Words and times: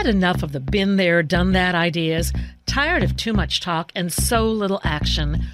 Had 0.00 0.14
enough 0.14 0.42
of 0.42 0.52
the 0.52 0.60
been 0.60 0.96
there, 0.96 1.22
done 1.22 1.52
that 1.52 1.74
ideas? 1.74 2.32
Tired 2.64 3.02
of 3.02 3.16
too 3.16 3.34
much 3.34 3.60
talk 3.60 3.92
and 3.94 4.10
so 4.10 4.50
little 4.50 4.80
action? 4.82 5.44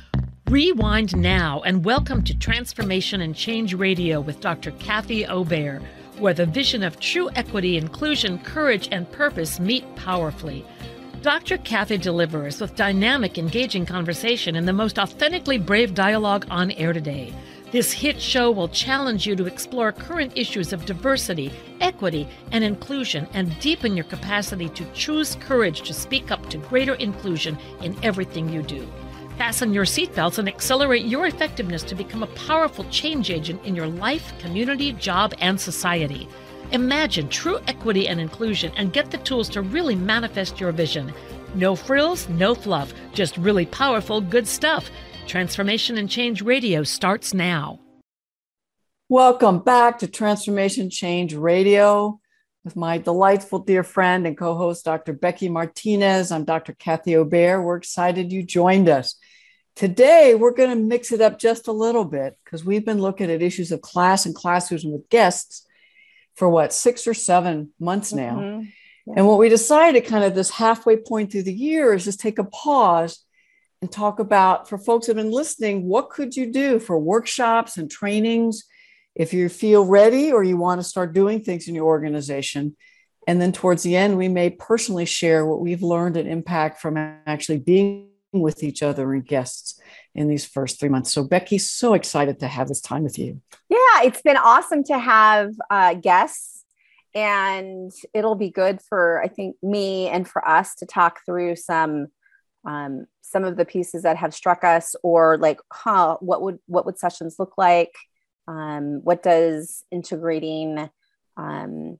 Rewind 0.48 1.16
now 1.16 1.62
and 1.62 1.84
welcome 1.84 2.22
to 2.22 2.38
Transformation 2.38 3.20
and 3.20 3.34
Change 3.34 3.74
Radio 3.74 4.20
with 4.20 4.40
Dr. 4.40 4.70
Kathy 4.70 5.26
Obear, 5.26 5.82
where 6.18 6.32
the 6.32 6.46
vision 6.46 6.84
of 6.84 7.00
true 7.00 7.28
equity, 7.34 7.76
inclusion, 7.76 8.38
courage, 8.38 8.88
and 8.92 9.10
purpose 9.10 9.58
meet 9.58 9.84
powerfully. 9.96 10.64
Dr. 11.22 11.58
Kathy 11.58 11.98
delivers 11.98 12.60
with 12.60 12.76
dynamic, 12.76 13.38
engaging 13.38 13.84
conversation 13.84 14.54
and 14.54 14.68
the 14.68 14.72
most 14.72 14.96
authentically 14.96 15.58
brave 15.58 15.92
dialogue 15.92 16.46
on 16.50 16.70
air 16.70 16.92
today. 16.92 17.34
This 17.76 17.92
hit 17.92 18.18
show 18.18 18.50
will 18.50 18.68
challenge 18.68 19.26
you 19.26 19.36
to 19.36 19.44
explore 19.44 19.92
current 19.92 20.32
issues 20.34 20.72
of 20.72 20.86
diversity, 20.86 21.52
equity, 21.82 22.26
and 22.50 22.64
inclusion 22.64 23.28
and 23.34 23.60
deepen 23.60 23.94
your 23.94 24.06
capacity 24.06 24.70
to 24.70 24.90
choose 24.94 25.34
courage 25.40 25.82
to 25.82 25.92
speak 25.92 26.30
up 26.30 26.48
to 26.48 26.56
greater 26.56 26.94
inclusion 26.94 27.58
in 27.82 27.94
everything 28.02 28.48
you 28.48 28.62
do. 28.62 28.88
Fasten 29.36 29.74
your 29.74 29.84
seatbelts 29.84 30.38
and 30.38 30.48
accelerate 30.48 31.04
your 31.04 31.26
effectiveness 31.26 31.82
to 31.82 31.94
become 31.94 32.22
a 32.22 32.34
powerful 32.48 32.86
change 32.88 33.30
agent 33.30 33.62
in 33.62 33.76
your 33.76 33.88
life, 33.88 34.32
community, 34.38 34.92
job, 34.92 35.34
and 35.40 35.60
society. 35.60 36.30
Imagine 36.72 37.28
true 37.28 37.60
equity 37.68 38.08
and 38.08 38.18
inclusion 38.18 38.72
and 38.78 38.94
get 38.94 39.10
the 39.10 39.18
tools 39.18 39.50
to 39.50 39.60
really 39.60 39.94
manifest 39.94 40.58
your 40.58 40.72
vision. 40.72 41.12
No 41.54 41.76
frills, 41.76 42.26
no 42.30 42.54
fluff, 42.54 42.94
just 43.12 43.36
really 43.36 43.66
powerful, 43.66 44.22
good 44.22 44.48
stuff. 44.48 44.90
Transformation 45.26 45.98
and 45.98 46.08
Change 46.08 46.40
Radio 46.40 46.84
starts 46.84 47.34
now. 47.34 47.80
Welcome 49.08 49.58
back 49.58 49.98
to 49.98 50.06
Transformation 50.06 50.88
Change 50.88 51.34
Radio 51.34 52.20
with 52.64 52.76
my 52.76 52.98
delightful 52.98 53.58
dear 53.58 53.82
friend 53.82 54.26
and 54.26 54.38
co 54.38 54.54
host, 54.54 54.84
Dr. 54.84 55.12
Becky 55.12 55.48
Martinez. 55.48 56.30
I'm 56.30 56.44
Dr. 56.44 56.74
Kathy 56.74 57.16
Obear. 57.16 57.60
We're 57.60 57.76
excited 57.76 58.32
you 58.32 58.44
joined 58.44 58.88
us. 58.88 59.16
Today, 59.74 60.36
we're 60.36 60.54
going 60.54 60.70
to 60.70 60.76
mix 60.76 61.10
it 61.10 61.20
up 61.20 61.40
just 61.40 61.66
a 61.66 61.72
little 61.72 62.04
bit 62.04 62.38
because 62.44 62.64
we've 62.64 62.86
been 62.86 63.00
looking 63.00 63.30
at 63.30 63.42
issues 63.42 63.72
of 63.72 63.80
class 63.80 64.26
and 64.26 64.34
classism 64.34 64.92
with 64.92 65.08
guests 65.08 65.66
for 66.36 66.48
what, 66.48 66.72
six 66.72 67.06
or 67.06 67.14
seven 67.14 67.72
months 67.80 68.12
now. 68.12 68.36
Mm-hmm. 68.36 68.68
Yeah. 69.06 69.14
And 69.16 69.26
what 69.26 69.38
we 69.38 69.48
decided 69.48 70.06
kind 70.06 70.24
of 70.24 70.36
this 70.36 70.50
halfway 70.50 70.96
point 70.96 71.32
through 71.32 71.44
the 71.44 71.52
year 71.52 71.94
is 71.94 72.04
just 72.04 72.20
take 72.20 72.38
a 72.38 72.44
pause 72.44 73.25
and 73.82 73.92
talk 73.92 74.18
about 74.18 74.68
for 74.68 74.78
folks 74.78 75.06
that 75.06 75.16
have 75.16 75.24
been 75.24 75.32
listening, 75.32 75.86
what 75.86 76.10
could 76.10 76.36
you 76.36 76.50
do 76.50 76.78
for 76.78 76.98
workshops 76.98 77.76
and 77.76 77.90
trainings 77.90 78.64
if 79.16 79.32
you 79.32 79.48
feel 79.48 79.84
ready 79.84 80.30
or 80.30 80.44
you 80.44 80.56
want 80.56 80.78
to 80.80 80.86
start 80.86 81.14
doing 81.14 81.40
things 81.40 81.66
in 81.66 81.74
your 81.74 81.86
organization. 81.86 82.76
And 83.26 83.40
then 83.40 83.50
towards 83.50 83.82
the 83.82 83.96
end, 83.96 84.16
we 84.16 84.28
may 84.28 84.50
personally 84.50 85.06
share 85.06 85.44
what 85.44 85.60
we've 85.60 85.82
learned 85.82 86.16
and 86.16 86.28
impact 86.28 86.80
from 86.80 86.96
actually 87.26 87.58
being 87.58 88.10
with 88.32 88.62
each 88.62 88.82
other 88.82 89.12
and 89.14 89.26
guests 89.26 89.80
in 90.14 90.28
these 90.28 90.44
first 90.44 90.78
three 90.78 90.90
months. 90.90 91.12
So, 91.12 91.24
Becky, 91.24 91.58
so 91.58 91.94
excited 91.94 92.38
to 92.40 92.46
have 92.46 92.68
this 92.68 92.80
time 92.80 93.02
with 93.02 93.18
you. 93.18 93.40
Yeah, 93.68 94.02
it's 94.04 94.22
been 94.22 94.36
awesome 94.36 94.84
to 94.84 94.98
have 94.98 95.54
uh, 95.70 95.94
guests, 95.94 96.64
and 97.14 97.90
it'll 98.12 98.34
be 98.34 98.50
good 98.50 98.80
for 98.82 99.22
I 99.22 99.28
think 99.28 99.56
me 99.62 100.08
and 100.08 100.28
for 100.28 100.46
us 100.46 100.74
to 100.76 100.86
talk 100.86 101.20
through 101.24 101.56
some 101.56 102.08
um, 102.66 103.06
some 103.22 103.44
of 103.44 103.56
the 103.56 103.64
pieces 103.64 104.02
that 104.02 104.16
have 104.16 104.34
struck 104.34 104.64
us, 104.64 104.94
or 105.02 105.38
like, 105.38 105.60
huh, 105.72 106.16
what 106.20 106.42
would 106.42 106.58
what 106.66 106.84
would 106.84 106.98
sessions 106.98 107.36
look 107.38 107.54
like? 107.56 107.94
Um, 108.48 109.00
what 109.02 109.22
does 109.22 109.84
integrating 109.90 110.90
um, 111.36 111.98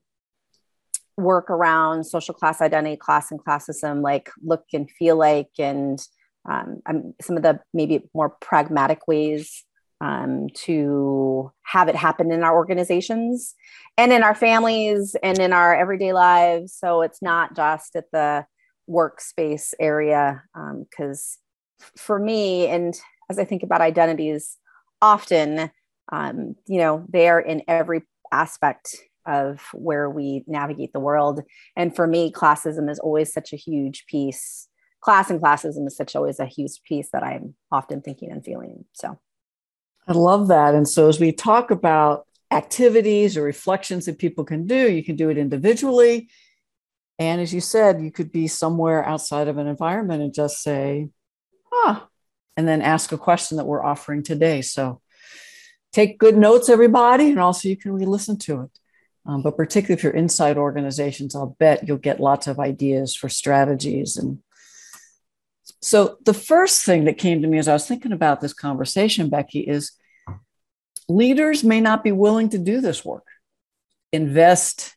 work 1.17 1.51
around 1.51 2.05
social 2.05 2.35
class 2.35 2.61
identity, 2.61 2.97
class 2.97 3.31
and 3.31 3.43
classism 3.43 4.03
like 4.03 4.31
look 4.43 4.65
and 4.73 4.91
feel 4.91 5.17
like, 5.17 5.51
and 5.59 5.99
um, 6.49 6.83
some 7.21 7.37
of 7.37 7.43
the 7.43 7.61
maybe 7.73 8.09
more 8.15 8.31
pragmatic 8.31 9.09
ways 9.09 9.65
um, 10.01 10.49
to 10.55 11.53
have 11.63 11.89
it 11.89 11.97
happen 11.97 12.31
in 12.31 12.43
our 12.43 12.55
organizations 12.55 13.55
and 13.97 14.13
in 14.13 14.23
our 14.23 14.35
families 14.35 15.17
and 15.23 15.39
in 15.39 15.53
our 15.53 15.75
everyday 15.75 16.13
lives. 16.13 16.75
So 16.75 17.03
it's 17.03 17.23
not 17.23 17.57
just 17.57 17.97
at 17.97 18.11
the 18.13 18.47
workspace 18.89 19.75
area. 19.79 20.43
Because 20.55 21.39
um, 21.81 21.87
for 21.97 22.19
me, 22.19 22.67
and 22.67 22.95
as 23.31 23.39
I 23.39 23.45
think 23.45 23.63
about 23.63 23.81
identities, 23.81 24.57
often, 25.03 25.71
um, 26.13 26.57
you 26.67 26.79
know, 26.79 27.05
they 27.09 27.29
are 27.29 27.41
in 27.41 27.63
every 27.69 28.03
aspect 28.33 28.97
of 29.27 29.61
where 29.73 30.09
we 30.09 30.45
navigate 30.47 30.93
the 30.93 31.01
world. 31.01 31.43
And 31.75 31.95
for 31.95 32.07
me, 32.07 32.31
classism 32.31 32.89
is 32.89 32.99
always 33.01 33.33
such 33.33 33.53
a 33.53 33.57
huge 33.57 34.07
piece 34.07 34.69
class 35.07 35.31
and 35.31 35.41
classism 35.41 35.87
is 35.87 35.97
such 35.97 36.17
always 36.17 36.41
a 36.41 36.47
huge 36.47 36.83
piece 36.83 37.11
that 37.13 37.23
I'm 37.23 37.55
often 37.71 38.03
thinking 38.03 38.33
and 38.33 38.45
feeling. 38.45 38.85
So 38.93 39.17
I 40.09 40.13
love 40.13 40.49
that. 40.49 40.75
And 40.75 40.89
so 40.89 41.09
as 41.09 41.21
we 41.21 41.31
talk 41.31 41.71
about 41.71 42.27
activities 42.51 43.37
or 43.37 43.43
reflections 43.43 44.07
that 44.07 44.19
people 44.19 44.45
can 44.45 44.67
do, 44.67 44.91
you 44.91 45.05
can 45.05 45.15
do 45.15 45.29
it 45.31 45.39
individually. 45.39 46.29
And 47.19 47.41
as 47.41 47.53
you 47.53 47.61
said, 47.61 48.03
you 48.03 48.11
could 48.11 48.31
be 48.31 48.47
somewhere 48.47 49.05
outside 49.05 49.49
of 49.49 49.59
an 49.59 49.67
environment 49.67 50.23
and 50.23 50.35
just 50.35 50.63
say, 50.63 51.09
ah, 51.73 52.09
and 52.57 52.69
then 52.69 52.83
ask 52.83 53.13
a 53.13 53.19
question 53.19 53.57
that 53.57 53.67
we're 53.67 53.85
offering 53.85 54.23
today. 54.23 54.63
So 54.63 55.01
take 55.93 56.19
good 56.19 56.37
notes, 56.37 56.69
everybody, 56.69 57.31
and 57.31 57.41
also 57.41 57.69
you 57.69 57.77
can 57.77 57.93
re 57.93 58.05
listen 58.05 58.39
to 58.41 58.63
it. 58.63 58.71
Um, 59.25 59.43
but 59.43 59.57
particularly 59.57 59.99
if 59.99 60.05
you're 60.05 60.13
inside 60.13 60.57
organizations, 60.57 61.35
I'll 61.35 61.57
bet 61.59 61.89
you'll 61.89 61.97
get 61.97 62.21
lots 62.21 62.47
of 62.47 62.61
ideas 62.61 63.17
for 63.17 63.29
strategies 63.29 64.17
and 64.17 64.39
so 65.81 66.19
the 66.25 66.35
first 66.35 66.85
thing 66.85 67.05
that 67.05 67.19
came 67.19 67.43
to 67.43 67.49
me 67.49 67.59
as 67.59 67.69
I 67.69 67.73
was 67.73 67.87
thinking 67.87 68.13
about 68.13 68.41
this 68.41 68.53
conversation, 68.53 69.29
Becky, 69.29 69.61
is 69.61 69.93
leaders 71.09 71.65
may 71.65 71.81
not 71.81 72.05
be 72.05 72.13
willing 72.13 72.49
to 72.51 72.59
do 72.59 72.81
this 72.81 73.05
work, 73.05 73.27
invest. 74.13 74.96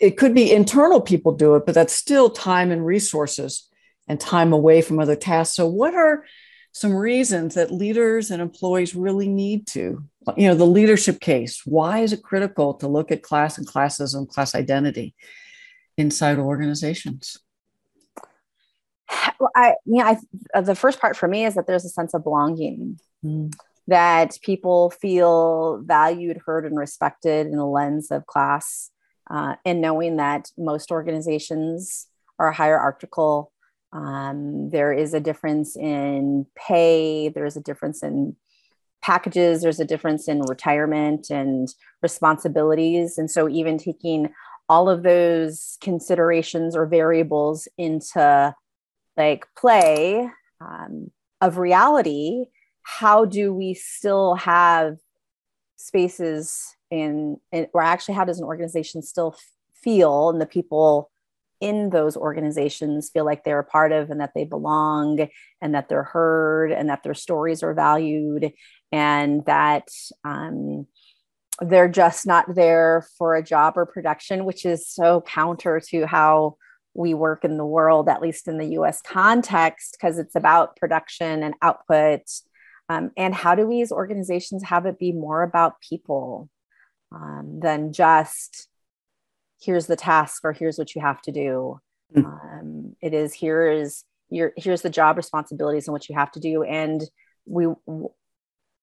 It 0.00 0.16
could 0.16 0.34
be 0.34 0.52
internal 0.52 1.00
people 1.00 1.32
do 1.32 1.54
it, 1.54 1.66
but 1.66 1.74
that's 1.74 1.94
still 1.94 2.30
time 2.30 2.70
and 2.70 2.84
resources 2.84 3.68
and 4.08 4.20
time 4.20 4.52
away 4.52 4.82
from 4.82 4.98
other 4.98 5.16
tasks. 5.16 5.56
So, 5.56 5.66
what 5.66 5.94
are 5.94 6.24
some 6.72 6.94
reasons 6.94 7.54
that 7.54 7.70
leaders 7.70 8.30
and 8.30 8.42
employees 8.42 8.94
really 8.94 9.28
need 9.28 9.66
to? 9.68 10.04
You 10.36 10.48
know, 10.48 10.54
the 10.54 10.66
leadership 10.66 11.20
case. 11.20 11.62
Why 11.64 12.00
is 12.00 12.12
it 12.12 12.22
critical 12.22 12.74
to 12.74 12.88
look 12.88 13.12
at 13.12 13.22
class 13.22 13.58
and 13.58 13.66
classism, 13.66 14.28
class 14.28 14.54
identity 14.54 15.14
inside 15.96 16.38
organizations? 16.38 17.38
well, 19.38 19.50
I, 19.54 19.74
you 19.84 19.98
know, 19.98 20.04
I, 20.04 20.18
uh, 20.54 20.60
the 20.60 20.74
first 20.74 21.00
part 21.00 21.16
for 21.16 21.28
me 21.28 21.44
is 21.44 21.54
that 21.54 21.66
there's 21.66 21.84
a 21.84 21.90
sense 21.90 22.14
of 22.14 22.24
belonging, 22.24 22.98
mm. 23.24 23.52
that 23.86 24.38
people 24.42 24.90
feel 24.90 25.82
valued, 25.84 26.40
heard, 26.46 26.64
and 26.64 26.78
respected 26.78 27.46
in 27.46 27.56
the 27.56 27.66
lens 27.66 28.10
of 28.10 28.26
class, 28.26 28.90
uh, 29.34 29.56
and 29.64 29.80
knowing 29.80 30.16
that 30.16 30.50
most 30.56 30.90
organizations 30.90 32.06
are 32.38 32.52
hierarchical. 32.52 33.52
Um, 33.92 34.70
there 34.70 34.92
is 34.92 35.14
a 35.14 35.20
difference 35.20 35.76
in 35.76 36.46
pay. 36.54 37.28
There 37.28 37.44
is 37.44 37.56
a 37.56 37.60
difference 37.60 38.02
in 38.02 38.36
packages. 39.02 39.62
There's 39.62 39.80
a 39.80 39.84
difference 39.84 40.28
in 40.28 40.42
retirement 40.42 41.30
and 41.30 41.68
responsibilities. 42.02 43.18
And 43.18 43.30
so, 43.30 43.48
even 43.48 43.78
taking 43.78 44.32
all 44.68 44.88
of 44.88 45.02
those 45.02 45.78
considerations 45.80 46.76
or 46.76 46.86
variables 46.86 47.66
into 47.76 48.54
like 49.16 49.46
play 49.56 50.28
um, 50.60 51.10
of 51.40 51.58
reality 51.58 52.46
how 52.84 53.24
do 53.24 53.52
we 53.52 53.74
still 53.74 54.34
have 54.36 54.98
spaces 55.76 56.76
in, 56.94 57.38
in 57.52 57.66
or 57.72 57.82
actually 57.82 58.14
how 58.14 58.24
does 58.24 58.38
an 58.38 58.44
organization 58.44 59.02
still 59.02 59.36
feel 59.82 60.30
and 60.30 60.40
the 60.40 60.46
people 60.46 61.10
in 61.60 61.90
those 61.90 62.16
organizations 62.16 63.10
feel 63.10 63.24
like 63.24 63.42
they're 63.42 63.58
a 63.58 63.64
part 63.64 63.92
of 63.92 64.10
and 64.10 64.20
that 64.20 64.32
they 64.34 64.44
belong 64.44 65.26
and 65.60 65.74
that 65.74 65.88
they're 65.88 66.02
heard 66.02 66.70
and 66.72 66.88
that 66.88 67.02
their 67.02 67.14
stories 67.14 67.62
are 67.62 67.74
valued 67.74 68.52
and 68.92 69.44
that 69.46 69.88
um, 70.24 70.86
they're 71.60 71.88
just 71.88 72.26
not 72.26 72.54
there 72.54 73.06
for 73.18 73.34
a 73.34 73.42
job 73.42 73.74
or 73.76 73.86
production 73.86 74.44
which 74.44 74.64
is 74.64 74.88
so 74.88 75.20
counter 75.22 75.80
to 75.80 76.06
how 76.06 76.56
we 76.94 77.12
work 77.12 77.44
in 77.44 77.56
the 77.56 77.66
world, 77.66 78.08
at 78.08 78.22
least 78.22 78.46
in 78.46 78.58
the 78.58 78.78
US 78.78 79.02
context, 79.02 79.96
because 79.98 80.18
it's 80.18 80.36
about 80.36 80.76
production 80.76 81.42
and 81.42 81.54
output. 81.60 82.22
Um, 82.88 83.10
and 83.16 83.34
how 83.34 83.54
do 83.54 83.66
we 83.66 83.82
as 83.82 83.90
organizations 83.90 84.62
have 84.64 84.86
it 84.86 84.98
be 84.98 85.12
more 85.12 85.42
about 85.42 85.80
people 85.80 86.48
um, 87.14 87.60
than 87.60 87.92
just 87.92 88.68
here's 89.60 89.86
the 89.86 89.96
task 89.96 90.44
or 90.44 90.52
here's 90.52 90.78
what 90.78 90.94
you 90.94 91.00
have 91.00 91.20
to 91.22 91.32
do? 91.32 91.80
Mm. 92.14 92.24
Um, 92.24 92.96
it 93.00 93.14
is 93.14 93.32
here 93.32 93.70
is 93.70 94.04
your 94.30 94.52
here's 94.56 94.82
the 94.82 94.90
job 94.90 95.16
responsibilities 95.16 95.86
and 95.86 95.92
what 95.92 96.08
you 96.08 96.14
have 96.16 96.30
to 96.32 96.40
do. 96.40 96.62
And 96.62 97.02
we 97.46 97.66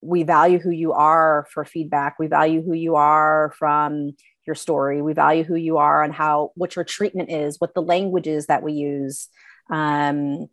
we 0.02 0.24
value 0.24 0.60
who 0.60 0.72
you 0.72 0.94
are 0.94 1.48
for 1.54 1.64
feedback. 1.64 2.18
We 2.18 2.28
value 2.28 2.62
who 2.62 2.74
you 2.74 2.96
are 2.96 3.54
from 3.58 4.12
your 4.48 4.56
story. 4.56 5.02
We 5.02 5.14
value 5.14 5.44
who 5.44 5.56
you 5.56 5.78
are 5.78 6.04
and 6.04 6.14
how 6.14 6.52
what 6.56 6.76
your 6.76 6.86
treatment 6.86 7.30
is, 7.30 7.60
what 7.60 7.74
the 7.74 7.82
language 7.82 8.28
is 8.28 8.48
that 8.48 8.64
we 8.64 8.74
use. 8.74 9.30
Um, 9.70 10.48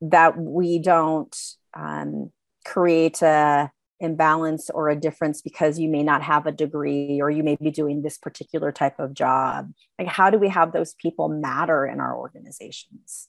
that 0.00 0.38
we 0.38 0.78
don't 0.78 1.36
um, 1.74 2.30
create 2.64 3.20
a 3.22 3.70
imbalance 4.02 4.68
or 4.68 4.90
a 4.90 4.96
difference 4.96 5.40
because 5.40 5.78
you 5.78 5.88
may 5.88 6.02
not 6.02 6.22
have 6.22 6.46
a 6.46 6.52
degree 6.52 7.20
or 7.20 7.30
you 7.30 7.42
may 7.42 7.56
be 7.56 7.70
doing 7.70 8.02
this 8.02 8.18
particular 8.18 8.72
type 8.72 8.98
of 8.98 9.14
job. 9.14 9.72
Like, 9.98 10.08
how 10.08 10.30
do 10.30 10.38
we 10.38 10.48
have 10.48 10.72
those 10.72 10.94
people 10.94 11.28
matter 11.28 11.86
in 11.86 12.00
our 12.00 12.16
organizations? 12.16 13.28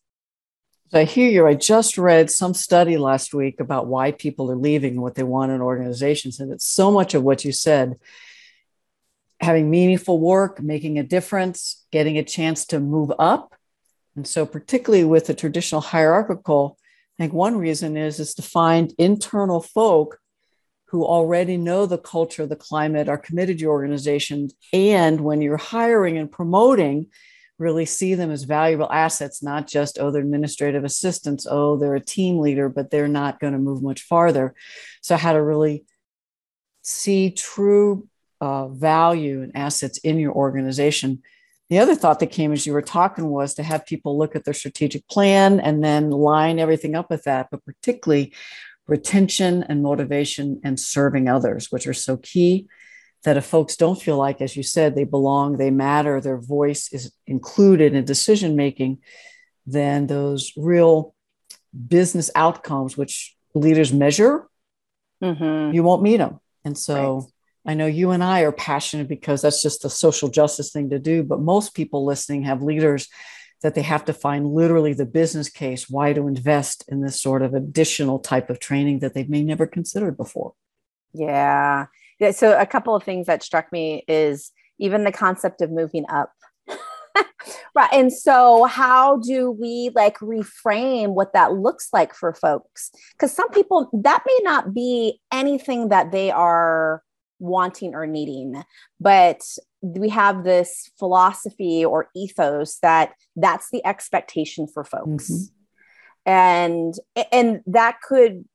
I 0.92 1.06
hear 1.06 1.30
you. 1.30 1.48
I 1.48 1.56
just 1.56 1.98
read 1.98 2.30
some 2.30 2.54
study 2.54 2.98
last 2.98 3.34
week 3.34 3.60
about 3.60 3.88
why 3.88 4.12
people 4.12 4.52
are 4.52 4.56
leaving 4.56 4.94
and 4.94 5.02
what 5.02 5.16
they 5.16 5.24
want 5.24 5.52
in 5.52 5.62
organizations. 5.62 6.40
And 6.40 6.52
it's 6.52 6.68
so 6.68 6.92
much 6.92 7.14
of 7.14 7.24
what 7.24 7.46
you 7.46 7.52
said 7.52 8.00
having 9.40 9.70
meaningful 9.70 10.20
work, 10.20 10.62
making 10.62 10.98
a 10.98 11.04
difference, 11.04 11.86
getting 11.92 12.18
a 12.18 12.24
chance 12.24 12.66
to 12.66 12.80
move 12.80 13.12
up. 13.20 13.56
And 14.16 14.28
so, 14.28 14.46
particularly 14.46 15.04
with 15.04 15.28
the 15.28 15.34
traditional 15.34 15.82
hierarchical, 15.82 16.78
I 17.18 17.24
think 17.24 17.34
one 17.34 17.58
reason 17.58 17.98
is, 17.98 18.20
is 18.20 18.34
to 18.36 18.42
find 18.42 18.94
internal 18.98 19.62
folk 19.62 20.20
who 20.94 21.04
already 21.04 21.58
know 21.58 21.88
the 21.88 21.98
culture, 21.98 22.46
the 22.46 22.56
climate, 22.56 23.10
are 23.10 23.18
committed 23.18 23.58
to 23.58 23.64
your 23.64 23.72
organization. 23.72 24.48
And 24.72 25.22
when 25.22 25.42
you're 25.42 25.58
hiring 25.58 26.20
and 26.20 26.32
promoting, 26.32 27.08
really 27.58 27.88
see 27.88 28.14
them 28.14 28.30
as 28.30 28.44
valuable 28.44 28.88
assets, 28.92 29.42
not 29.42 29.66
just, 29.66 29.98
oh, 30.00 30.12
they're 30.12 30.22
administrative 30.22 30.84
assistants, 30.84 31.48
oh, 31.50 31.78
they're 31.78 31.96
a 31.96 32.00
team 32.00 32.38
leader, 32.38 32.70
but 32.70 32.92
they're 32.92 33.08
not 33.08 33.40
going 33.40 33.54
to 33.54 33.60
move 33.60 33.82
much 33.82 34.04
farther. 34.04 34.54
So, 35.02 35.18
how 35.18 35.34
to 35.34 35.42
really 35.42 35.84
see 36.84 37.32
true 37.32 38.08
uh, 38.40 38.68
value 38.68 39.42
and 39.42 39.52
assets 39.56 39.98
in 39.98 40.20
your 40.20 40.34
organization. 40.34 41.24
The 41.72 41.80
other 41.80 41.96
thought 41.96 42.20
that 42.20 42.28
came 42.28 42.52
as 42.52 42.68
you 42.68 42.74
were 42.74 42.84
talking 42.84 43.30
was 43.30 43.56
to 43.56 43.64
have 43.64 43.88
people 43.88 44.16
look 44.16 44.36
at 44.36 44.46
their 44.46 44.54
strategic 44.54 45.08
plan 45.08 45.60
and 45.60 45.84
then 45.84 46.12
line 46.12 46.60
everything 46.60 46.94
up 46.94 47.10
with 47.10 47.24
that, 47.24 47.48
but 47.50 47.66
particularly 47.66 48.32
retention 48.88 49.64
and 49.64 49.82
motivation 49.82 50.60
and 50.64 50.80
serving 50.80 51.30
others, 51.30 51.72
which 51.72 51.88
are 51.88 51.94
so 51.94 52.18
key 52.18 52.68
that 53.24 53.38
if 53.38 53.46
folks 53.46 53.78
don't 53.78 54.02
feel 54.02 54.18
like, 54.18 54.42
as 54.42 54.58
you 54.58 54.64
said, 54.64 54.96
they 54.96 55.06
belong, 55.06 55.58
they 55.58 55.72
matter, 55.72 56.20
their 56.20 56.38
voice 56.38 56.92
is 56.92 57.14
included 57.26 57.94
in 57.94 58.04
decision 58.04 58.56
making, 58.56 59.00
then 59.66 60.08
those 60.08 60.52
real 60.58 61.16
business 61.88 62.30
outcomes, 62.36 62.98
which 62.98 63.36
leaders 63.54 63.94
measure, 63.94 64.48
mm-hmm. 65.24 65.74
you 65.74 65.84
won't 65.84 66.04
meet 66.04 66.18
them. 66.18 66.40
And 66.66 66.78
so 66.78 67.16
right. 67.66 67.72
I 67.72 67.74
know 67.76 67.86
you 67.86 68.12
and 68.12 68.24
I 68.24 68.42
are 68.42 68.52
passionate 68.52 69.08
because 69.08 69.42
that's 69.42 69.62
just 69.62 69.86
a 69.86 69.90
social 69.90 70.30
justice 70.30 70.72
thing 70.72 70.90
to 70.90 71.00
do, 71.00 71.24
but 71.24 71.40
most 71.40 71.74
people 71.74 72.06
listening 72.06 72.44
have 72.44 72.62
leaders 72.62 73.08
that 73.64 73.76
they 73.76 73.82
have 73.82 74.06
to 74.06 74.14
find 74.14 74.54
literally 74.54 74.94
the 74.94 75.06
business 75.06 75.50
case 75.50 75.90
why 75.90 76.14
to 76.14 76.28
invest 76.28 76.86
in 76.90 77.02
this 77.02 77.20
sort 77.20 77.42
of 77.42 77.54
additional 77.54 78.20
type 78.20 78.50
of 78.50 78.60
training 78.60 79.00
that 79.00 79.14
they 79.14 79.24
may 79.24 79.42
never 79.42 79.66
considered 79.66 80.18
before. 80.18 80.54
Yeah. 81.14 81.88
Yeah, 82.20 82.32
so 82.32 82.60
a 82.60 82.66
couple 82.66 82.96
of 82.96 83.04
things 83.04 83.26
that 83.28 83.42
struck 83.42 83.72
me 83.72 84.04
is 84.08 84.52
even 84.80 85.04
the 85.04 85.12
concept 85.12 85.62
of 85.62 85.72
moving 85.72 86.06
up. 86.10 86.32
right. 87.76 87.90
And 87.92 88.12
so 88.12 88.66
how 88.66 89.18
do 89.18 89.52
we 89.52 89.92
like 89.96 90.18
reframe 90.20 91.10
what 91.14 91.34
that 91.34 91.54
looks 91.54 91.90
like 91.94 92.14
for 92.14 92.34
folks? 92.34 92.92
Because 93.14 93.34
some 93.34 93.50
people 93.50 93.90
that 93.94 94.24
may 94.26 94.40
not 94.44 94.74
be 94.74 95.20
anything 95.32 95.90
that 95.90 96.12
they 96.12 96.32
are 96.32 97.02
wanting 97.44 97.94
or 97.94 98.08
needing, 98.08 98.64
but 99.00 99.42
we 99.82 100.10
have 100.10 100.44
this 100.44 100.90
philosophy 100.98 101.84
or 101.84 102.08
ethos 102.16 102.80
that 102.80 103.14
that's 103.36 103.70
the 103.72 103.86
expectation 103.86 104.68
for 104.68 104.84
folks. 104.84 105.30
Mm-hmm. 105.30 106.32
And 106.32 106.94
and 107.32 107.62
that 107.68 108.02
could 108.02 108.46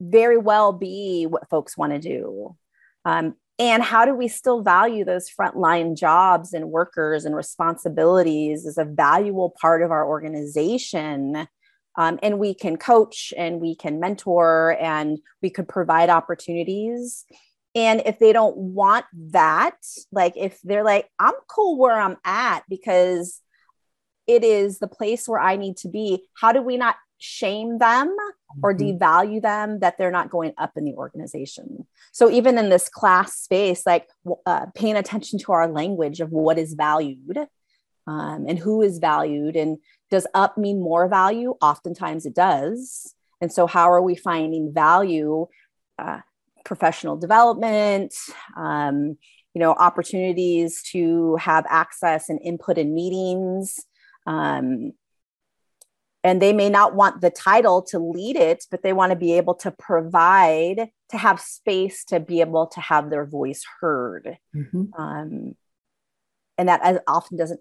very 0.00 0.38
well 0.38 0.72
be 0.72 1.26
what 1.28 1.48
folks 1.50 1.76
want 1.76 1.92
to 1.92 1.98
do 1.98 2.56
um, 3.04 3.34
and 3.58 3.82
how 3.82 4.04
do 4.04 4.14
we 4.14 4.26
still 4.28 4.62
value 4.62 5.04
those 5.04 5.30
frontline 5.30 5.96
jobs 5.96 6.52
and 6.52 6.70
workers 6.70 7.24
and 7.24 7.36
responsibilities 7.36 8.66
as 8.66 8.78
a 8.78 8.84
valuable 8.84 9.54
part 9.60 9.82
of 9.82 9.92
our 9.92 10.06
organization? 10.06 11.46
Um, 11.96 12.18
and 12.22 12.40
we 12.40 12.54
can 12.54 12.76
coach 12.76 13.32
and 13.36 13.60
we 13.60 13.76
can 13.76 14.00
mentor 14.00 14.76
and 14.80 15.18
we 15.40 15.50
could 15.50 15.68
provide 15.68 16.10
opportunities. 16.10 17.24
And 17.74 18.02
if 18.06 18.18
they 18.18 18.32
don't 18.32 18.56
want 18.56 19.04
that, 19.30 19.76
like 20.12 20.34
if 20.36 20.60
they're 20.62 20.84
like, 20.84 21.08
I'm 21.18 21.34
cool 21.48 21.76
where 21.78 21.98
I'm 21.98 22.16
at 22.24 22.60
because 22.68 23.40
it 24.26 24.44
is 24.44 24.78
the 24.78 24.88
place 24.88 25.28
where 25.28 25.40
I 25.40 25.56
need 25.56 25.76
to 25.78 25.88
be, 25.88 26.24
how 26.34 26.52
do 26.52 26.62
we 26.62 26.76
not 26.76 26.96
shame 27.18 27.78
them 27.78 28.14
or 28.62 28.74
mm-hmm. 28.74 28.98
devalue 28.98 29.42
them 29.42 29.80
that 29.80 29.96
they're 29.98 30.10
not 30.10 30.30
going 30.30 30.52
up 30.58 30.72
in 30.76 30.84
the 30.84 30.94
organization. 30.94 31.86
So 32.12 32.30
even 32.30 32.58
in 32.58 32.68
this 32.68 32.88
class 32.88 33.34
space, 33.34 33.86
like 33.86 34.08
uh, 34.46 34.66
paying 34.74 34.96
attention 34.96 35.38
to 35.40 35.52
our 35.52 35.68
language 35.68 36.20
of 36.20 36.30
what 36.30 36.58
is 36.58 36.74
valued 36.74 37.38
um, 38.06 38.44
and 38.46 38.58
who 38.58 38.82
is 38.82 38.98
valued, 38.98 39.56
and 39.56 39.78
does 40.10 40.26
up 40.34 40.58
mean 40.58 40.80
more 40.82 41.08
value? 41.08 41.54
Oftentimes 41.62 42.26
it 42.26 42.34
does. 42.34 43.14
And 43.40 43.50
so 43.50 43.66
how 43.66 43.90
are 43.90 44.02
we 44.02 44.14
finding 44.14 44.74
value? 44.74 45.46
Uh, 45.98 46.20
professional 46.64 47.16
development, 47.16 48.14
um, 48.56 49.16
you 49.54 49.60
know, 49.60 49.72
opportunities 49.72 50.82
to 50.92 51.36
have 51.36 51.64
access 51.68 52.28
and 52.28 52.40
input 52.42 52.78
in 52.78 52.94
meetings. 52.94 53.78
Um, 54.26 54.92
and 56.24 56.40
they 56.40 56.54
may 56.54 56.70
not 56.70 56.94
want 56.94 57.20
the 57.20 57.30
title 57.30 57.82
to 57.82 57.98
lead 57.98 58.36
it 58.36 58.64
but 58.70 58.82
they 58.82 58.92
want 58.94 59.10
to 59.10 59.16
be 59.16 59.34
able 59.34 59.54
to 59.54 59.70
provide 59.70 60.88
to 61.10 61.18
have 61.18 61.38
space 61.38 62.04
to 62.04 62.18
be 62.18 62.40
able 62.40 62.66
to 62.66 62.80
have 62.80 63.10
their 63.10 63.26
voice 63.26 63.62
heard 63.80 64.38
mm-hmm. 64.56 64.84
um, 64.98 65.54
and 66.56 66.68
that 66.68 67.02
often 67.06 67.36
doesn't 67.36 67.60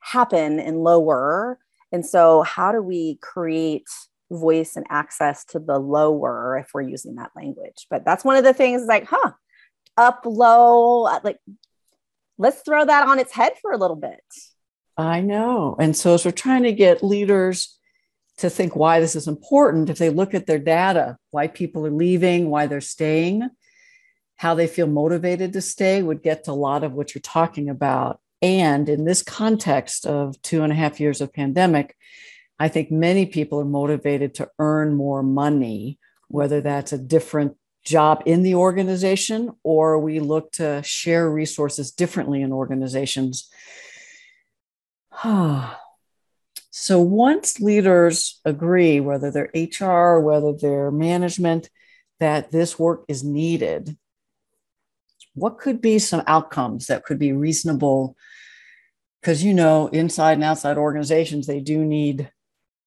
happen 0.00 0.58
in 0.58 0.78
lower 0.78 1.58
and 1.92 2.04
so 2.04 2.42
how 2.42 2.72
do 2.72 2.80
we 2.80 3.18
create 3.20 3.84
voice 4.30 4.76
and 4.76 4.86
access 4.90 5.44
to 5.46 5.58
the 5.58 5.78
lower 5.78 6.58
if 6.58 6.70
we're 6.74 6.82
using 6.82 7.16
that 7.16 7.30
language. 7.34 7.86
But 7.90 8.04
that's 8.04 8.24
one 8.24 8.36
of 8.36 8.44
the 8.44 8.54
things 8.54 8.86
like 8.86 9.06
huh 9.06 9.32
up 9.96 10.22
low 10.24 11.06
uh, 11.06 11.20
like 11.24 11.38
let's 12.38 12.62
throw 12.62 12.84
that 12.84 13.08
on 13.08 13.18
its 13.18 13.32
head 13.32 13.52
for 13.60 13.72
a 13.72 13.76
little 13.76 13.96
bit. 13.96 14.22
I 14.96 15.20
know. 15.20 15.76
And 15.78 15.96
so 15.96 16.14
as 16.14 16.24
we're 16.24 16.30
trying 16.32 16.64
to 16.64 16.72
get 16.72 17.04
leaders 17.04 17.78
to 18.38 18.48
think 18.50 18.76
why 18.76 19.00
this 19.00 19.16
is 19.16 19.28
important, 19.28 19.90
if 19.90 19.98
they 19.98 20.10
look 20.10 20.34
at 20.34 20.46
their 20.46 20.58
data, 20.58 21.16
why 21.30 21.48
people 21.48 21.86
are 21.86 21.90
leaving, 21.90 22.50
why 22.50 22.66
they're 22.66 22.80
staying, 22.80 23.48
how 24.36 24.54
they 24.54 24.66
feel 24.66 24.86
motivated 24.86 25.52
to 25.52 25.60
stay, 25.60 26.02
would 26.02 26.22
get 26.22 26.44
to 26.44 26.52
a 26.52 26.52
lot 26.52 26.84
of 26.84 26.92
what 26.92 27.14
you're 27.14 27.22
talking 27.22 27.68
about. 27.68 28.20
And 28.40 28.88
in 28.88 29.04
this 29.04 29.22
context 29.22 30.06
of 30.06 30.40
two 30.42 30.62
and 30.62 30.72
a 30.72 30.76
half 30.76 31.00
years 31.00 31.20
of 31.20 31.32
pandemic, 31.32 31.96
I 32.58 32.68
think 32.68 32.90
many 32.90 33.26
people 33.26 33.60
are 33.60 33.64
motivated 33.64 34.34
to 34.34 34.50
earn 34.58 34.94
more 34.94 35.22
money, 35.22 35.98
whether 36.28 36.60
that's 36.60 36.92
a 36.92 36.98
different 36.98 37.56
job 37.84 38.22
in 38.26 38.42
the 38.42 38.54
organization 38.54 39.52
or 39.62 39.98
we 39.98 40.20
look 40.20 40.52
to 40.52 40.82
share 40.82 41.30
resources 41.30 41.90
differently 41.90 42.42
in 42.42 42.52
organizations. 42.52 43.48
So 46.70 47.00
once 47.00 47.58
leaders 47.58 48.40
agree, 48.44 49.00
whether 49.00 49.32
they're 49.32 49.50
HR, 49.52 50.20
whether 50.20 50.52
they're 50.52 50.92
management, 50.92 51.68
that 52.20 52.52
this 52.52 52.78
work 52.78 53.04
is 53.08 53.24
needed, 53.24 53.96
what 55.34 55.58
could 55.58 55.80
be 55.80 55.98
some 55.98 56.22
outcomes 56.28 56.86
that 56.86 57.04
could 57.04 57.18
be 57.18 57.32
reasonable? 57.32 58.16
Because 59.20 59.42
you 59.42 59.54
know, 59.54 59.88
inside 59.88 60.34
and 60.34 60.44
outside 60.44 60.78
organizations, 60.78 61.48
they 61.48 61.58
do 61.58 61.84
need 61.84 62.30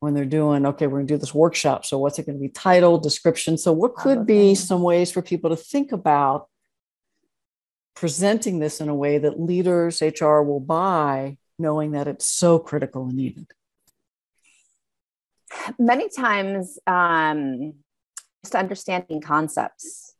when 0.01 0.13
they're 0.13 0.25
doing, 0.25 0.65
okay, 0.65 0.87
we're 0.87 0.97
going 0.97 1.07
to 1.07 1.13
do 1.13 1.17
this 1.17 1.33
workshop. 1.33 1.85
So 1.85 1.97
what's 1.97 2.19
it 2.19 2.25
going 2.25 2.37
to 2.37 2.41
be 2.41 2.49
title, 2.49 2.97
description? 2.97 3.57
So 3.57 3.71
what 3.71 3.95
could 3.95 4.25
be 4.25 4.55
some 4.55 4.81
ways 4.81 5.11
for 5.11 5.21
people 5.21 5.51
to 5.51 5.55
think 5.55 5.91
about 5.91 6.47
presenting 7.95 8.59
this 8.59 8.81
in 8.81 8.89
a 8.89 8.95
way 8.95 9.19
that 9.19 9.39
leaders, 9.39 10.01
HR 10.01 10.41
will 10.41 10.59
buy, 10.59 11.37
knowing 11.59 11.91
that 11.91 12.07
it's 12.07 12.25
so 12.25 12.59
critical 12.59 13.05
and 13.05 13.15
needed? 13.15 13.47
many 15.77 16.09
times 16.09 16.79
um, 16.87 17.73
just 18.43 18.55
understanding 18.55 19.21
concepts 19.21 20.15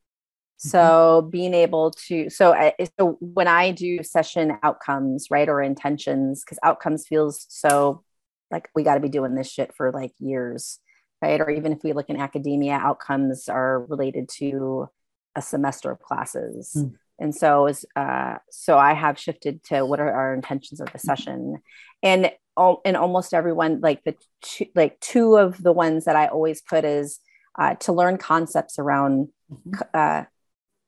so 0.58 1.22
mm-hmm. 1.22 1.30
being 1.30 1.54
able 1.54 1.92
to 1.92 2.30
so 2.30 2.54
I, 2.54 2.74
so 3.00 3.18
when 3.20 3.48
i 3.48 3.72
do 3.72 4.04
session 4.04 4.58
outcomes 4.62 5.28
right 5.32 5.50
or 5.50 5.62
intentions 5.62 6.44
because 6.44 6.60
outcomes 6.62 7.08
feels 7.08 7.46
so 7.50 8.04
like 8.51 8.70
we 8.75 8.84
got 8.84 8.96
to 8.96 9.00
be 9.00 9.10
doing 9.10 9.36
this 9.36 9.51
shit 9.51 9.74
for 9.75 9.91
like 9.91 10.13
years 10.20 10.79
right 11.22 11.39
or 11.41 11.50
even 11.50 11.72
if 11.72 11.84
we 11.84 11.93
look 11.93 12.10
in 12.10 12.17
academia 12.17 12.74
outcomes 12.74 13.48
are 13.48 13.86
related 13.86 14.29
to 14.29 14.88
a 15.36 15.41
semester 15.41 15.91
of 15.91 16.00
classes 16.01 16.74
mm. 16.77 16.93
and 17.20 17.34
so 17.34 17.67
is 17.67 17.86
uh, 17.96 18.36
so 18.50 18.77
I 18.77 18.93
have 18.93 19.17
shifted 19.17 19.63
to 19.65 19.86
what 19.86 20.00
are 20.00 20.12
our 20.12 20.34
intentions 20.34 20.81
of 20.81 20.91
the 20.91 20.98
mm-hmm. 20.98 21.08
session, 21.08 21.62
and 22.01 22.31
all 22.58 22.81
and 22.84 22.98
almost 22.98 23.34
everyone 23.34 23.79
like 23.79 24.03
the 24.03 24.15
two, 24.41 24.65
like 24.75 25.00
two 25.00 25.38
of 25.38 25.62
the 25.62 25.72
ones 25.72 26.05
that 26.05 26.15
I 26.15 26.27
always 26.27 26.62
put 26.62 26.84
is 26.84 27.20
uh, 27.58 27.75
to 27.75 27.93
learn 27.93 28.17
concepts 28.17 28.79
around 28.79 29.29
mm-hmm. 29.51 29.81
uh, 29.93 30.24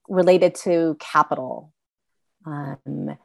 related 0.10 0.55
to 0.55 0.98
capital 1.00 1.72
um, 2.46 3.15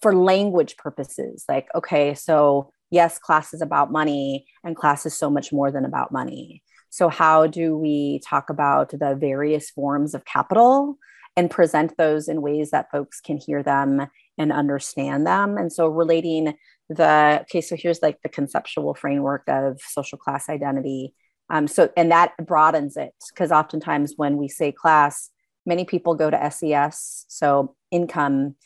for 0.00 0.14
language 0.14 0.76
purposes. 0.76 1.44
Like 1.48 1.68
okay, 1.74 2.14
so 2.14 2.72
yes, 2.94 3.18
class 3.18 3.52
is 3.52 3.60
about 3.60 3.92
money, 3.92 4.46
and 4.62 4.76
class 4.76 5.04
is 5.04 5.16
so 5.16 5.28
much 5.28 5.52
more 5.52 5.70
than 5.70 5.84
about 5.84 6.12
money. 6.12 6.62
So 6.90 7.08
how 7.08 7.46
do 7.46 7.76
we 7.76 8.20
talk 8.20 8.50
about 8.50 8.90
the 8.90 9.16
various 9.18 9.70
forms 9.70 10.14
of 10.14 10.24
capital? 10.24 10.96
and 11.36 11.50
present 11.50 11.96
those 11.96 12.28
in 12.28 12.42
ways 12.42 12.70
that 12.70 12.90
folks 12.90 13.20
can 13.20 13.36
hear 13.36 13.62
them 13.62 14.06
and 14.38 14.52
understand 14.52 15.26
them. 15.26 15.56
And 15.56 15.72
so 15.72 15.88
relating 15.88 16.54
the 16.88 17.40
okay, 17.42 17.60
so 17.60 17.76
here's 17.76 18.02
like 18.02 18.20
the 18.22 18.28
conceptual 18.28 18.94
framework 18.94 19.42
of 19.48 19.80
social 19.80 20.18
class 20.18 20.48
identity. 20.48 21.14
Um, 21.50 21.66
so 21.66 21.90
and 21.96 22.10
that 22.10 22.32
broadens 22.44 22.96
it 22.96 23.14
because 23.30 23.50
oftentimes 23.50 24.14
when 24.16 24.36
we 24.36 24.48
say 24.48 24.70
class, 24.70 25.30
many 25.66 25.84
people 25.84 26.14
go 26.14 26.30
to 26.30 26.50
SES, 26.50 27.26
so 27.28 27.74
income. 27.90 28.56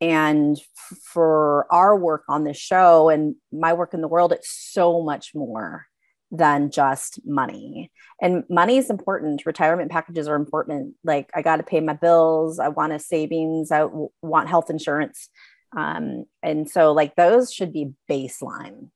And 0.00 0.58
for 1.02 1.66
our 1.70 1.96
work 1.96 2.24
on 2.28 2.44
this 2.44 2.58
show 2.58 3.08
and 3.08 3.34
my 3.50 3.72
work 3.72 3.94
in 3.94 4.02
the 4.02 4.08
world, 4.08 4.32
it's 4.32 4.50
so 4.50 5.02
much 5.02 5.34
more 5.34 5.86
than 6.30 6.70
just 6.70 7.20
money. 7.24 7.90
And 8.20 8.44
money 8.50 8.78
is 8.78 8.90
important. 8.90 9.46
Retirement 9.46 9.90
packages 9.90 10.28
are 10.28 10.34
important. 10.34 10.94
Like 11.04 11.30
I 11.34 11.42
got 11.42 11.56
to 11.56 11.62
pay 11.62 11.80
my 11.80 11.92
bills. 11.94 12.58
I 12.58 12.68
want 12.68 12.92
a 12.92 12.98
savings. 12.98 13.70
I 13.70 13.80
w- 13.80 14.10
want 14.22 14.48
health 14.48 14.68
insurance. 14.68 15.28
Um, 15.76 16.24
and 16.42 16.68
so 16.68 16.92
like 16.92 17.14
those 17.16 17.52
should 17.52 17.72
be 17.72 17.92
baseline. 18.10 18.90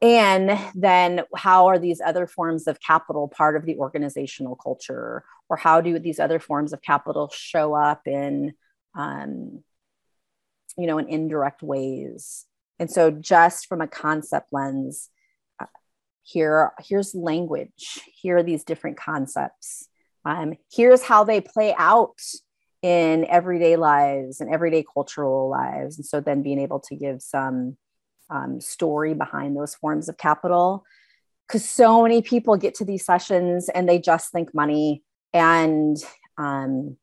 And 0.00 0.58
then 0.74 1.22
how 1.36 1.66
are 1.66 1.78
these 1.78 2.00
other 2.04 2.26
forms 2.26 2.66
of 2.66 2.80
capital 2.80 3.28
part 3.28 3.56
of 3.56 3.64
the 3.64 3.76
organizational 3.78 4.56
culture? 4.56 5.24
Or 5.48 5.56
how 5.56 5.80
do 5.80 5.98
these 5.98 6.18
other 6.18 6.40
forms 6.40 6.72
of 6.72 6.82
capital 6.82 7.30
show 7.32 7.74
up 7.74 8.02
in, 8.06 8.52
um, 8.94 9.62
you 10.76 10.86
know, 10.86 10.98
in 10.98 11.08
indirect 11.08 11.62
ways? 11.62 12.46
And 12.78 12.90
so 12.90 13.10
just 13.10 13.66
from 13.66 13.80
a 13.80 13.86
concept 13.86 14.48
lens, 14.52 15.08
here 16.22 16.72
here's 16.78 17.14
language. 17.14 18.00
Here 18.14 18.38
are 18.38 18.42
these 18.42 18.64
different 18.64 18.96
concepts. 18.96 19.88
Um, 20.24 20.54
here's 20.72 21.02
how 21.02 21.24
they 21.24 21.40
play 21.40 21.74
out 21.76 22.20
in 22.82 23.24
everyday 23.26 23.76
lives 23.76 24.40
and 24.40 24.52
everyday 24.52 24.84
cultural 24.84 25.48
lives. 25.48 25.98
And 25.98 26.06
so 26.06 26.20
then 26.20 26.42
being 26.42 26.60
able 26.60 26.80
to 26.80 26.96
give 26.96 27.22
some 27.22 27.76
um, 28.30 28.60
story 28.60 29.14
behind 29.14 29.56
those 29.56 29.74
forms 29.74 30.08
of 30.08 30.16
capital. 30.16 30.84
Because 31.46 31.68
so 31.68 32.02
many 32.02 32.22
people 32.22 32.56
get 32.56 32.76
to 32.76 32.84
these 32.84 33.04
sessions 33.04 33.68
and 33.68 33.88
they 33.88 33.98
just 33.98 34.30
think 34.30 34.54
money 34.54 35.02
and 35.34 35.96
um, 36.38 36.96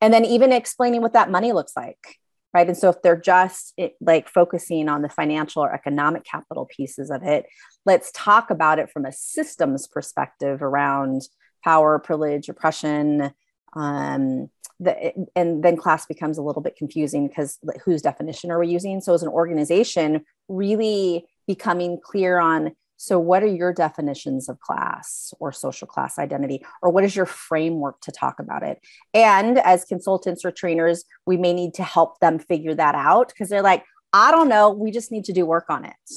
and 0.00 0.12
then 0.12 0.24
even 0.24 0.52
explaining 0.52 1.02
what 1.02 1.12
that 1.14 1.30
money 1.30 1.52
looks 1.52 1.72
like 1.76 2.18
right? 2.54 2.68
And 2.68 2.76
so 2.76 2.88
if 2.88 3.02
they're 3.02 3.20
just 3.20 3.74
it, 3.76 3.96
like 4.00 4.30
focusing 4.30 4.88
on 4.88 5.02
the 5.02 5.10
financial 5.10 5.62
or 5.62 5.74
economic 5.74 6.24
capital 6.24 6.66
pieces 6.66 7.10
of 7.10 7.22
it 7.22 7.46
let's 7.84 8.10
talk 8.12 8.50
about 8.50 8.78
it 8.78 8.90
from 8.90 9.04
a 9.04 9.12
systems 9.12 9.86
perspective 9.86 10.62
around 10.62 11.22
power 11.62 11.98
privilege 11.98 12.48
oppression 12.48 13.32
um, 13.74 14.48
the, 14.80 15.12
and 15.34 15.62
then 15.62 15.76
class 15.76 16.06
becomes 16.06 16.38
a 16.38 16.42
little 16.42 16.62
bit 16.62 16.76
confusing 16.76 17.28
because 17.28 17.58
whose 17.84 18.02
definition 18.02 18.50
are 18.50 18.58
we 18.58 18.68
using? 18.68 19.00
So 19.00 19.14
as 19.14 19.22
an 19.22 19.28
organization 19.28 20.24
really 20.48 21.26
becoming 21.46 21.98
clear 22.02 22.38
on 22.38 22.72
so, 22.98 23.18
what 23.18 23.42
are 23.42 23.46
your 23.46 23.72
definitions 23.72 24.48
of 24.48 24.58
class 24.60 25.34
or 25.38 25.52
social 25.52 25.86
class 25.86 26.18
identity? 26.18 26.64
Or 26.80 26.90
what 26.90 27.04
is 27.04 27.14
your 27.14 27.26
framework 27.26 28.00
to 28.02 28.12
talk 28.12 28.38
about 28.38 28.62
it? 28.62 28.80
And 29.12 29.58
as 29.58 29.84
consultants 29.84 30.44
or 30.44 30.50
trainers, 30.50 31.04
we 31.26 31.36
may 31.36 31.52
need 31.52 31.74
to 31.74 31.82
help 31.82 32.20
them 32.20 32.38
figure 32.38 32.74
that 32.74 32.94
out 32.94 33.28
because 33.28 33.48
they're 33.48 33.62
like, 33.62 33.84
I 34.12 34.30
don't 34.30 34.48
know, 34.48 34.70
we 34.70 34.90
just 34.90 35.12
need 35.12 35.24
to 35.26 35.32
do 35.32 35.44
work 35.44 35.66
on 35.68 35.84
it. 35.84 36.10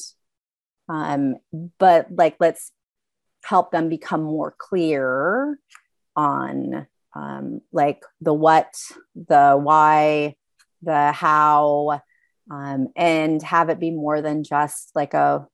Um, 0.88 1.36
but 1.78 2.08
like, 2.16 2.38
let's 2.40 2.72
help 3.44 3.72
them 3.72 3.90
become 3.90 4.24
more 4.24 4.56
clear 4.58 5.60
on 6.16 6.88
um, 7.14 7.62
like 7.74 8.04
the 8.22 8.34
what, 8.34 8.74
the 9.16 9.60
why, 9.62 10.36
the 10.82 11.12
how, 11.12 12.02
um, 12.50 12.88
and 12.96 13.42
have 13.44 13.70
it 13.70 13.80
be 13.80 13.92
more 13.92 14.22
than 14.22 14.44
just 14.44 14.92
like 14.96 15.14
a 15.14 15.46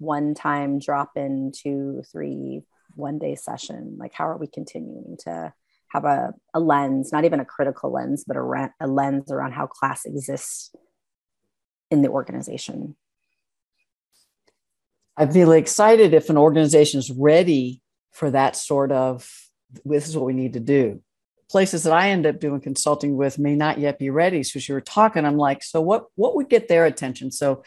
one 0.00 0.34
time 0.34 0.78
drop 0.78 1.12
in 1.14 1.52
two, 1.54 2.02
three, 2.10 2.62
one 2.94 3.18
day 3.18 3.36
session? 3.36 3.96
Like, 3.98 4.12
how 4.12 4.28
are 4.28 4.38
we 4.38 4.48
continuing 4.48 5.16
to 5.24 5.52
have 5.88 6.04
a, 6.04 6.32
a 6.54 6.60
lens, 6.60 7.12
not 7.12 7.24
even 7.24 7.38
a 7.38 7.44
critical 7.44 7.92
lens, 7.92 8.24
but 8.26 8.36
a, 8.36 8.70
a 8.80 8.86
lens 8.86 9.30
around 9.30 9.52
how 9.52 9.66
class 9.66 10.04
exists 10.04 10.74
in 11.90 12.02
the 12.02 12.08
organization? 12.08 12.96
I'd 15.16 15.34
be 15.34 15.42
excited 15.42 16.14
if 16.14 16.30
an 16.30 16.38
organization 16.38 16.98
is 16.98 17.10
ready 17.10 17.82
for 18.10 18.30
that 18.30 18.56
sort 18.56 18.90
of 18.90 19.30
this 19.84 20.08
is 20.08 20.16
what 20.16 20.26
we 20.26 20.32
need 20.32 20.54
to 20.54 20.60
do. 20.60 21.02
Places 21.50 21.82
that 21.82 21.92
I 21.92 22.10
end 22.10 22.26
up 22.26 22.40
doing 22.40 22.60
consulting 22.60 23.16
with 23.16 23.38
may 23.38 23.54
not 23.54 23.78
yet 23.78 23.98
be 23.98 24.08
ready. 24.08 24.42
So 24.42 24.56
as 24.56 24.68
you 24.68 24.74
were 24.74 24.80
talking, 24.80 25.24
I'm 25.24 25.36
like, 25.36 25.62
so 25.62 25.80
what 25.80 26.06
what 26.14 26.36
would 26.36 26.48
get 26.48 26.68
their 26.68 26.86
attention? 26.86 27.30
So 27.30 27.62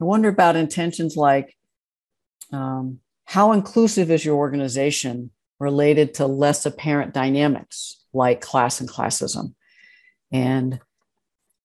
I 0.00 0.04
wonder 0.04 0.28
about 0.28 0.56
intentions 0.56 1.16
like 1.16 1.56
um, 2.52 3.00
how 3.24 3.52
inclusive 3.52 4.10
is 4.10 4.24
your 4.24 4.36
organization 4.36 5.30
related 5.58 6.14
to 6.14 6.26
less 6.26 6.66
apparent 6.66 7.14
dynamics 7.14 8.04
like 8.12 8.40
class 8.40 8.80
and 8.80 8.88
classism? 8.88 9.54
And 10.32 10.80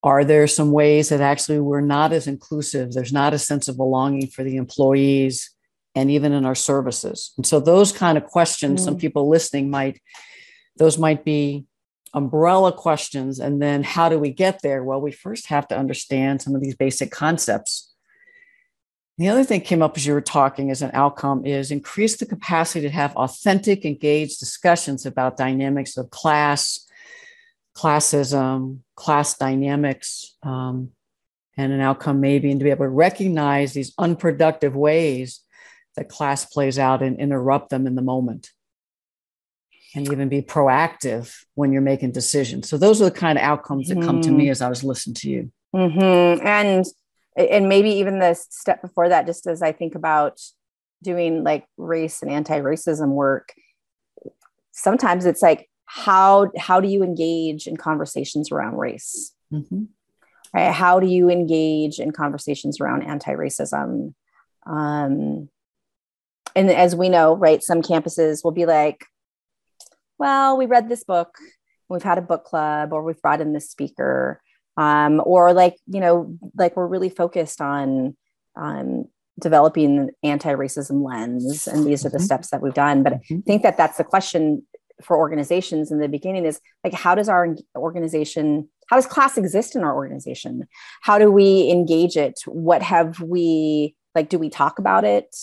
are 0.02 0.24
there 0.24 0.46
some 0.46 0.70
ways 0.70 1.08
that 1.08 1.20
actually 1.20 1.58
we're 1.58 1.80
not 1.80 2.12
as 2.12 2.26
inclusive? 2.26 2.92
There's 2.92 3.12
not 3.12 3.34
a 3.34 3.38
sense 3.38 3.66
of 3.66 3.76
belonging 3.76 4.28
for 4.28 4.44
the 4.44 4.56
employees 4.56 5.50
and 5.96 6.10
even 6.10 6.32
in 6.32 6.44
our 6.44 6.54
services. 6.54 7.32
And 7.36 7.46
so 7.46 7.58
those 7.58 7.90
kind 7.90 8.16
of 8.18 8.24
questions, 8.24 8.82
mm. 8.82 8.84
some 8.84 8.98
people 8.98 9.28
listening 9.28 9.70
might, 9.70 10.00
those 10.76 10.98
might 10.98 11.24
be 11.24 11.64
umbrella 12.14 12.72
questions. 12.72 13.40
And 13.40 13.60
then 13.60 13.82
how 13.82 14.08
do 14.08 14.18
we 14.18 14.30
get 14.30 14.60
there? 14.62 14.84
Well, 14.84 15.00
we 15.00 15.10
first 15.10 15.48
have 15.48 15.66
to 15.68 15.76
understand 15.76 16.42
some 16.42 16.54
of 16.54 16.62
these 16.62 16.76
basic 16.76 17.10
concepts 17.10 17.85
the 19.18 19.28
other 19.28 19.44
thing 19.44 19.62
came 19.62 19.82
up 19.82 19.96
as 19.96 20.06
you 20.06 20.12
were 20.12 20.20
talking 20.20 20.70
as 20.70 20.82
an 20.82 20.90
outcome 20.92 21.46
is 21.46 21.70
increase 21.70 22.16
the 22.16 22.26
capacity 22.26 22.82
to 22.86 22.92
have 22.92 23.16
authentic, 23.16 23.84
engaged 23.84 24.38
discussions 24.38 25.06
about 25.06 25.38
dynamics 25.38 25.96
of 25.96 26.10
class, 26.10 26.86
classism, 27.74 28.80
class 28.94 29.36
dynamics, 29.38 30.36
um, 30.42 30.90
and 31.56 31.72
an 31.72 31.80
outcome 31.80 32.20
maybe, 32.20 32.50
and 32.50 32.60
to 32.60 32.64
be 32.64 32.70
able 32.70 32.84
to 32.84 32.90
recognize 32.90 33.72
these 33.72 33.94
unproductive 33.96 34.76
ways 34.76 35.40
that 35.96 36.10
class 36.10 36.44
plays 36.44 36.78
out 36.78 37.02
and 37.02 37.18
interrupt 37.18 37.70
them 37.70 37.86
in 37.86 37.94
the 37.94 38.02
moment. 38.02 38.50
And 39.94 40.12
even 40.12 40.28
be 40.28 40.42
proactive 40.42 41.34
when 41.54 41.72
you're 41.72 41.80
making 41.80 42.12
decisions. 42.12 42.68
So, 42.68 42.76
those 42.76 43.00
are 43.00 43.06
the 43.06 43.10
kind 43.10 43.38
of 43.38 43.44
outcomes 43.44 43.88
that 43.88 44.02
come 44.02 44.20
to 44.20 44.30
me 44.30 44.44
mm-hmm. 44.44 44.50
as 44.50 44.60
I 44.60 44.68
was 44.68 44.84
listening 44.84 45.14
to 45.14 45.30
you. 45.30 45.52
Mm-hmm. 45.74 46.46
And 46.46 46.84
and 47.36 47.68
maybe 47.68 47.90
even 47.90 48.18
the 48.18 48.34
step 48.34 48.82
before 48.82 49.08
that 49.08 49.26
just 49.26 49.46
as 49.46 49.62
i 49.62 49.72
think 49.72 49.94
about 49.94 50.40
doing 51.02 51.44
like 51.44 51.66
race 51.76 52.22
and 52.22 52.30
anti-racism 52.30 53.08
work 53.08 53.52
sometimes 54.72 55.26
it's 55.26 55.42
like 55.42 55.68
how 55.86 56.50
how 56.58 56.80
do 56.80 56.88
you 56.88 57.02
engage 57.02 57.66
in 57.66 57.76
conversations 57.76 58.52
around 58.52 58.76
race? 58.76 59.32
Mm-hmm. 59.52 59.84
right? 60.52 60.72
How 60.72 61.00
do 61.00 61.06
you 61.06 61.30
engage 61.30 62.00
in 62.00 62.10
conversations 62.10 62.80
around 62.80 63.02
anti-racism? 63.02 64.14
Um, 64.66 65.48
and 66.56 66.70
as 66.70 66.96
we 66.96 67.08
know 67.08 67.36
right 67.36 67.62
some 67.62 67.82
campuses 67.82 68.42
will 68.42 68.50
be 68.50 68.66
like 68.66 69.04
well 70.18 70.56
we 70.56 70.66
read 70.66 70.88
this 70.88 71.04
book 71.04 71.36
we've 71.88 72.02
had 72.02 72.18
a 72.18 72.22
book 72.22 72.44
club 72.44 72.92
or 72.92 73.02
we've 73.04 73.20
brought 73.20 73.42
in 73.42 73.52
this 73.52 73.70
speaker 73.70 74.40
um, 74.76 75.22
or 75.24 75.52
like 75.52 75.76
you 75.86 76.00
know 76.00 76.36
like 76.56 76.76
we're 76.76 76.86
really 76.86 77.10
focused 77.10 77.60
on 77.60 78.16
um, 78.56 79.06
developing 79.40 80.10
anti-racism 80.22 81.04
lens 81.04 81.66
and 81.66 81.86
these 81.86 82.04
are 82.04 82.08
the 82.08 82.18
mm-hmm. 82.18 82.24
steps 82.24 82.50
that 82.50 82.62
we've 82.62 82.74
done 82.74 83.02
but 83.02 83.14
mm-hmm. 83.14 83.38
i 83.38 83.42
think 83.46 83.62
that 83.62 83.76
that's 83.76 83.98
the 83.98 84.04
question 84.04 84.62
for 85.02 85.18
organizations 85.18 85.92
in 85.92 85.98
the 85.98 86.08
beginning 86.08 86.46
is 86.46 86.60
like 86.82 86.94
how 86.94 87.14
does 87.14 87.28
our 87.28 87.54
organization 87.76 88.68
how 88.88 88.96
does 88.96 89.06
class 89.06 89.36
exist 89.36 89.76
in 89.76 89.82
our 89.82 89.94
organization 89.94 90.66
how 91.02 91.18
do 91.18 91.30
we 91.30 91.70
engage 91.70 92.16
it 92.16 92.40
what 92.46 92.82
have 92.82 93.20
we 93.20 93.94
like 94.14 94.28
do 94.28 94.38
we 94.38 94.48
talk 94.48 94.78
about 94.78 95.04
it 95.04 95.34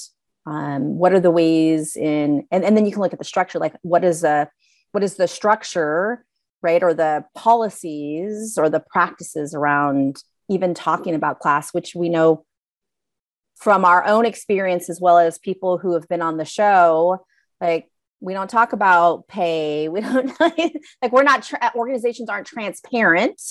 um, 0.45 0.97
what 0.97 1.13
are 1.13 1.19
the 1.19 1.31
ways 1.31 1.95
in 1.95 2.47
and, 2.51 2.65
and 2.65 2.75
then 2.75 2.85
you 2.85 2.91
can 2.91 3.01
look 3.01 3.13
at 3.13 3.19
the 3.19 3.25
structure 3.25 3.59
like 3.59 3.75
what 3.83 4.03
is 4.03 4.23
a 4.23 4.49
what 4.91 5.03
is 5.03 5.15
the 5.15 5.27
structure 5.27 6.25
right? 6.63 6.81
Or 6.81 6.93
the 6.93 7.25
policies 7.35 8.57
or 8.57 8.69
the 8.69 8.79
practices 8.79 9.53
around 9.53 10.17
even 10.49 10.73
talking 10.73 11.15
about 11.15 11.39
class 11.39 11.73
which 11.73 11.95
we 11.95 12.09
know 12.09 12.45
from 13.55 13.85
our 13.85 14.05
own 14.05 14.25
experience 14.25 14.89
as 14.89 14.99
well 14.99 15.17
as 15.17 15.37
people 15.37 15.77
who 15.77 15.93
have 15.93 16.07
been 16.09 16.21
on 16.21 16.37
the 16.37 16.45
show 16.45 17.25
like 17.61 17.87
we 18.23 18.33
don't 18.33 18.49
talk 18.49 18.73
about 18.73 19.27
pay. 19.27 19.89
We 19.93 20.01
don't 20.01 20.39
like 20.39 21.11
we're 21.11 21.23
not 21.23 21.43
tra- 21.43 21.71
organizations 21.75 22.29
aren't 22.29 22.47
transparent 22.47 23.41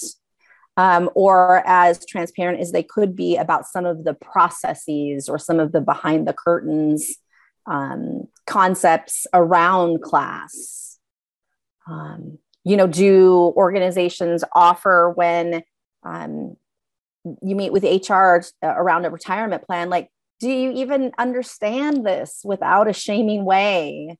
um, 0.76 1.10
or 1.14 1.62
as 1.66 2.04
transparent 2.06 2.60
as 2.60 2.72
they 2.72 2.82
could 2.82 3.14
be 3.14 3.36
about 3.36 3.66
some 3.66 3.84
of 3.84 4.04
the 4.04 4.14
processes 4.14 5.28
or 5.28 5.38
some 5.38 5.60
of 5.60 5.72
the 5.72 5.82
behind 5.82 6.26
the 6.26 6.32
curtains 6.32 7.16
um, 7.66 8.28
concepts 8.46 9.26
around 9.34 10.02
class. 10.02 10.98
Um, 11.86 12.38
you 12.64 12.76
know 12.76 12.86
do 12.86 13.52
organizations 13.56 14.44
offer 14.54 15.12
when 15.14 15.62
um, 16.04 16.56
you 17.24 17.54
meet 17.54 17.72
with 17.72 17.84
hr 17.84 18.14
uh, 18.14 18.42
around 18.62 19.04
a 19.04 19.10
retirement 19.10 19.64
plan? 19.64 19.90
Like 19.90 20.08
do 20.40 20.50
you 20.50 20.72
even 20.72 21.12
understand 21.18 22.04
this 22.04 22.40
without 22.44 22.88
a 22.88 22.92
shaming 22.92 23.44
way? 23.44 24.18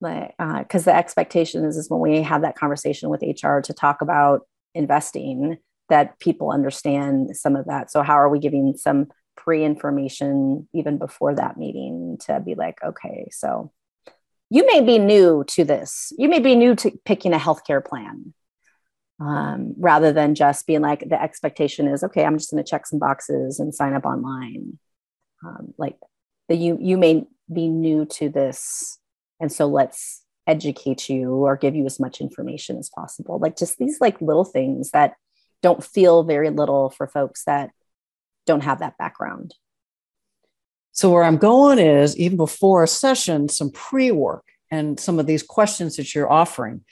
Like 0.00 0.34
because 0.38 0.88
uh, 0.88 0.92
the 0.92 0.96
expectation 0.96 1.64
is, 1.64 1.76
is 1.76 1.90
when 1.90 2.00
we 2.00 2.22
have 2.22 2.42
that 2.42 2.56
conversation 2.56 3.10
with 3.10 3.22
hr 3.22 3.60
to 3.60 3.72
talk 3.72 4.00
about 4.00 4.42
investing 4.74 5.58
that 5.88 6.18
people 6.20 6.52
understand 6.52 7.36
some 7.36 7.56
of 7.56 7.66
that. 7.66 7.90
So 7.90 8.02
how 8.02 8.14
are 8.14 8.28
we 8.28 8.38
giving 8.38 8.76
some 8.76 9.08
pre-information 9.36 10.68
even 10.74 10.98
before 10.98 11.34
that 11.34 11.56
meeting 11.56 12.18
to 12.20 12.40
be 12.40 12.54
like 12.54 12.78
okay 12.84 13.26
so 13.30 13.72
you 14.50 14.66
may 14.66 14.80
be 14.80 14.98
new 14.98 15.44
to 15.48 15.64
this. 15.64 16.12
You 16.18 16.28
may 16.28 16.40
be 16.40 16.56
new 16.56 16.74
to 16.76 16.90
picking 17.04 17.32
a 17.32 17.38
healthcare 17.38 17.84
plan 17.84 18.34
um, 19.20 19.74
rather 19.78 20.12
than 20.12 20.34
just 20.34 20.66
being 20.66 20.80
like 20.80 21.08
the 21.08 21.22
expectation 21.22 21.86
is 21.86 22.02
okay 22.02 22.24
i'm 22.24 22.38
just 22.38 22.50
going 22.50 22.62
to 22.62 22.68
check 22.68 22.86
some 22.86 22.98
boxes 22.98 23.60
and 23.60 23.74
sign 23.74 23.94
up 23.94 24.04
online. 24.04 24.78
Um, 25.44 25.72
like 25.78 25.96
you 26.48 26.76
you 26.80 26.98
may 26.98 27.26
be 27.52 27.68
new 27.68 28.04
to 28.04 28.28
this 28.28 28.98
and 29.40 29.50
so 29.50 29.66
let's 29.66 30.22
educate 30.46 31.08
you 31.08 31.30
or 31.30 31.56
give 31.56 31.76
you 31.76 31.86
as 31.86 32.00
much 32.00 32.20
information 32.20 32.76
as 32.76 32.90
possible. 32.90 33.38
Like 33.38 33.56
just 33.56 33.78
these 33.78 34.00
like 34.00 34.20
little 34.20 34.44
things 34.44 34.90
that 34.90 35.14
don't 35.62 35.84
feel 35.84 36.24
very 36.24 36.50
little 36.50 36.90
for 36.90 37.06
folks 37.06 37.44
that 37.44 37.70
don't 38.46 38.64
have 38.64 38.80
that 38.80 38.98
background 38.98 39.54
so 40.92 41.10
where 41.10 41.24
i'm 41.24 41.38
going 41.38 41.78
is 41.78 42.16
even 42.16 42.36
before 42.36 42.82
a 42.82 42.88
session 42.88 43.48
some 43.48 43.70
pre-work 43.70 44.44
and 44.70 44.98
some 44.98 45.18
of 45.18 45.26
these 45.26 45.42
questions 45.42 45.96
that 45.96 46.14
you're 46.14 46.30
offering. 46.30 46.82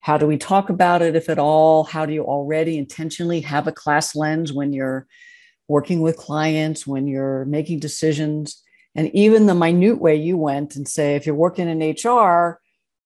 How 0.00 0.18
do 0.18 0.26
we 0.26 0.36
talk 0.36 0.70
about 0.70 1.02
it 1.02 1.16
if 1.16 1.28
at 1.28 1.38
all? 1.38 1.84
How 1.84 2.06
do 2.06 2.12
you 2.12 2.24
already 2.24 2.78
intentionally 2.78 3.40
have 3.42 3.66
a 3.66 3.72
class 3.72 4.14
lens 4.14 4.52
when 4.52 4.72
you're 4.72 5.06
working 5.66 6.00
with 6.00 6.16
clients 6.16 6.86
when 6.86 7.06
you're 7.06 7.44
making 7.44 7.80
decisions? 7.80 8.62
And 8.94 9.14
even 9.14 9.46
the 9.46 9.54
minute 9.54 10.00
way 10.00 10.16
you 10.16 10.36
went 10.36 10.76
and 10.76 10.88
say 10.88 11.14
if 11.14 11.26
you're 11.26 11.34
working 11.34 11.68
in 11.68 11.78
hr 11.80 12.60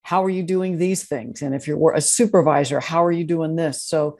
how 0.05 0.25
are 0.25 0.31
you 0.31 0.43
doing 0.43 0.79
these 0.79 1.05
things? 1.05 1.43
And 1.43 1.55
if 1.55 1.69
you're 1.69 1.93
a 1.93 2.01
supervisor 2.01 2.81
how 2.81 3.05
are 3.05 3.13
you 3.13 3.25
doing 3.25 3.57
this? 3.57 3.83
So 3.83 4.19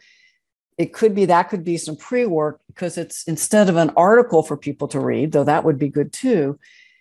it 0.79 0.93
could 0.93 1.15
be 1.15 1.27
that 1.27 1.49
could 1.49 1.65
be 1.65 1.77
some 1.77 1.97
pre-work 1.97 2.61
because 2.67 2.97
it's 2.99 3.25
instead 3.25 3.69
of 3.69 3.77
an 3.77 3.91
article 3.97 4.43
for 4.43 4.57
people 4.57 4.89
to 4.89 5.01
read 5.01 5.33
though 5.33 5.45
that 5.45 5.65
would 5.65 5.79
be 5.79 5.89
good 5.89 6.13
too 6.13 6.59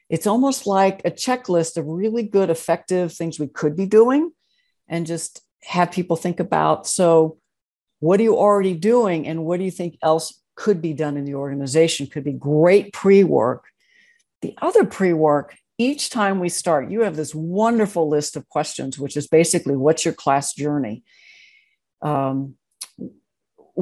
it's 0.09 0.27
almost 0.27 0.67
like 0.67 1.01
a 1.05 1.11
checklist 1.11 1.77
of 1.77 1.87
really 1.87 2.23
good 2.23 2.49
effective 2.49 3.13
things 3.13 3.39
we 3.39 3.47
could 3.47 3.75
be 3.75 3.85
doing 3.85 4.31
and 4.87 5.07
just 5.07 5.41
have 5.63 5.91
people 5.91 6.15
think 6.15 6.39
about 6.39 6.85
so 6.85 7.37
what 7.99 8.19
are 8.19 8.23
you 8.23 8.37
already 8.37 8.73
doing 8.73 9.27
and 9.27 9.45
what 9.45 9.59
do 9.59 9.63
you 9.63 9.71
think 9.71 9.97
else 10.01 10.41
could 10.55 10.81
be 10.81 10.93
done 10.93 11.17
in 11.17 11.25
the 11.25 11.35
organization? 11.35 12.07
Could 12.07 12.23
be 12.23 12.33
great 12.33 12.93
pre-work. 12.93 13.65
The 14.41 14.55
other 14.61 14.85
pre-work 14.85 15.55
each 15.77 16.09
time 16.11 16.39
we 16.39 16.49
start 16.49 16.91
you 16.91 17.01
have 17.01 17.15
this 17.15 17.33
wonderful 17.33 18.07
list 18.07 18.35
of 18.35 18.47
questions 18.49 18.99
which 18.99 19.17
is 19.17 19.27
basically 19.27 19.75
what's 19.75 20.05
your 20.05 20.13
class 20.13 20.53
journey? 20.53 21.03
Um, 22.03 22.55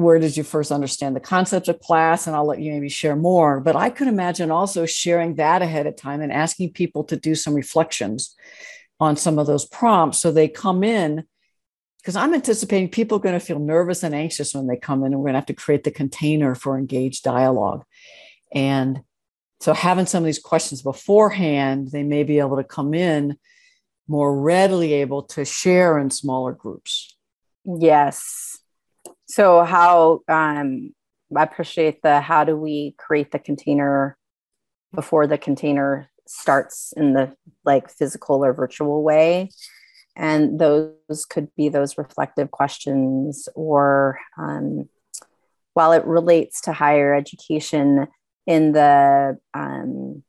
where 0.02 0.18
did 0.18 0.36
you 0.36 0.42
first 0.42 0.72
understand 0.72 1.14
the 1.14 1.20
concept 1.20 1.68
of 1.68 1.80
class? 1.80 2.26
And 2.26 2.34
i'll 2.34 2.46
let 2.46 2.60
you 2.60 2.72
maybe 2.72 2.88
share 2.88 3.16
more 3.16 3.60
but 3.60 3.76
i 3.76 3.90
could 3.90 4.08
imagine 4.08 4.50
also 4.50 4.86
sharing 4.86 5.36
that 5.36 5.62
ahead 5.62 5.86
of 5.86 5.96
time 5.96 6.20
and 6.20 6.32
asking 6.32 6.72
people 6.72 7.04
to 7.04 7.16
do 7.16 7.34
some 7.34 7.54
reflections 7.54 8.34
on 9.00 9.16
some 9.16 9.38
of 9.38 9.46
those 9.46 9.64
prompts. 9.64 10.18
So 10.18 10.30
they 10.30 10.46
come 10.46 10.84
in 10.84 11.24
because 11.98 12.16
i'm 12.16 12.34
anticipating 12.34 12.88
people 12.88 13.16
are 13.16 13.22
going 13.22 13.38
to 13.38 13.44
feel 13.44 13.58
nervous 13.58 14.02
and 14.02 14.14
anxious 14.14 14.54
when 14.54 14.66
they 14.66 14.76
come 14.76 15.00
in 15.00 15.12
and 15.12 15.16
we're 15.16 15.26
going 15.26 15.34
to 15.34 15.38
have 15.38 15.46
to 15.46 15.54
create 15.54 15.84
the 15.84 15.90
container 15.90 16.54
for 16.54 16.78
engaged 16.78 17.24
dialogue. 17.24 17.84
And 18.52 19.00
so 19.60 19.74
having 19.74 20.06
some 20.06 20.22
of 20.22 20.26
these 20.26 20.38
questions 20.38 20.82
beforehand 20.82 21.90
they 21.90 22.02
may 22.02 22.24
be 22.24 22.38
able 22.38 22.56
to 22.56 22.64
come 22.64 22.94
in 22.94 23.36
more 24.06 24.38
readily 24.38 24.94
able 24.94 25.22
to 25.22 25.44
share 25.44 25.98
in 25.98 26.10
smaller 26.10 26.52
groups. 26.52 27.16
Yes 27.64 28.58
so 29.30 29.62
how 29.62 30.20
um, 30.28 30.92
I 31.36 31.42
appreciate 31.44 32.02
the 32.02 32.20
how 32.20 32.42
do 32.44 32.56
we 32.56 32.96
create 32.98 33.30
the 33.30 33.38
container 33.38 34.16
before 34.92 35.28
the 35.28 35.38
container 35.38 36.10
starts 36.26 36.92
in 36.96 37.12
the 37.12 37.34
like 37.64 37.90
physical 37.90 38.44
or 38.44 38.52
virtual 38.52 39.02
way? 39.04 39.50
And 40.16 40.58
those 40.58 41.24
could 41.28 41.54
be 41.56 41.68
those 41.68 41.96
reflective 41.96 42.50
questions 42.50 43.48
or 43.54 44.18
um, 44.36 44.88
while 45.74 45.92
it 45.92 46.04
relates 46.04 46.60
to 46.62 46.72
higher 46.72 47.14
education 47.14 48.08
in 48.46 48.72
the 48.72 49.38
um, 49.54 50.24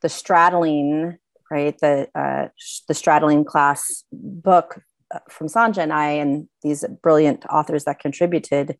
the 0.00 0.08
straddling 0.08 1.18
right 1.48 1.78
the 1.78 2.08
uh, 2.14 2.48
the 2.88 2.94
straddling 2.94 3.44
class 3.44 4.02
book 4.12 4.82
from 5.28 5.48
Sonja 5.48 5.78
and 5.78 5.92
I, 5.92 6.10
and 6.12 6.48
these 6.62 6.84
brilliant 7.02 7.44
authors 7.50 7.84
that 7.84 8.00
contributed, 8.00 8.76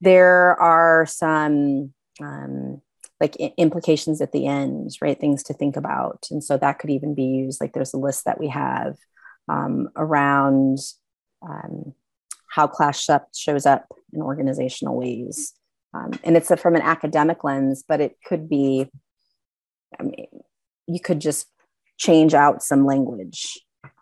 there 0.00 0.60
are 0.60 1.06
some 1.06 1.92
um, 2.20 2.80
like 3.20 3.36
implications 3.56 4.20
at 4.20 4.32
the 4.32 4.46
end, 4.46 4.90
right? 5.00 5.18
Things 5.18 5.42
to 5.44 5.54
think 5.54 5.76
about. 5.76 6.26
And 6.30 6.42
so 6.44 6.56
that 6.56 6.78
could 6.78 6.90
even 6.90 7.14
be 7.14 7.24
used. 7.24 7.60
Like 7.60 7.72
there's 7.72 7.94
a 7.94 7.98
list 7.98 8.24
that 8.26 8.38
we 8.38 8.48
have 8.48 8.96
um, 9.48 9.88
around 9.96 10.78
um, 11.42 11.94
how 12.48 12.66
class 12.66 13.08
shows 13.34 13.66
up 13.66 13.86
in 14.12 14.20
organizational 14.20 14.96
ways. 14.96 15.52
Um, 15.94 16.10
and 16.24 16.36
it's 16.36 16.50
a, 16.50 16.56
from 16.56 16.74
an 16.74 16.82
academic 16.82 17.42
lens, 17.42 17.84
but 17.86 18.00
it 18.00 18.16
could 18.26 18.48
be, 18.48 18.86
I 19.98 20.02
mean, 20.02 20.26
you 20.86 21.00
could 21.00 21.20
just 21.20 21.46
change 21.98 22.34
out 22.34 22.62
some 22.62 22.84
language 22.84 23.58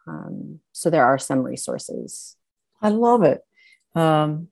um, 0.07 0.61
so 0.73 0.91
there 0.91 1.05
are 1.05 1.19
some 1.19 1.41
resources. 1.41 2.37
I 2.81 2.89
love 2.91 3.23
it. 3.23 3.41
Um, 3.95 4.49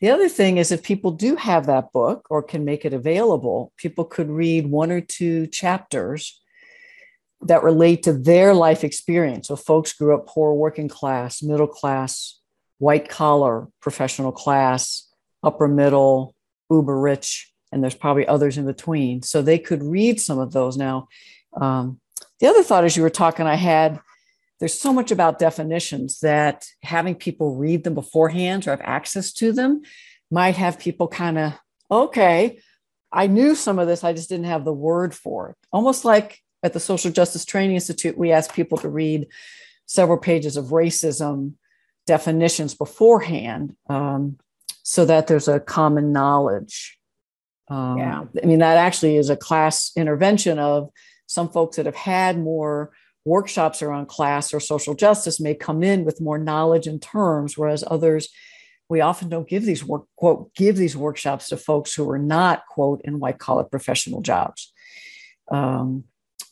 the 0.00 0.10
other 0.10 0.28
thing 0.28 0.56
is, 0.56 0.72
if 0.72 0.82
people 0.82 1.10
do 1.10 1.36
have 1.36 1.66
that 1.66 1.92
book 1.92 2.26
or 2.30 2.42
can 2.42 2.64
make 2.64 2.84
it 2.84 2.94
available, 2.94 3.72
people 3.76 4.04
could 4.04 4.30
read 4.30 4.66
one 4.66 4.90
or 4.90 5.02
two 5.02 5.46
chapters 5.46 6.40
that 7.42 7.62
relate 7.62 8.02
to 8.04 8.12
their 8.12 8.54
life 8.54 8.82
experience. 8.82 9.48
So, 9.48 9.56
folks 9.56 9.92
grew 9.92 10.14
up 10.14 10.26
poor, 10.26 10.54
working 10.54 10.88
class, 10.88 11.42
middle 11.42 11.66
class, 11.66 12.40
white 12.78 13.08
collar, 13.10 13.68
professional 13.80 14.32
class, 14.32 15.06
upper 15.42 15.68
middle, 15.68 16.34
uber 16.70 16.98
rich, 16.98 17.52
and 17.70 17.82
there's 17.82 17.94
probably 17.94 18.26
others 18.26 18.56
in 18.56 18.64
between. 18.64 19.22
So, 19.22 19.42
they 19.42 19.58
could 19.58 19.82
read 19.82 20.18
some 20.18 20.38
of 20.38 20.52
those. 20.52 20.78
Now, 20.78 21.08
um, 21.60 22.00
the 22.40 22.46
other 22.46 22.62
thought 22.62 22.84
as 22.84 22.96
you 22.96 23.02
were 23.02 23.10
talking, 23.10 23.46
I 23.46 23.56
had 23.56 24.00
there's 24.60 24.78
so 24.78 24.92
much 24.92 25.10
about 25.10 25.38
definitions 25.38 26.20
that 26.20 26.66
having 26.82 27.14
people 27.14 27.56
read 27.56 27.82
them 27.82 27.94
beforehand 27.94 28.66
or 28.66 28.70
have 28.70 28.82
access 28.82 29.32
to 29.32 29.52
them 29.52 29.82
might 30.30 30.56
have 30.56 30.78
people 30.78 31.08
kind 31.08 31.38
of, 31.38 31.54
okay, 31.90 32.60
I 33.10 33.26
knew 33.26 33.54
some 33.54 33.78
of 33.78 33.88
this, 33.88 34.04
I 34.04 34.12
just 34.12 34.28
didn't 34.28 34.44
have 34.46 34.64
the 34.64 34.72
word 34.72 35.14
for 35.14 35.50
it. 35.50 35.56
Almost 35.72 36.04
like 36.04 36.38
at 36.62 36.74
the 36.74 36.80
Social 36.80 37.10
Justice 37.10 37.44
Training 37.46 37.74
Institute, 37.74 38.18
we 38.18 38.32
ask 38.32 38.54
people 38.54 38.78
to 38.78 38.88
read 38.88 39.28
several 39.86 40.18
pages 40.18 40.56
of 40.56 40.66
racism 40.66 41.54
definitions 42.06 42.74
beforehand 42.74 43.74
um, 43.88 44.38
so 44.82 45.04
that 45.06 45.26
there's 45.26 45.48
a 45.48 45.58
common 45.58 46.12
knowledge. 46.12 46.98
Um, 47.68 47.98
yeah. 47.98 48.24
I 48.42 48.46
mean, 48.46 48.58
that 48.58 48.76
actually 48.76 49.16
is 49.16 49.30
a 49.30 49.36
class 49.36 49.90
intervention 49.96 50.58
of 50.58 50.90
some 51.26 51.48
folks 51.48 51.76
that 51.76 51.86
have 51.86 51.96
had 51.96 52.38
more 52.38 52.90
workshops 53.24 53.82
around 53.82 54.06
class 54.06 54.54
or 54.54 54.60
social 54.60 54.94
justice 54.94 55.40
may 55.40 55.54
come 55.54 55.82
in 55.82 56.04
with 56.04 56.20
more 56.20 56.38
knowledge 56.38 56.86
and 56.86 57.02
terms, 57.02 57.56
whereas 57.56 57.84
others, 57.86 58.28
we 58.88 59.00
often 59.00 59.28
don't 59.28 59.48
give 59.48 59.64
these 59.64 59.84
work 59.84 60.04
quote 60.16 60.52
give 60.54 60.76
these 60.76 60.96
workshops 60.96 61.48
to 61.48 61.56
folks 61.56 61.94
who 61.94 62.10
are 62.10 62.18
not 62.18 62.66
quote 62.66 63.00
in 63.04 63.20
white 63.20 63.38
collar 63.38 63.64
professional 63.64 64.20
jobs. 64.20 64.72
Um, 65.50 66.04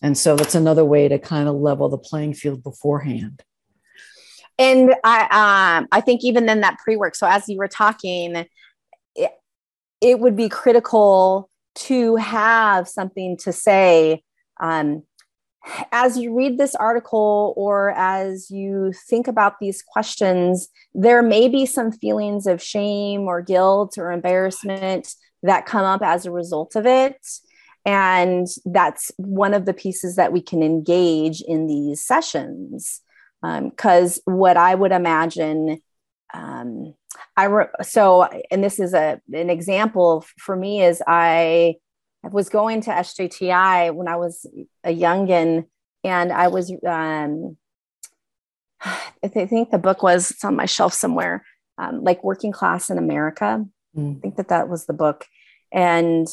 and 0.03 0.17
so 0.17 0.37
that's 0.37 0.55
another 0.55 0.85
way 0.85 1.09
to 1.09 1.19
kind 1.19 1.49
of 1.49 1.57
level 1.57 1.89
the 1.89 1.99
playing 1.99 2.35
field 2.35 2.63
beforehand. 2.63 3.43
and 4.59 4.95
I, 5.05 5.79
um, 5.79 5.89
I 5.91 6.01
think 6.01 6.25
even 6.25 6.47
then 6.47 6.61
that 6.61 6.79
pre-work. 6.79 7.15
So 7.15 7.27
as 7.27 7.49
you 7.49 7.57
were 7.59 7.69
talking, 7.69 8.47
it, 9.15 9.31
it 10.01 10.21
would 10.21 10.37
be 10.37 10.49
critical 10.49 11.51
to 11.75 12.17
have 12.17 12.89
something 12.89 13.37
to 13.39 13.53
say 13.53 14.23
um, 14.61 15.05
as 15.93 16.17
you 16.17 16.37
read 16.37 16.59
this 16.59 16.75
article 16.75 17.55
or 17.57 17.91
as 17.91 18.51
you 18.51 18.93
think 19.09 19.27
about 19.27 19.59
these 19.61 19.83
questions, 19.83 20.69
there 20.95 21.23
may 21.23 21.49
be 21.49 21.67
some 21.67 21.93
feelings 21.93 22.47
of 22.47 22.63
shame 22.63 23.23
or 23.23 23.43
guilt 23.43 23.99
or 23.99 24.13
embarrassment 24.13 25.15
that 25.43 25.67
come 25.67 25.85
up 25.85 26.03
as 26.03 26.27
a 26.27 26.31
result 26.31 26.77
of 26.77 26.87
it. 26.87 27.17
And 27.85 28.47
that's 28.65 29.11
one 29.17 29.55
of 29.55 29.65
the 29.67 29.75
pieces 29.75 30.17
that 30.17 30.33
we 30.33 30.41
can 30.41 30.63
engage 30.63 31.41
in 31.41 31.67
these 31.67 32.05
sessions. 32.05 33.01
Because 33.41 34.21
um, 34.27 34.37
what 34.37 34.57
I 34.57 34.75
would 34.75 34.91
imagine, 34.91 35.81
um, 36.35 36.95
I 37.37 37.45
re- 37.45 37.67
so, 37.83 38.25
and 38.51 38.65
this 38.65 38.81
is 38.81 38.95
a 38.95 39.21
an 39.33 39.49
example 39.49 40.27
for 40.39 40.57
me 40.57 40.83
is 40.83 41.01
I 41.07 41.77
I 42.25 42.29
was 42.29 42.49
going 42.49 42.81
to 42.83 42.91
SJTI 42.91 43.95
when 43.95 44.09
I 44.09 44.17
was 44.17 44.47
a 44.85 44.95
youngin, 44.95 45.67
and 46.05 46.33
I 46.33 46.49
was 46.49 46.73
um, 46.87 47.57
I 48.85 49.29
think 49.29 49.71
the 49.71 49.79
book 49.79 50.03
was 50.03 50.31
it's 50.31 50.45
on 50.45 50.57
my 50.57 50.67
shelf 50.67 50.95
somewhere, 50.95 51.45
um, 51.79 52.03
like 52.03 52.25
Working 52.25 52.53
Class 52.53 52.91
in 52.91 52.99
America. 52.99 53.65
Mm. 53.97 54.19
I 54.19 54.21
think 54.21 54.37
that 54.37 54.49
that 54.49 54.69
was 54.69 54.87
the 54.87 54.93
book, 54.93 55.27
and 55.73 56.27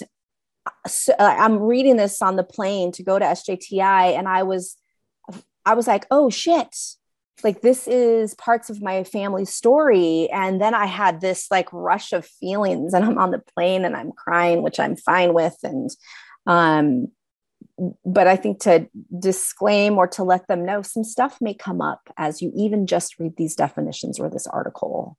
so 0.87 1.13
I'm 1.19 1.59
reading 1.59 1.97
this 1.97 2.21
on 2.21 2.35
the 2.35 2.43
plane 2.43 2.91
to 2.93 3.03
go 3.03 3.19
to 3.19 3.25
SJTI, 3.25 4.17
and 4.17 4.27
I 4.27 4.43
was 4.43 4.75
I 5.65 5.73
was 5.73 5.87
like, 5.87 6.05
oh 6.11 6.29
shit, 6.29 6.75
like 7.43 7.61
this 7.61 7.87
is 7.87 8.33
parts 8.35 8.69
of 8.69 8.81
my 8.81 9.03
family 9.03 9.45
story 9.45 10.29
and 10.31 10.61
then 10.61 10.73
i 10.73 10.85
had 10.85 11.21
this 11.21 11.47
like 11.51 11.71
rush 11.71 12.13
of 12.13 12.25
feelings 12.25 12.93
and 12.93 13.03
i'm 13.03 13.17
on 13.17 13.31
the 13.31 13.41
plane 13.55 13.85
and 13.85 13.95
i'm 13.95 14.11
crying 14.11 14.61
which 14.61 14.79
i'm 14.79 14.95
fine 14.95 15.33
with 15.33 15.55
and 15.63 15.89
um 16.47 17.07
but 18.05 18.27
i 18.27 18.35
think 18.35 18.59
to 18.59 18.87
disclaim 19.19 19.97
or 19.97 20.07
to 20.07 20.23
let 20.23 20.47
them 20.47 20.65
know 20.65 20.81
some 20.81 21.03
stuff 21.03 21.37
may 21.41 21.53
come 21.53 21.81
up 21.81 22.09
as 22.17 22.41
you 22.41 22.51
even 22.55 22.87
just 22.87 23.19
read 23.19 23.35
these 23.37 23.55
definitions 23.55 24.19
or 24.19 24.29
this 24.29 24.47
article 24.47 25.17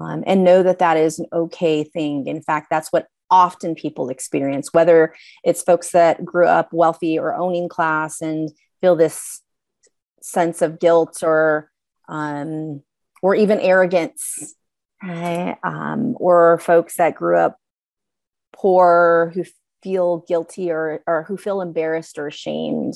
um, 0.00 0.22
and 0.26 0.44
know 0.44 0.62
that 0.62 0.78
that 0.78 0.96
is 0.96 1.18
an 1.18 1.26
okay 1.32 1.84
thing. 1.84 2.26
In 2.26 2.42
fact 2.42 2.68
that's 2.70 2.92
what 2.92 3.06
often 3.30 3.74
people 3.74 4.08
experience 4.08 4.72
whether 4.72 5.14
it's 5.44 5.62
folks 5.62 5.90
that 5.90 6.24
grew 6.24 6.46
up 6.46 6.72
wealthy 6.72 7.18
or 7.18 7.34
owning 7.34 7.68
class 7.68 8.22
and 8.22 8.50
feel 8.80 8.96
this 8.96 9.42
sense 10.20 10.62
of 10.62 10.80
guilt 10.80 11.22
or 11.22 11.70
um, 12.08 12.82
or 13.22 13.34
even 13.34 13.60
arrogance, 13.60 14.54
right? 15.02 15.56
Um, 15.62 16.16
or 16.18 16.58
folks 16.58 16.96
that 16.96 17.14
grew 17.14 17.36
up 17.36 17.58
poor 18.52 19.32
who 19.34 19.44
feel 19.82 20.24
guilty 20.28 20.70
or 20.70 21.02
or 21.06 21.24
who 21.24 21.36
feel 21.36 21.60
embarrassed 21.60 22.18
or 22.18 22.26
ashamed. 22.26 22.94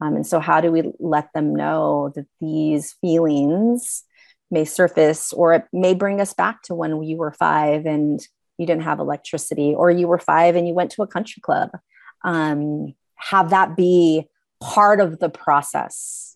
Um, 0.00 0.16
and 0.16 0.26
so, 0.26 0.40
how 0.40 0.60
do 0.60 0.70
we 0.70 0.92
let 0.98 1.32
them 1.32 1.54
know 1.54 2.12
that 2.14 2.26
these 2.40 2.94
feelings 3.00 4.04
may 4.50 4.64
surface, 4.64 5.32
or 5.32 5.54
it 5.54 5.64
may 5.72 5.94
bring 5.94 6.20
us 6.20 6.32
back 6.32 6.62
to 6.62 6.74
when 6.74 7.02
you 7.02 7.16
were 7.16 7.32
five 7.32 7.86
and 7.86 8.20
you 8.58 8.66
didn't 8.66 8.84
have 8.84 9.00
electricity, 9.00 9.74
or 9.74 9.90
you 9.90 10.06
were 10.06 10.18
five 10.18 10.56
and 10.56 10.68
you 10.68 10.74
went 10.74 10.90
to 10.92 11.02
a 11.02 11.06
country 11.06 11.40
club? 11.40 11.70
Um, 12.24 12.94
have 13.16 13.50
that 13.50 13.76
be 13.76 14.28
part 14.60 15.00
of 15.00 15.18
the 15.18 15.28
process 15.28 16.35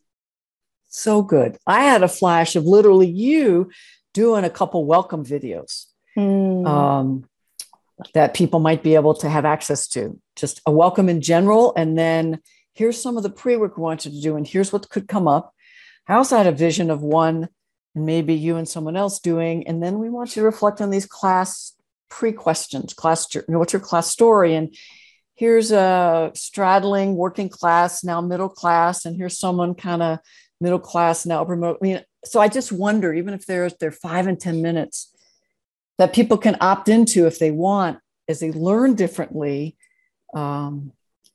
so 0.90 1.22
good. 1.22 1.57
I 1.66 1.83
had 1.85 2.03
a 2.03 2.09
flash 2.09 2.57
of 2.57 2.64
literally 2.64 3.09
you 3.09 3.70
doing 4.12 4.44
a 4.44 4.50
couple 4.50 4.85
welcome 4.85 5.24
videos 5.24 5.87
mm. 6.16 6.66
um, 6.66 7.24
that 8.14 8.35
people 8.35 8.61
might 8.61 8.83
be 8.83 8.96
able 8.96 9.14
to 9.14 9.29
have 9.29 9.44
access 9.44 9.87
to. 9.88 10.20
Just 10.37 10.61
a 10.66 10.70
welcome 10.70 11.09
in 11.09 11.20
general, 11.20 11.72
and 11.76 11.96
then 11.96 12.40
here's 12.74 13.00
some 13.00 13.16
of 13.16 13.22
the 13.22 13.31
pre-work 13.31 13.76
we 13.76 13.83
want 13.83 14.05
you 14.05 14.11
to 14.11 14.20
do, 14.20 14.37
and 14.37 14.46
here's 14.46 14.72
what 14.72 14.88
could 14.90 15.09
come 15.09 15.29
up. 15.29 15.55
I 16.09 16.14
also 16.14 16.37
had 16.37 16.46
a 16.46 16.53
vision 16.53 16.90
of 16.90 17.03
one, 17.03 17.48
and 17.94 18.07
maybe 18.07 18.35
you 18.35 18.57
and 18.57 18.68
someone 18.68 18.96
else 18.96 19.20
doing, 19.20 19.66
and 19.66 19.83
then 19.83 19.98
we 19.98 20.11
want 20.11 20.35
you 20.35 20.42
to 20.42 20.46
reflect 20.46 20.81
on 20.81 20.90
these 20.90 21.07
class 21.07 21.74
pre-questions. 22.09 22.94
Class, 22.94 23.33
you 23.35 23.42
know, 23.48 23.59
what's 23.59 23.72
your 23.72 23.81
class 23.81 24.11
story, 24.11 24.55
and 24.55 24.74
here's 25.35 25.70
a 25.70 26.33
straddling 26.35 27.14
working 27.16 27.48
class 27.48 28.03
now 28.03 28.20
middle 28.20 28.48
class, 28.48 29.05
and 29.05 29.16
here's 29.16 29.38
someone 29.38 29.74
kind 29.74 30.03
of 30.03 30.18
middle 30.60 30.78
class 30.78 31.26
now 31.26 31.42
upper 31.42 31.56
middle. 31.56 31.76
I 31.80 31.84
mean, 31.84 32.04
so 32.24 32.40
I 32.40 32.48
just 32.48 32.72
wonder, 32.72 33.12
even 33.12 33.34
if 33.34 33.46
they're 33.46 33.70
they're 33.70 33.90
five 33.90 34.26
and 34.26 34.38
ten 34.38 34.62
minutes, 34.62 35.14
that 35.98 36.12
people 36.12 36.38
can 36.38 36.56
opt 36.60 36.88
into 36.88 37.26
if 37.26 37.38
they 37.38 37.50
want, 37.50 37.98
as 38.28 38.40
they 38.40 38.52
learn 38.52 38.94
differently. 38.94 39.76
Um, 40.34 40.92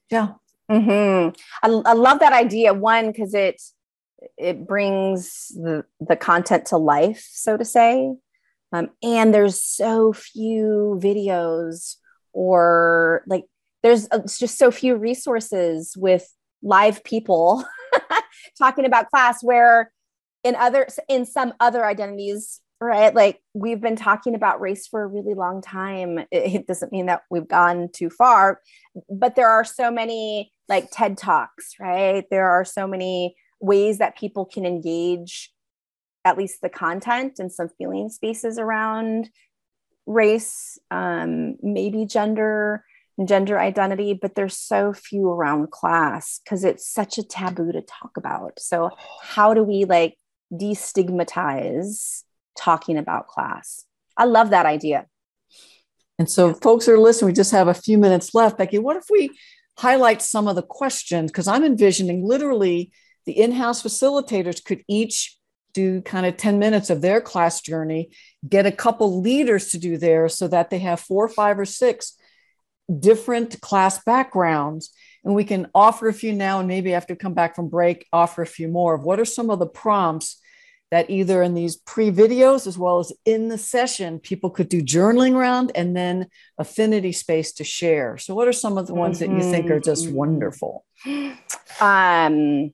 yeah. 0.09 0.33
Mm-hmm. 0.69 1.35
I, 1.63 1.91
I 1.91 1.93
love 1.93 2.19
that 2.19 2.33
idea. 2.33 2.73
One, 2.73 3.11
because 3.11 3.33
it 3.33 3.61
it 4.37 4.67
brings 4.67 5.49
the 5.49 5.85
the 5.99 6.15
content 6.15 6.67
to 6.67 6.77
life, 6.77 7.27
so 7.31 7.57
to 7.57 7.65
say. 7.65 8.15
Um, 8.71 8.89
and 9.01 9.33
there's 9.33 9.61
so 9.61 10.11
few 10.11 10.99
videos 11.01 11.95
or 12.33 13.23
like 13.27 13.45
there's 13.83 14.07
uh, 14.11 14.19
just 14.19 14.57
so 14.57 14.71
few 14.71 14.95
resources 14.95 15.95
with 15.95 16.31
live 16.61 17.03
people 17.03 17.63
talking 18.57 18.85
about 18.85 19.09
class 19.09 19.43
where 19.43 19.91
in 20.43 20.55
other 20.55 20.87
in 21.07 21.25
some 21.25 21.53
other 21.59 21.85
identities 21.85 22.61
right? 22.81 23.15
Like 23.15 23.41
we've 23.53 23.79
been 23.79 23.95
talking 23.95 24.35
about 24.35 24.59
race 24.59 24.85
for 24.85 25.01
a 25.01 25.07
really 25.07 25.33
long 25.33 25.61
time. 25.61 26.19
It, 26.29 26.67
doesn't 26.67 26.91
mean 26.91 27.05
that 27.05 27.21
we've 27.31 27.47
gone 27.47 27.89
too 27.93 28.09
far 28.09 28.59
but 29.09 29.35
there 29.35 29.49
are 29.49 29.63
so 29.63 29.89
many 29.91 30.51
like 30.67 30.89
ted 30.91 31.17
talks 31.17 31.75
right? 31.79 32.25
There 32.29 32.49
are 32.49 32.65
so 32.65 32.87
many 32.87 33.35
ways 33.59 33.97
that 33.99 34.17
people 34.17 34.45
can 34.45 34.65
engage 34.65 35.51
at 36.25 36.37
least 36.37 36.61
the 36.61 36.69
content 36.69 37.39
and 37.39 37.51
some 37.51 37.69
feeling 37.77 38.09
spaces 38.09 38.57
around 38.57 39.29
race 40.05 40.77
um, 40.91 41.55
maybe 41.61 42.05
gender 42.05 42.83
gender 43.23 43.59
identity, 43.59 44.13
but 44.13 44.35
there's 44.35 44.57
so 44.57 44.93
few 44.93 45.29
around 45.29 45.71
class 45.71 46.41
because 46.43 46.63
it's 46.63 46.87
such 46.87 47.17
a 47.17 47.23
taboo 47.23 47.71
to 47.71 47.81
talk 47.81 48.17
about. 48.17 48.59
So, 48.59 48.89
how 49.21 49.53
do 49.53 49.63
we 49.63 49.85
like 49.85 50.17
destigmatize 50.51 52.23
talking 52.57 52.97
about 52.97 53.27
class? 53.27 53.85
I 54.17 54.25
love 54.25 54.49
that 54.49 54.65
idea. 54.65 55.05
And 56.19 56.29
so, 56.29 56.53
folks 56.53 56.87
are 56.89 56.99
listening. 56.99 57.27
We 57.27 57.33
just 57.33 57.51
have 57.51 57.67
a 57.67 57.73
few 57.73 57.97
minutes 57.97 58.33
left. 58.33 58.57
Becky, 58.57 58.79
what 58.79 58.97
if 58.97 59.05
we 59.09 59.29
highlight 59.77 60.21
some 60.21 60.47
of 60.47 60.55
the 60.55 60.63
questions? 60.63 61.31
Because 61.31 61.47
I'm 61.47 61.63
envisioning 61.63 62.25
literally 62.25 62.91
the 63.25 63.39
in 63.39 63.53
house 63.53 63.81
facilitators 63.81 64.63
could 64.63 64.83
each 64.87 65.37
do 65.73 66.01
kind 66.01 66.25
of 66.25 66.37
10 66.37 66.57
minutes 66.57 66.89
of 66.89 67.01
their 67.01 67.19
class 67.19 67.59
journey, 67.59 68.09
get 68.47 68.65
a 68.65 68.71
couple 68.71 69.21
leaders 69.21 69.71
to 69.71 69.77
do 69.77 69.97
theirs 69.97 70.35
so 70.35 70.47
that 70.47 70.69
they 70.69 70.79
have 70.79 71.01
four, 71.01 71.27
five, 71.27 71.59
or 71.59 71.65
six 71.65 72.15
different 72.99 73.59
class 73.61 74.03
backgrounds 74.03 74.91
and 75.23 75.33
we 75.33 75.43
can 75.43 75.67
offer 75.73 76.07
a 76.07 76.13
few 76.13 76.33
now 76.33 76.59
and 76.59 76.67
maybe 76.67 76.93
after 76.93 77.15
come 77.15 77.33
back 77.33 77.55
from 77.55 77.67
break 77.67 78.05
offer 78.13 78.43
a 78.43 78.47
few 78.47 78.67
more 78.67 78.93
of 78.95 79.03
what 79.03 79.19
are 79.19 79.25
some 79.25 79.49
of 79.49 79.59
the 79.59 79.65
prompts 79.65 80.39
that 80.91 81.09
either 81.09 81.41
in 81.41 81.55
these 81.55 81.75
pre 81.77 82.11
videos 82.11 82.67
as 82.67 82.77
well 82.77 82.99
as 82.99 83.11
in 83.25 83.49
the 83.49 83.57
session 83.57 84.19
people 84.19 84.49
could 84.49 84.69
do 84.69 84.83
journaling 84.83 85.33
around 85.33 85.71
and 85.75 85.95
then 85.95 86.27
affinity 86.59 87.11
space 87.11 87.51
to 87.51 87.63
share 87.63 88.17
so 88.17 88.35
what 88.35 88.47
are 88.47 88.53
some 88.53 88.77
of 88.77 88.87
the 88.87 88.93
ones 88.93 89.19
mm-hmm. 89.19 89.37
that 89.37 89.43
you 89.43 89.51
think 89.51 89.69
are 89.71 89.79
just 89.79 90.05
mm-hmm. 90.05 90.15
wonderful 90.15 90.85
um 91.81 92.71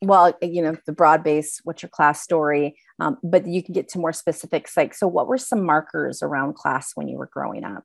well 0.00 0.32
you 0.40 0.62
know 0.62 0.76
the 0.86 0.92
broad 0.92 1.24
base 1.24 1.60
what's 1.64 1.82
your 1.82 1.90
class 1.90 2.22
story 2.22 2.76
um, 3.00 3.18
but 3.22 3.46
you 3.46 3.62
can 3.62 3.72
get 3.72 3.88
to 3.88 3.98
more 3.98 4.12
specifics 4.12 4.76
like 4.76 4.94
so 4.94 5.08
what 5.08 5.26
were 5.26 5.38
some 5.38 5.64
markers 5.64 6.22
around 6.22 6.54
class 6.54 6.92
when 6.94 7.08
you 7.08 7.18
were 7.18 7.30
growing 7.32 7.64
up 7.64 7.84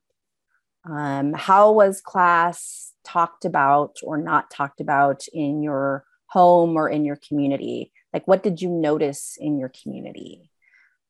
um, 0.88 1.32
how 1.32 1.72
was 1.72 2.00
class 2.00 2.92
talked 3.04 3.44
about 3.44 3.96
or 4.02 4.18
not 4.18 4.50
talked 4.50 4.80
about 4.80 5.24
in 5.32 5.62
your 5.62 6.04
home 6.28 6.76
or 6.76 6.88
in 6.88 7.04
your 7.04 7.18
community? 7.28 7.92
Like, 8.12 8.26
what 8.26 8.42
did 8.42 8.60
you 8.60 8.70
notice 8.70 9.36
in 9.38 9.58
your 9.58 9.70
community? 9.82 10.50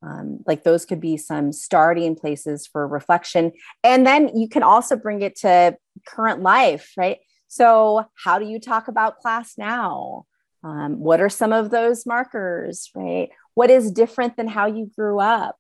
Um, 0.03 0.41
like, 0.47 0.65
those 0.65 0.85
could 0.85 1.01
be 1.01 1.17
some 1.17 1.53
starting 1.53 2.17
places 2.17 2.67
for 2.67 2.87
reflection. 2.87 3.53
And 3.83 4.07
then 4.07 4.37
you 4.37 4.49
can 4.49 4.63
also 4.63 4.97
bring 4.97 5.23
it 5.23 5.37
to 5.41 5.77
current 6.07 6.43
life, 6.43 6.93
right? 6.97 7.19
So, 7.49 8.05
how 8.25 8.39
do 8.39 8.47
you 8.47 8.61
talk 8.61 8.89
about 8.89 9.19
class 9.19 9.55
now? 9.57 10.27
Um, 10.65 10.99
what 10.99 11.21
are 11.21 11.29
some 11.29 11.53
of 11.53 11.71
those 11.71 12.07
markers, 12.07 12.91
right? 12.95 13.29
What 13.55 13.71
is 13.71 13.93
different 13.93 14.37
than 14.37 14.49
how 14.49 14.67
you 14.67 14.91
grew 14.97 15.21
up? 15.21 15.57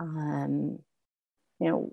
Um, 0.00 0.78
you 1.60 1.68
know, 1.68 1.92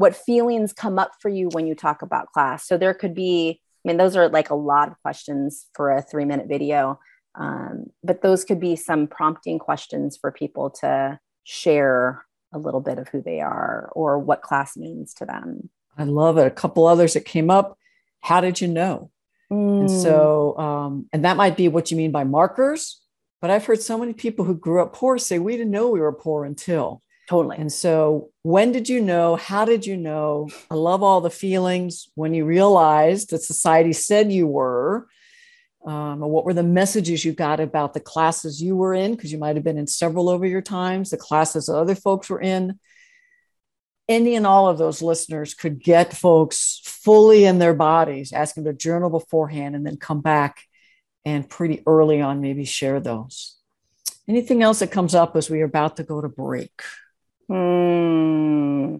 what 0.00 0.16
feelings 0.16 0.72
come 0.72 0.98
up 0.98 1.12
for 1.20 1.28
you 1.28 1.48
when 1.52 1.66
you 1.66 1.74
talk 1.74 2.02
about 2.02 2.32
class 2.32 2.66
so 2.66 2.76
there 2.76 2.94
could 2.94 3.14
be 3.14 3.60
i 3.84 3.88
mean 3.88 3.98
those 3.98 4.16
are 4.16 4.28
like 4.28 4.50
a 4.50 4.54
lot 4.54 4.88
of 4.88 5.00
questions 5.02 5.66
for 5.74 5.90
a 5.90 6.02
three 6.02 6.24
minute 6.24 6.48
video 6.48 6.98
Um, 7.34 7.86
but 8.02 8.22
those 8.22 8.44
could 8.44 8.60
be 8.60 8.76
some 8.76 9.06
prompting 9.06 9.58
questions 9.58 10.16
for 10.20 10.32
people 10.32 10.70
to 10.82 11.18
share 11.44 12.24
a 12.52 12.58
little 12.58 12.80
bit 12.80 12.98
of 12.98 13.08
who 13.08 13.22
they 13.22 13.40
are 13.40 13.90
or 13.92 14.18
what 14.18 14.42
class 14.42 14.76
means 14.76 15.14
to 15.14 15.24
them. 15.24 15.70
I 15.96 16.04
love 16.04 16.38
it. 16.38 16.46
A 16.46 16.50
couple 16.62 16.86
others 16.86 17.14
that 17.14 17.24
came 17.24 17.50
up. 17.50 17.78
How 18.20 18.40
did 18.40 18.60
you 18.60 18.68
know? 18.68 19.10
Mm. 19.52 19.80
And 19.80 19.90
so, 19.90 20.58
um, 20.58 21.08
and 21.12 21.24
that 21.24 21.36
might 21.36 21.56
be 21.56 21.68
what 21.68 21.90
you 21.90 21.96
mean 21.96 22.10
by 22.10 22.24
markers. 22.24 23.00
But 23.40 23.50
I've 23.50 23.64
heard 23.64 23.80
so 23.80 23.96
many 23.96 24.12
people 24.12 24.44
who 24.44 24.54
grew 24.54 24.82
up 24.82 24.92
poor 24.92 25.16
say, 25.18 25.38
we 25.38 25.56
didn't 25.56 25.70
know 25.70 25.88
we 25.88 26.00
were 26.00 26.12
poor 26.12 26.44
until. 26.44 27.00
Totally. 27.30 27.58
And 27.58 27.72
so, 27.72 28.32
when 28.42 28.72
did 28.72 28.88
you 28.88 29.00
know? 29.00 29.36
How 29.36 29.64
did 29.64 29.86
you 29.86 29.96
know? 29.96 30.48
I 30.68 30.74
love 30.74 31.04
all 31.04 31.20
the 31.20 31.30
feelings 31.30 32.08
when 32.16 32.34
you 32.34 32.44
realized 32.44 33.30
that 33.30 33.44
society 33.44 33.92
said 33.92 34.32
you 34.32 34.48
were. 34.48 35.06
Um, 35.86 36.18
what 36.18 36.44
were 36.44 36.54
the 36.54 36.64
messages 36.64 37.24
you 37.24 37.32
got 37.32 37.60
about 37.60 37.94
the 37.94 38.00
classes 38.00 38.60
you 38.60 38.74
were 38.74 38.94
in? 38.94 39.14
Because 39.14 39.30
you 39.30 39.38
might 39.38 39.54
have 39.54 39.62
been 39.62 39.78
in 39.78 39.86
several 39.86 40.28
over 40.28 40.44
your 40.44 40.60
times, 40.60 41.10
the 41.10 41.16
classes 41.16 41.68
other 41.68 41.94
folks 41.94 42.28
were 42.28 42.40
in. 42.40 42.80
Any 44.08 44.34
and 44.34 44.44
all 44.44 44.66
of 44.66 44.78
those 44.78 45.00
listeners 45.00 45.54
could 45.54 45.80
get 45.80 46.16
folks 46.16 46.80
fully 46.84 47.44
in 47.44 47.60
their 47.60 47.74
bodies, 47.74 48.32
ask 48.32 48.56
them 48.56 48.64
to 48.64 48.72
journal 48.72 49.08
beforehand, 49.08 49.76
and 49.76 49.86
then 49.86 49.98
come 49.98 50.20
back 50.20 50.64
and 51.24 51.48
pretty 51.48 51.84
early 51.86 52.20
on 52.20 52.40
maybe 52.40 52.64
share 52.64 52.98
those. 52.98 53.54
Anything 54.26 54.64
else 54.64 54.80
that 54.80 54.90
comes 54.90 55.14
up 55.14 55.36
as 55.36 55.48
we 55.48 55.60
are 55.60 55.66
about 55.66 55.98
to 55.98 56.02
go 56.02 56.20
to 56.20 56.28
break? 56.28 56.72
Hmm. 57.50 58.96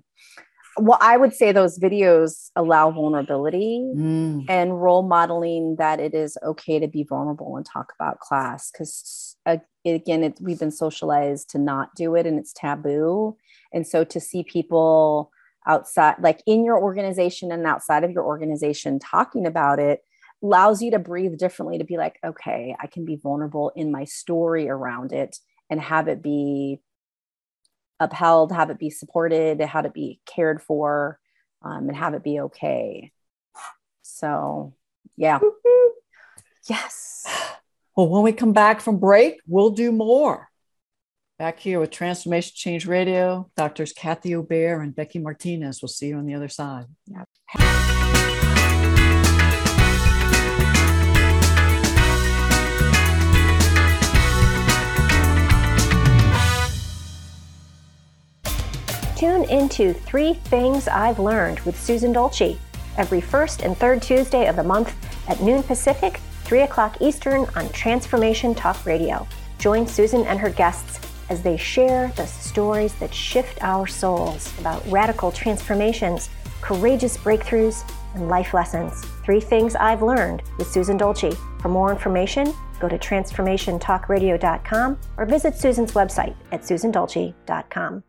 Well, 0.77 0.99
I 1.01 1.17
would 1.17 1.35
say 1.35 1.53
those 1.53 1.79
videos 1.79 2.51
allow 2.57 2.91
vulnerability 2.91 3.81
mm. 3.95 4.45
and 4.49 4.81
role 4.81 5.03
modeling 5.03 5.77
that 5.77 6.01
it 6.01 6.15
is 6.15 6.37
okay 6.43 6.79
to 6.81 6.89
be 6.89 7.05
vulnerable 7.05 7.57
and 7.57 7.67
talk 7.67 7.93
about 7.99 8.19
class. 8.19 8.71
Because 8.71 9.37
uh, 9.47 9.59
again, 9.85 10.25
it, 10.25 10.39
we've 10.41 10.59
been 10.59 10.71
socialized 10.71 11.51
to 11.51 11.59
not 11.59 11.95
do 11.95 12.15
it 12.15 12.27
and 12.27 12.39
it's 12.39 12.53
taboo. 12.53 13.37
And 13.73 13.87
so 13.87 14.05
to 14.05 14.19
see 14.19 14.43
people 14.43 15.31
outside, 15.67 16.17
like 16.21 16.43
in 16.47 16.65
your 16.65 16.81
organization 16.81 17.53
and 17.53 17.67
outside 17.67 18.03
of 18.03 18.11
your 18.11 18.25
organization, 18.25 18.99
talking 18.99 19.47
about 19.47 19.79
it 19.79 20.01
allows 20.43 20.83
you 20.83 20.91
to 20.93 20.99
breathe 20.99 21.39
differently 21.39 21.79
to 21.79 21.85
be 21.85 21.99
like, 21.99 22.19
okay, 22.25 22.75
I 22.81 22.87
can 22.87 23.05
be 23.05 23.17
vulnerable 23.17 23.71
in 23.77 23.93
my 23.93 24.05
story 24.05 24.69
around 24.69 25.13
it 25.13 25.37
and 25.69 25.81
have 25.81 26.09
it 26.09 26.23
be 26.23 26.81
upheld, 28.01 28.53
have 28.53 28.71
it 28.71 28.79
be 28.79 28.91
supported, 28.91 29.61
have 29.61 29.85
it 29.85 29.95
be 29.95 30.21
cared 30.27 30.63
for, 30.63 31.21
um, 31.63 31.89
and 31.89 31.97
have 31.97 32.15
it 32.15 32.25
be 32.25 32.41
okay. 32.41 33.13
So, 34.03 34.75
yeah. 35.17 35.39
yes. 36.69 37.27
Well, 37.97 38.09
when 38.09 38.23
we 38.23 38.33
come 38.33 38.53
back 38.53 38.81
from 38.81 38.99
break, 38.99 39.41
we'll 39.47 39.71
do 39.71 39.93
more. 39.93 40.49
Back 41.39 41.59
here 41.59 41.81
with 41.81 41.91
Transformation 41.91 42.53
Change 42.55 42.87
Radio, 42.87 43.51
Doctors 43.57 43.93
Kathy 43.93 44.35
Obear 44.35 44.81
and 44.81 44.95
Becky 44.95 45.19
Martinez. 45.19 45.81
We'll 45.81 45.89
see 45.89 46.09
you 46.09 46.17
on 46.17 46.27
the 46.27 46.35
other 46.35 46.49
side. 46.49 46.87
Tune 59.20 59.44
into 59.50 59.92
Three 59.92 60.33
Things 60.33 60.88
I've 60.88 61.18
Learned 61.18 61.61
with 61.61 61.78
Susan 61.78 62.11
Dolce 62.11 62.56
every 62.96 63.20
first 63.20 63.61
and 63.61 63.76
third 63.76 64.00
Tuesday 64.00 64.46
of 64.46 64.56
the 64.56 64.64
month 64.64 64.96
at 65.28 65.42
noon 65.42 65.62
Pacific, 65.62 66.22
3 66.44 66.62
o'clock 66.62 66.96
Eastern 67.02 67.44
on 67.54 67.68
Transformation 67.68 68.54
Talk 68.54 68.87
Radio. 68.87 69.28
Join 69.59 69.87
Susan 69.87 70.24
and 70.24 70.40
her 70.40 70.48
guests 70.48 71.06
as 71.28 71.42
they 71.42 71.59
share 71.59 72.09
the 72.16 72.24
stories 72.24 72.94
that 72.94 73.12
shift 73.12 73.62
our 73.62 73.87
souls 73.87 74.59
about 74.59 74.83
radical 74.90 75.30
transformations, 75.30 76.30
courageous 76.62 77.18
breakthroughs, 77.18 77.85
and 78.14 78.30
life 78.30 78.54
lessons. 78.54 79.04
Three 79.22 79.42
Things 79.42 79.76
I've 79.76 80.00
Learned 80.00 80.42
with 80.56 80.70
Susan 80.70 80.96
Dolce. 80.96 81.33
For 81.61 81.68
more 81.68 81.92
information, 81.92 82.54
go 82.80 82.88
to 82.88 82.96
transformationtalkradio.com 82.96 84.98
or 85.18 85.26
visit 85.26 85.56
Susan's 85.56 85.92
website 85.92 86.35
at 86.52 86.62
susandolce.com. 86.62 88.02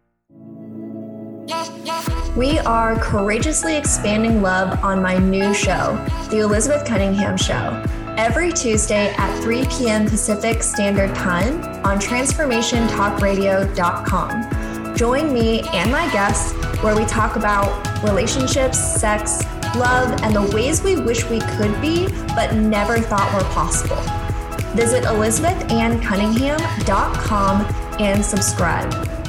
We 2.36 2.60
are 2.60 3.00
courageously 3.00 3.76
expanding 3.76 4.44
love 4.44 4.84
on 4.84 5.02
my 5.02 5.18
new 5.18 5.54
show, 5.54 5.96
The 6.30 6.40
Elizabeth 6.40 6.86
Cunningham 6.86 7.36
Show, 7.36 7.84
every 8.16 8.52
Tuesday 8.52 9.12
at 9.18 9.42
3 9.42 9.66
p.m. 9.66 10.08
Pacific 10.08 10.62
Standard 10.62 11.16
Time 11.16 11.64
on 11.84 12.00
TransformationTalkRadio.com. 12.00 14.96
Join 14.96 15.34
me 15.34 15.62
and 15.74 15.92
my 15.92 16.08
guests 16.12 16.54
where 16.84 16.96
we 16.96 17.06
talk 17.06 17.38
about 17.38 18.04
relationships, 18.04 18.78
sex, 18.78 19.44
love, 19.76 20.22
and 20.22 20.36
the 20.36 20.44
ways 20.56 20.84
we 20.84 21.02
wish 21.02 21.28
we 21.28 21.40
could 21.40 21.82
be 21.82 22.08
but 22.36 22.54
never 22.54 23.00
thought 23.00 23.34
were 23.34 23.50
possible. 23.50 23.98
Visit 24.76 25.06
ElizabethAnnCunningham.com 25.06 27.62
and 28.00 28.24
subscribe. 28.24 29.21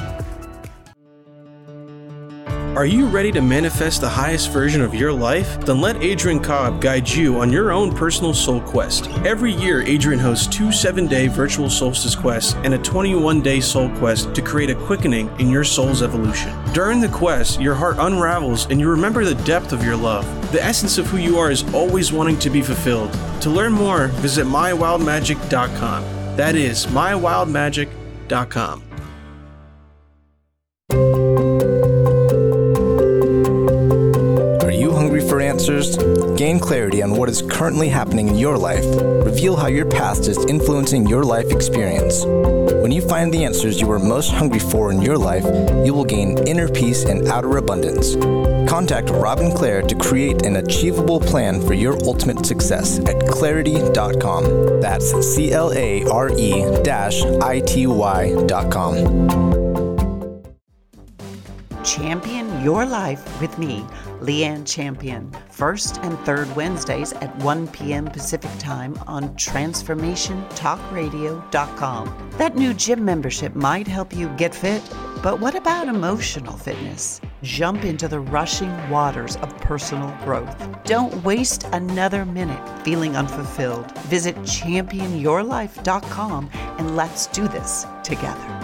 Are 2.75 2.87
you 2.87 3.05
ready 3.05 3.31
to 3.33 3.41
manifest 3.41 4.01
the 4.01 4.09
highest 4.09 4.51
version 4.51 4.81
of 4.81 4.95
your 4.95 5.13
life? 5.13 5.63
Then 5.63 5.79
let 5.79 6.01
Adrian 6.01 6.39
Cobb 6.39 6.81
guide 6.81 7.07
you 7.07 7.39
on 7.39 7.51
your 7.51 7.71
own 7.71 7.93
personal 7.93 8.33
soul 8.33 8.61
quest. 8.61 9.07
Every 9.23 9.51
year, 9.51 9.83
Adrian 9.83 10.19
hosts 10.19 10.47
two 10.47 10.71
seven 10.71 11.05
day 11.05 11.27
virtual 11.27 11.69
solstice 11.69 12.15
quests 12.15 12.55
and 12.63 12.73
a 12.73 12.79
21 12.79 13.43
day 13.43 13.59
soul 13.59 13.89
quest 13.99 14.33
to 14.33 14.41
create 14.41 14.71
a 14.71 14.75
quickening 14.75 15.29
in 15.39 15.51
your 15.51 15.63
soul's 15.63 16.01
evolution. 16.01 16.51
During 16.73 16.99
the 16.99 17.09
quest, 17.09 17.61
your 17.61 17.75
heart 17.75 17.97
unravels 17.99 18.65
and 18.71 18.79
you 18.79 18.89
remember 18.89 19.23
the 19.23 19.35
depth 19.43 19.71
of 19.71 19.83
your 19.83 19.95
love. 19.95 20.25
The 20.51 20.63
essence 20.63 20.97
of 20.97 21.05
who 21.05 21.17
you 21.17 21.37
are 21.37 21.51
is 21.51 21.71
always 21.75 22.11
wanting 22.11 22.39
to 22.39 22.49
be 22.49 22.63
fulfilled. 22.63 23.13
To 23.41 23.51
learn 23.51 23.73
more, 23.73 24.07
visit 24.07 24.47
mywildmagic.com. 24.47 26.03
That 26.37 26.55
is 26.55 26.87
mywildmagic.com. 26.87 28.83
answers, 35.63 35.95
gain 36.35 36.59
clarity 36.59 37.01
on 37.01 37.11
what 37.11 37.29
is 37.29 37.41
currently 37.41 37.87
happening 37.87 38.27
in 38.27 38.35
your 38.35 38.57
life, 38.57 38.83
reveal 39.25 39.55
how 39.55 39.67
your 39.67 39.85
past 39.85 40.27
is 40.27 40.37
influencing 40.45 41.07
your 41.07 41.23
life 41.23 41.51
experience. 41.51 42.25
When 42.25 42.91
you 42.91 43.01
find 43.01 43.33
the 43.33 43.45
answers 43.45 43.79
you 43.79 43.89
are 43.89 43.99
most 43.99 44.33
hungry 44.33 44.59
for 44.59 44.91
in 44.91 45.01
your 45.01 45.17
life, 45.17 45.45
you 45.85 45.93
will 45.93 46.03
gain 46.03 46.37
inner 46.45 46.67
peace 46.67 47.05
and 47.05 47.29
outer 47.29 47.55
abundance. 47.55 48.15
Contact 48.69 49.09
Robin 49.11 49.53
Clare 49.53 49.81
to 49.83 49.95
create 49.95 50.45
an 50.45 50.57
achievable 50.57 51.21
plan 51.21 51.65
for 51.65 51.73
your 51.73 51.93
ultimate 52.03 52.45
success 52.45 52.99
at 52.99 53.15
clareity.com. 53.31 54.81
That's 54.81 55.13
C 55.33 55.53
L 55.53 55.71
A 55.71 56.03
R 56.09 56.29
E 56.37 56.63
I 57.41 57.61
T 57.65 57.87
Y.com. 57.87 59.52
Champion 61.93 62.63
Your 62.63 62.87
Life 62.87 63.39
with 63.39 63.59
me, 63.59 63.85
Leanne 64.19 64.65
Champion, 64.65 65.31
first 65.51 65.99
and 65.99 66.17
third 66.21 66.55
Wednesdays 66.55 67.13
at 67.13 67.35
1 67.43 67.67
p.m. 67.67 68.05
Pacific 68.05 68.49
Time 68.57 68.97
on 69.05 69.29
TransformationTalkRadio.com. 69.35 72.29
That 72.39 72.55
new 72.55 72.73
gym 72.73 73.05
membership 73.05 73.53
might 73.53 73.87
help 73.87 74.11
you 74.11 74.29
get 74.29 74.55
fit, 74.55 74.81
but 75.21 75.39
what 75.39 75.53
about 75.53 75.87
emotional 75.87 76.57
fitness? 76.57 77.21
Jump 77.43 77.85
into 77.85 78.07
the 78.07 78.21
rushing 78.21 78.75
waters 78.89 79.35
of 79.35 79.55
personal 79.57 80.09
growth. 80.23 80.57
Don't 80.85 81.23
waste 81.23 81.65
another 81.73 82.25
minute 82.25 82.83
feeling 82.83 83.15
unfulfilled. 83.15 83.95
Visit 84.07 84.35
championyourlife.com 84.37 86.49
and 86.53 86.95
let's 86.95 87.27
do 87.27 87.47
this 87.47 87.85
together. 88.03 88.62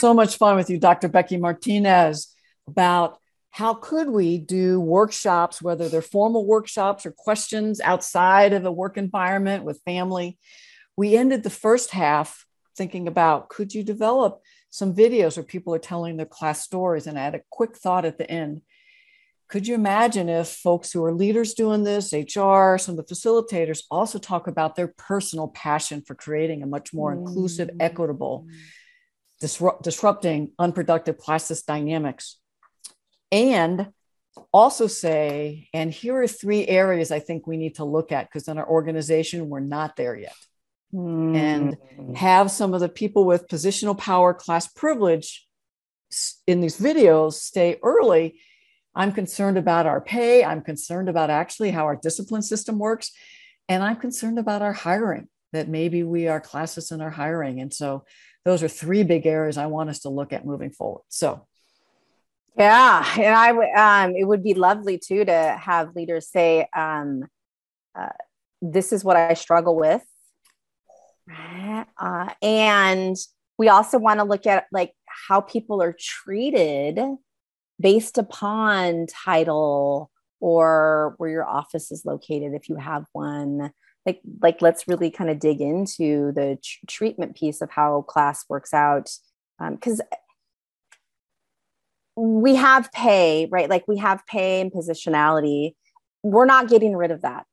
So 0.00 0.14
much 0.14 0.38
fun 0.38 0.56
with 0.56 0.70
you, 0.70 0.78
Dr. 0.78 1.08
Becky 1.08 1.36
Martinez, 1.36 2.34
about 2.66 3.18
how 3.50 3.74
could 3.74 4.08
we 4.08 4.38
do 4.38 4.80
workshops, 4.80 5.60
whether 5.60 5.88
they're 5.88 6.02
formal 6.02 6.46
workshops 6.46 7.04
or 7.04 7.10
questions 7.10 7.80
outside 7.80 8.52
of 8.52 8.64
a 8.64 8.72
work 8.72 8.96
environment 8.96 9.64
with 9.64 9.82
family. 9.84 10.38
We 10.96 11.16
ended 11.16 11.42
the 11.42 11.50
first 11.50 11.90
half 11.90 12.46
thinking 12.76 13.08
about 13.08 13.48
could 13.48 13.74
you 13.74 13.82
develop 13.82 14.40
some 14.70 14.94
videos 14.94 15.36
where 15.36 15.44
people 15.44 15.74
are 15.74 15.80
telling 15.80 16.16
their 16.16 16.26
class 16.26 16.62
stories? 16.62 17.06
And 17.06 17.18
I 17.18 17.24
had 17.24 17.34
a 17.34 17.42
quick 17.50 17.76
thought 17.76 18.04
at 18.04 18.18
the 18.18 18.30
end. 18.30 18.62
Could 19.48 19.66
you 19.66 19.74
imagine 19.74 20.28
if 20.28 20.48
folks 20.48 20.92
who 20.92 21.04
are 21.04 21.12
leaders 21.12 21.54
doing 21.54 21.82
this, 21.82 22.12
HR, 22.12 22.78
some 22.78 22.96
of 22.96 23.04
the 23.04 23.14
facilitators 23.14 23.82
also 23.90 24.20
talk 24.20 24.46
about 24.46 24.76
their 24.76 24.94
personal 24.96 25.48
passion 25.48 26.02
for 26.02 26.14
creating 26.14 26.62
a 26.62 26.66
much 26.66 26.94
more 26.94 27.12
mm-hmm. 27.12 27.26
inclusive, 27.26 27.70
equitable 27.80 28.46
disrupt, 29.40 29.82
disrupting 29.82 30.52
unproductive 30.58 31.18
classist 31.18 31.66
dynamics. 31.66 32.38
And 33.32 33.88
also 34.52 34.86
say, 34.86 35.68
and 35.72 35.90
here 35.90 36.16
are 36.22 36.26
three 36.26 36.66
areas 36.66 37.10
I 37.10 37.20
think 37.20 37.46
we 37.46 37.56
need 37.56 37.76
to 37.76 37.84
look 37.84 38.12
at 38.12 38.28
because 38.28 38.48
in 38.48 38.58
our 38.58 38.68
organization, 38.68 39.48
we're 39.48 39.60
not 39.60 39.96
there 39.96 40.16
yet. 40.16 40.34
Mm. 40.94 41.36
And 41.36 42.16
have 42.16 42.50
some 42.50 42.74
of 42.74 42.80
the 42.80 42.88
people 42.88 43.24
with 43.24 43.48
positional 43.48 43.96
power, 43.96 44.34
class 44.34 44.66
privilege 44.66 45.46
in 46.46 46.60
these 46.60 46.78
videos 46.78 47.34
stay 47.34 47.78
early. 47.82 48.40
I'm 48.94 49.12
concerned 49.12 49.56
about 49.56 49.86
our 49.86 50.00
pay. 50.00 50.44
I'm 50.44 50.62
concerned 50.62 51.08
about 51.08 51.30
actually 51.30 51.70
how 51.70 51.84
our 51.84 51.96
discipline 51.96 52.42
system 52.42 52.78
works. 52.78 53.12
And 53.68 53.84
I'm 53.84 53.96
concerned 53.96 54.38
about 54.40 54.62
our 54.62 54.72
hiring, 54.72 55.28
that 55.52 55.68
maybe 55.68 56.02
we 56.02 56.26
are 56.26 56.40
classist 56.40 56.90
in 56.90 57.00
our 57.00 57.10
hiring. 57.10 57.60
And 57.60 57.72
so 57.72 58.04
those 58.44 58.62
are 58.62 58.68
three 58.68 59.02
big 59.02 59.26
areas 59.26 59.58
I 59.58 59.66
want 59.66 59.90
us 59.90 60.00
to 60.00 60.08
look 60.08 60.32
at 60.32 60.46
moving 60.46 60.70
forward. 60.70 61.02
So 61.08 61.46
yeah, 62.56 63.06
and 63.16 63.34
I 63.34 63.52
would. 63.52 63.68
Um, 63.76 64.16
it 64.16 64.24
would 64.24 64.42
be 64.42 64.54
lovely 64.54 64.98
too 64.98 65.24
to 65.24 65.58
have 65.60 65.94
leaders 65.94 66.28
say, 66.28 66.68
um, 66.76 67.24
uh, 67.98 68.08
"This 68.60 68.92
is 68.92 69.04
what 69.04 69.16
I 69.16 69.34
struggle 69.34 69.76
with," 69.76 70.04
uh, 71.98 72.30
and 72.42 73.16
we 73.56 73.68
also 73.68 73.98
want 73.98 74.20
to 74.20 74.24
look 74.24 74.46
at 74.46 74.66
like 74.72 74.92
how 75.28 75.40
people 75.40 75.82
are 75.82 75.94
treated 75.98 76.98
based 77.78 78.18
upon 78.18 79.06
title 79.06 80.10
or 80.40 81.14
where 81.18 81.30
your 81.30 81.46
office 81.46 81.90
is 81.92 82.04
located 82.04 82.54
if 82.54 82.68
you 82.68 82.76
have 82.76 83.04
one 83.12 83.70
like 84.06 84.20
like 84.40 84.62
let's 84.62 84.88
really 84.88 85.10
kind 85.10 85.30
of 85.30 85.38
dig 85.38 85.60
into 85.60 86.32
the 86.32 86.58
tr- 86.62 86.86
treatment 86.86 87.36
piece 87.36 87.60
of 87.60 87.70
how 87.70 88.02
class 88.02 88.44
works 88.48 88.72
out 88.72 89.10
because 89.58 90.00
um, 90.00 90.06
we 92.16 92.54
have 92.54 92.90
pay, 92.92 93.48
right? 93.50 93.68
Like 93.68 93.86
we 93.86 93.98
have 93.98 94.26
pay 94.26 94.60
and 94.60 94.72
positionality. 94.72 95.74
We're 96.22 96.46
not 96.46 96.68
getting 96.68 96.96
rid 96.96 97.10
of 97.10 97.22
that. 97.22 97.46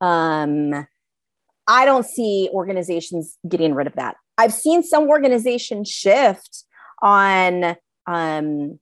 Um, 0.00 0.86
I 1.68 1.84
don't 1.84 2.04
see 2.04 2.48
organizations 2.52 3.38
getting 3.48 3.74
rid 3.74 3.86
of 3.86 3.94
that. 3.94 4.16
I've 4.36 4.52
seen 4.52 4.82
some 4.82 5.08
organizations 5.08 5.88
shift 5.88 6.64
on, 7.00 7.76
um, 8.06 8.80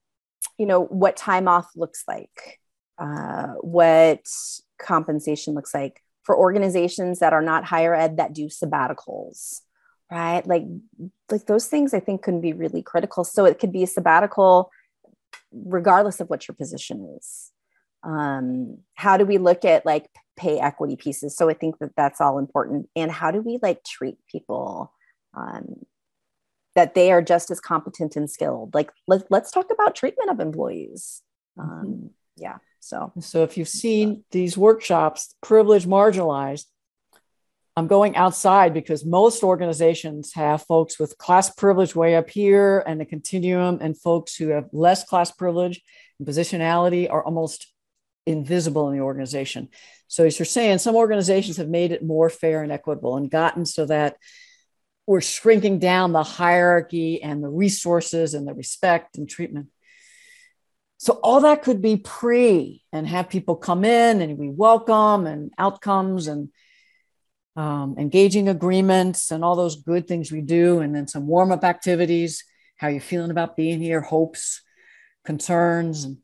you 0.57 0.66
know, 0.66 0.85
what 0.85 1.16
time 1.16 1.49
off 1.49 1.68
looks 1.77 2.05
like, 2.09 2.59
uh, 2.99 3.49
what 3.61 4.25
compensation 4.79 5.55
looks 5.55 5.75
like 5.75 6.01
for 6.22 6.37
organizations 6.37 7.18
that 7.18 7.33
are 7.33 7.42
not 7.42 7.64
higher 7.64 7.94
ed 7.94 8.16
that 8.18 8.33
do 8.33 8.46
sabbaticals 8.46 9.61
right? 10.11 10.46
Like 10.46 10.64
like 11.30 11.46
those 11.46 11.66
things 11.66 11.94
i 11.94 12.00
think 12.00 12.22
can 12.22 12.40
be 12.40 12.52
really 12.52 12.83
critical. 12.83 13.24
So 13.24 13.44
it 13.44 13.59
could 13.59 13.72
be 13.72 13.83
a 13.83 13.87
sabbatical 13.87 14.70
regardless 15.52 16.20
of 16.20 16.28
what 16.28 16.48
your 16.48 16.54
position 16.54 17.16
is. 17.18 17.50
Um 18.02 18.78
how 18.94 19.16
do 19.16 19.24
we 19.24 19.38
look 19.38 19.64
at 19.64 19.87
like 19.87 20.09
pay 20.37 20.59
equity 20.59 20.96
pieces? 20.96 21.37
So 21.37 21.48
i 21.48 21.54
think 21.54 21.78
that 21.78 21.92
that's 21.96 22.20
all 22.20 22.38
important. 22.38 22.88
And 22.96 23.11
how 23.11 23.30
do 23.30 23.40
we 23.40 23.59
like 23.62 23.85
treat 23.85 24.16
people 24.30 24.92
um 25.37 25.87
that 26.76 26.94
they 26.94 27.11
are 27.11 27.22
just 27.22 27.50
as 27.50 27.61
competent 27.61 28.16
and 28.16 28.30
skilled? 28.30 28.74
Like 28.74 28.90
let, 29.06 29.30
let's 29.30 29.50
talk 29.50 29.70
about 29.72 29.94
treatment 29.94 30.30
of 30.30 30.40
employees. 30.40 31.22
Mm-hmm. 31.59 31.70
um 31.70 32.11
yeah 32.37 32.59
so 32.81 33.12
so 33.21 33.43
if 33.43 33.57
you've 33.57 33.69
seen 33.69 34.25
these 34.31 34.57
workshops 34.57 35.35
privileged 35.43 35.87
marginalized 35.87 36.64
I'm 37.77 37.87
going 37.87 38.16
outside 38.16 38.75
because 38.75 39.07
most 39.07 39.43
organizations 39.43 40.35
have 40.35 40.62
folks 40.62 40.99
with 40.99 41.16
class 41.19 41.49
privilege 41.49 41.95
way 41.95 42.16
up 42.16 42.29
here 42.29 42.83
and 42.87 43.01
the 43.01 43.05
continuum, 43.05 43.79
and 43.81 43.99
folks 43.99 44.37
who 44.37 44.49
have 44.49 44.69
less 44.73 45.05
class 45.05 45.31
privilege 45.31 45.81
and 46.19 46.27
positionality 46.27 47.09
are 47.09 47.25
almost 47.25 47.73
invisible 48.27 48.88
in 48.88 48.97
the 48.97 49.03
organization. 49.03 49.69
So, 50.09 50.25
as 50.25 50.38
you're 50.38 50.47
saying, 50.47 50.79
some 50.79 50.97
organizations 50.97 51.57
have 51.59 51.69
made 51.69 51.93
it 51.93 52.05
more 52.05 52.29
fair 52.29 52.62
and 52.62 52.73
equitable 52.73 53.16
and 53.16 53.31
gotten 53.31 53.64
so 53.64 53.87
that 53.87 54.16
we're 55.07 55.21
shrinking 55.21 55.79
down 55.79 56.12
the 56.12 56.23
hierarchy 56.23 57.23
and 57.23 57.43
the 57.43 57.49
resources 57.49 58.35
and 58.35 58.47
the 58.47 58.55
respect 58.55 59.16
and 59.16 59.29
treatment. 59.29 59.69
So 61.01 61.15
all 61.23 61.41
that 61.41 61.63
could 61.63 61.81
be 61.81 61.97
pre 61.97 62.83
and 62.93 63.09
have 63.09 63.31
people 63.31 63.57
come 63.57 63.87
in 63.87 64.21
and 64.21 64.37
we 64.37 64.51
welcome 64.51 65.27
and 65.27 65.51
outcomes 65.57 66.27
and 66.27 66.51
um, 67.57 67.95
engaging 67.99 68.51
agreements 68.51 69.31
and 69.31 69.43
all 69.43 69.57
those 69.57 69.83
good 69.83 70.07
things 70.07 70.31
we 70.31 70.43
do, 70.43 70.81
and 70.81 70.95
then 70.95 71.09
some 71.09 71.27
warm 71.27 71.53
up 71.53 71.65
activities. 71.65 72.45
How 72.77 72.89
you 72.89 73.01
feeling 73.01 73.31
about 73.31 73.57
being 73.57 73.81
here? 73.81 74.03
Hopes, 74.03 74.61
concerns, 75.25 76.05
and, 76.05 76.19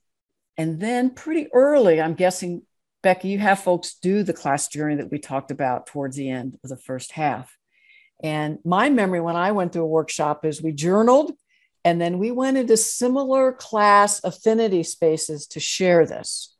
and 0.58 0.78
then 0.78 1.08
pretty 1.08 1.48
early, 1.54 1.98
I'm 1.98 2.14
guessing, 2.14 2.60
Becky, 3.02 3.28
you 3.28 3.38
have 3.38 3.60
folks 3.60 3.96
do 4.02 4.22
the 4.22 4.34
class 4.34 4.68
journey 4.68 4.96
that 4.96 5.10
we 5.10 5.18
talked 5.18 5.50
about 5.50 5.86
towards 5.86 6.16
the 6.16 6.28
end 6.28 6.58
of 6.62 6.68
the 6.68 6.76
first 6.76 7.12
half. 7.12 7.50
And 8.22 8.58
my 8.62 8.90
memory 8.90 9.22
when 9.22 9.36
I 9.36 9.52
went 9.52 9.72
through 9.72 9.84
a 9.84 9.86
workshop 9.86 10.44
is 10.44 10.62
we 10.62 10.72
journaled 10.72 11.32
and 11.86 12.00
then 12.00 12.18
we 12.18 12.32
went 12.32 12.56
into 12.56 12.76
similar 12.76 13.52
class 13.52 14.20
affinity 14.24 14.82
spaces 14.82 15.46
to 15.46 15.60
share 15.60 16.04
this. 16.04 16.52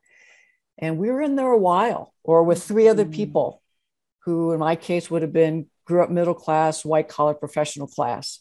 And 0.79 0.99
we 0.99 1.11
were 1.11 1.21
in 1.21 1.35
there 1.35 1.51
a 1.51 1.59
while 1.59 2.15
or 2.23 2.45
with 2.45 2.63
three 2.63 2.87
other 2.87 3.05
mm. 3.05 3.13
people 3.13 3.61
who 4.21 4.53
in 4.53 4.61
my 4.61 4.77
case 4.77 5.11
would 5.11 5.23
have 5.23 5.33
been 5.33 5.67
grew 5.85 6.01
up 6.01 6.11
middle 6.11 6.33
class, 6.33 6.85
white 6.85 7.09
collar 7.09 7.35
professional 7.35 7.89
class. 7.89 8.39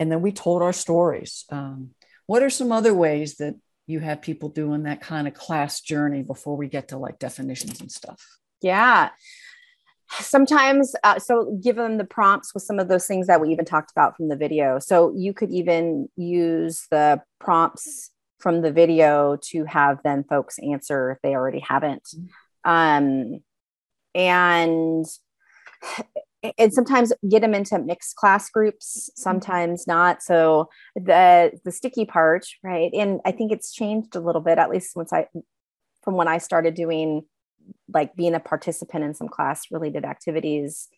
And 0.00 0.10
then 0.10 0.22
we 0.22 0.32
told 0.32 0.62
our 0.62 0.72
stories. 0.72 1.44
Um, 1.50 1.90
what 2.24 2.42
are 2.42 2.48
some 2.48 2.72
other 2.72 2.94
ways 2.94 3.36
that 3.36 3.56
you 3.86 4.00
have 4.00 4.22
people 4.22 4.48
doing 4.48 4.84
that 4.84 5.02
kind 5.02 5.28
of 5.28 5.34
class 5.34 5.82
journey 5.82 6.22
before 6.22 6.56
we 6.56 6.68
get 6.68 6.88
to 6.88 6.96
like 6.96 7.18
definitions 7.18 7.82
and 7.82 7.92
stuff? 7.92 8.24
Yeah. 8.62 9.10
Sometimes, 10.10 10.94
uh, 11.04 11.18
so 11.18 11.58
give 11.62 11.76
them 11.76 11.98
the 11.98 12.04
prompts 12.04 12.54
with 12.54 12.62
some 12.62 12.78
of 12.78 12.88
those 12.88 13.06
things 13.06 13.26
that 13.26 13.40
we 13.40 13.50
even 13.50 13.64
talked 13.64 13.90
about 13.90 14.16
from 14.16 14.28
the 14.28 14.36
video. 14.36 14.78
So 14.78 15.12
you 15.14 15.34
could 15.34 15.50
even 15.50 16.08
use 16.16 16.86
the 16.90 17.22
prompts 17.40 18.10
from 18.40 18.62
the 18.62 18.72
video 18.72 19.36
to 19.50 19.64
have 19.64 19.98
then 20.04 20.24
folks 20.24 20.58
answer 20.58 21.10
if 21.10 21.18
they 21.22 21.34
already 21.34 21.60
haven't. 21.60 22.04
Mm-hmm. 22.04 22.70
Um, 22.70 23.40
and 24.14 25.06
and 26.58 26.72
sometimes 26.72 27.12
get 27.28 27.42
them 27.42 27.54
into 27.54 27.78
mixed 27.78 28.16
class 28.16 28.48
groups 28.50 29.10
sometimes 29.16 29.86
not 29.86 30.22
so 30.22 30.68
the 30.94 31.52
the 31.64 31.72
sticky 31.72 32.04
part 32.04 32.46
right 32.62 32.92
and 32.94 33.20
i 33.24 33.32
think 33.32 33.50
it's 33.50 33.72
changed 33.72 34.14
a 34.14 34.20
little 34.20 34.40
bit 34.40 34.58
at 34.58 34.70
least 34.70 34.94
once 34.94 35.12
i 35.12 35.26
from 36.02 36.14
when 36.14 36.28
i 36.28 36.38
started 36.38 36.74
doing 36.74 37.22
like 37.92 38.14
being 38.16 38.34
a 38.34 38.40
participant 38.40 39.04
in 39.04 39.14
some 39.14 39.28
class 39.28 39.66
related 39.70 40.04
activities 40.04 40.88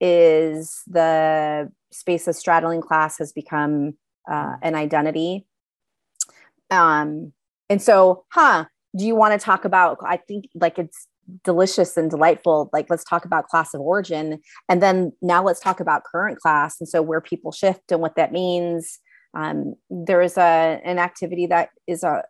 is 0.00 0.82
the 0.86 1.70
space 1.92 2.26
of 2.26 2.34
straddling 2.34 2.80
class 2.80 3.18
has 3.18 3.32
become 3.32 3.94
uh, 4.30 4.56
an 4.62 4.74
identity. 4.74 5.46
Um 6.70 7.32
and 7.68 7.80
so 7.80 8.24
huh 8.30 8.64
do 8.96 9.06
you 9.06 9.14
want 9.14 9.32
to 9.32 9.44
talk 9.44 9.64
about 9.64 9.96
i 10.04 10.16
think 10.16 10.48
like 10.54 10.78
it's 10.78 11.06
delicious 11.44 11.96
and 11.96 12.10
delightful 12.10 12.68
like 12.72 12.90
let's 12.90 13.04
talk 13.04 13.24
about 13.24 13.48
class 13.48 13.72
of 13.74 13.80
origin. 13.80 14.40
And 14.68 14.82
then 14.82 15.12
now 15.22 15.44
let's 15.44 15.60
talk 15.60 15.80
about 15.80 16.04
current 16.04 16.38
class 16.38 16.80
and 16.80 16.88
so 16.88 17.02
where 17.02 17.20
people 17.20 17.52
shift 17.52 17.92
and 17.92 18.00
what 18.00 18.16
that 18.16 18.32
means 18.32 18.98
um, 19.34 19.74
there 19.88 20.22
is 20.22 20.36
a 20.36 20.80
an 20.84 20.98
activity 20.98 21.46
that 21.46 21.70
is 21.86 22.02
a 22.02 22.22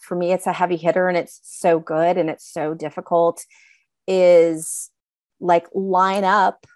for 0.00 0.16
me 0.16 0.32
it's 0.32 0.46
a 0.46 0.52
heavy 0.52 0.76
hitter 0.76 1.08
and 1.08 1.16
it's 1.16 1.40
so 1.42 1.78
good 1.78 2.16
and 2.16 2.30
it's 2.30 2.50
so 2.50 2.74
difficult 2.74 3.44
is 4.06 4.90
like 5.40 5.66
line 5.74 6.24
up 6.24 6.66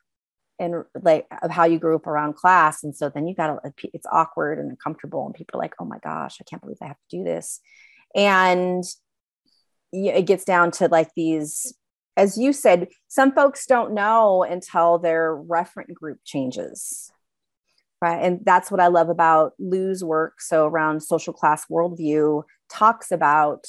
and 0.59 0.85
like 1.03 1.27
of 1.43 1.51
how 1.51 1.65
you 1.65 1.79
grew 1.79 1.97
up 1.97 2.07
around 2.07 2.35
class. 2.35 2.85
And 2.85 2.95
so 2.97 3.09
then 3.09 3.27
you 3.27 3.35
got 3.35 3.63
to 3.63 3.73
it's 3.93 4.07
awkward 4.11 4.59
and 4.59 4.71
uncomfortable 4.71 5.27
and 5.27 5.35
people 5.35 5.59
are 5.59 5.63
like 5.65 5.75
oh 5.81 5.85
my 5.85 5.99
gosh 5.99 6.37
i 6.41 6.45
can't 6.49 6.63
believe 6.63 6.79
i 6.83 6.87
have 6.87 6.97
to 7.11 7.17
do 7.19 7.25
this. 7.25 7.61
And 8.15 8.85
it 9.93 10.27
gets 10.27 10.45
down 10.45 10.71
to 10.73 10.89
like 10.89 11.11
these 11.17 11.75
as 12.17 12.39
you 12.39 12.53
said 12.53 12.89
some 13.09 13.33
folks 13.33 13.67
don't 13.67 13.93
know 13.93 14.43
until 14.43 14.99
their 14.99 15.37
referent 15.37 15.93
group 15.93 16.19
changes 16.25 17.11
right 18.03 18.23
and 18.23 18.41
that's 18.45 18.71
what 18.71 18.81
i 18.81 18.89
love 18.89 19.09
about 19.09 19.53
Liu's 19.59 20.05
work 20.05 20.41
so 20.41 20.67
around 20.67 21.01
social 21.03 21.33
class 21.33 21.65
worldview 21.71 22.43
talks 22.69 23.11
about 23.11 23.65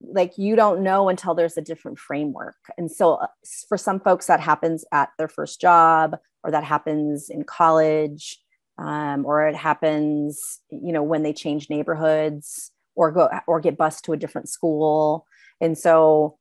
like 0.00 0.38
you 0.38 0.56
don't 0.56 0.82
know 0.82 1.08
until 1.08 1.34
there's 1.34 1.56
a 1.56 1.62
different 1.62 1.98
framework 1.98 2.56
and 2.76 2.90
so 2.90 3.14
uh, 3.14 3.26
for 3.68 3.76
some 3.76 4.00
folks 4.00 4.26
that 4.26 4.40
happens 4.40 4.84
at 4.92 5.10
their 5.18 5.28
first 5.28 5.60
job 5.60 6.16
or 6.42 6.50
that 6.50 6.64
happens 6.64 7.28
in 7.30 7.44
college 7.44 8.38
um, 8.78 9.26
or 9.26 9.46
it 9.46 9.56
happens 9.56 10.60
you 10.70 10.92
know 10.92 11.02
when 11.02 11.22
they 11.22 11.32
change 11.32 11.68
neighborhoods 11.68 12.72
or 12.94 13.12
go 13.12 13.28
or 13.46 13.60
get 13.60 13.76
bused 13.76 14.04
to 14.04 14.12
a 14.12 14.16
different 14.16 14.48
school 14.48 15.26
and 15.60 15.76
so 15.76 16.38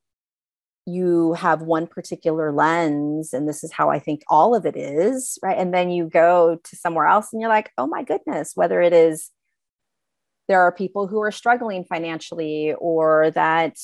you 0.87 1.33
have 1.33 1.61
one 1.61 1.85
particular 1.85 2.51
lens 2.51 3.33
and 3.33 3.47
this 3.47 3.63
is 3.63 3.71
how 3.71 3.89
i 3.89 3.99
think 3.99 4.23
all 4.27 4.55
of 4.55 4.65
it 4.65 4.75
is 4.75 5.37
right? 5.43 5.57
And 5.57 5.73
then 5.73 5.91
you 5.91 6.09
go 6.09 6.59
to 6.63 6.75
somewhere 6.75 7.05
else 7.05 7.31
and 7.31 7.41
you're 7.41 7.49
like 7.49 7.71
oh 7.77 7.87
my 7.87 8.03
goodness 8.03 8.53
whether 8.55 8.81
it 8.81 8.93
is 8.93 9.29
there 10.47 10.61
are 10.61 10.71
people 10.71 11.07
who 11.07 11.21
are 11.21 11.31
struggling 11.31 11.83
financially 11.83 12.73
or 12.79 13.31
that 13.31 13.75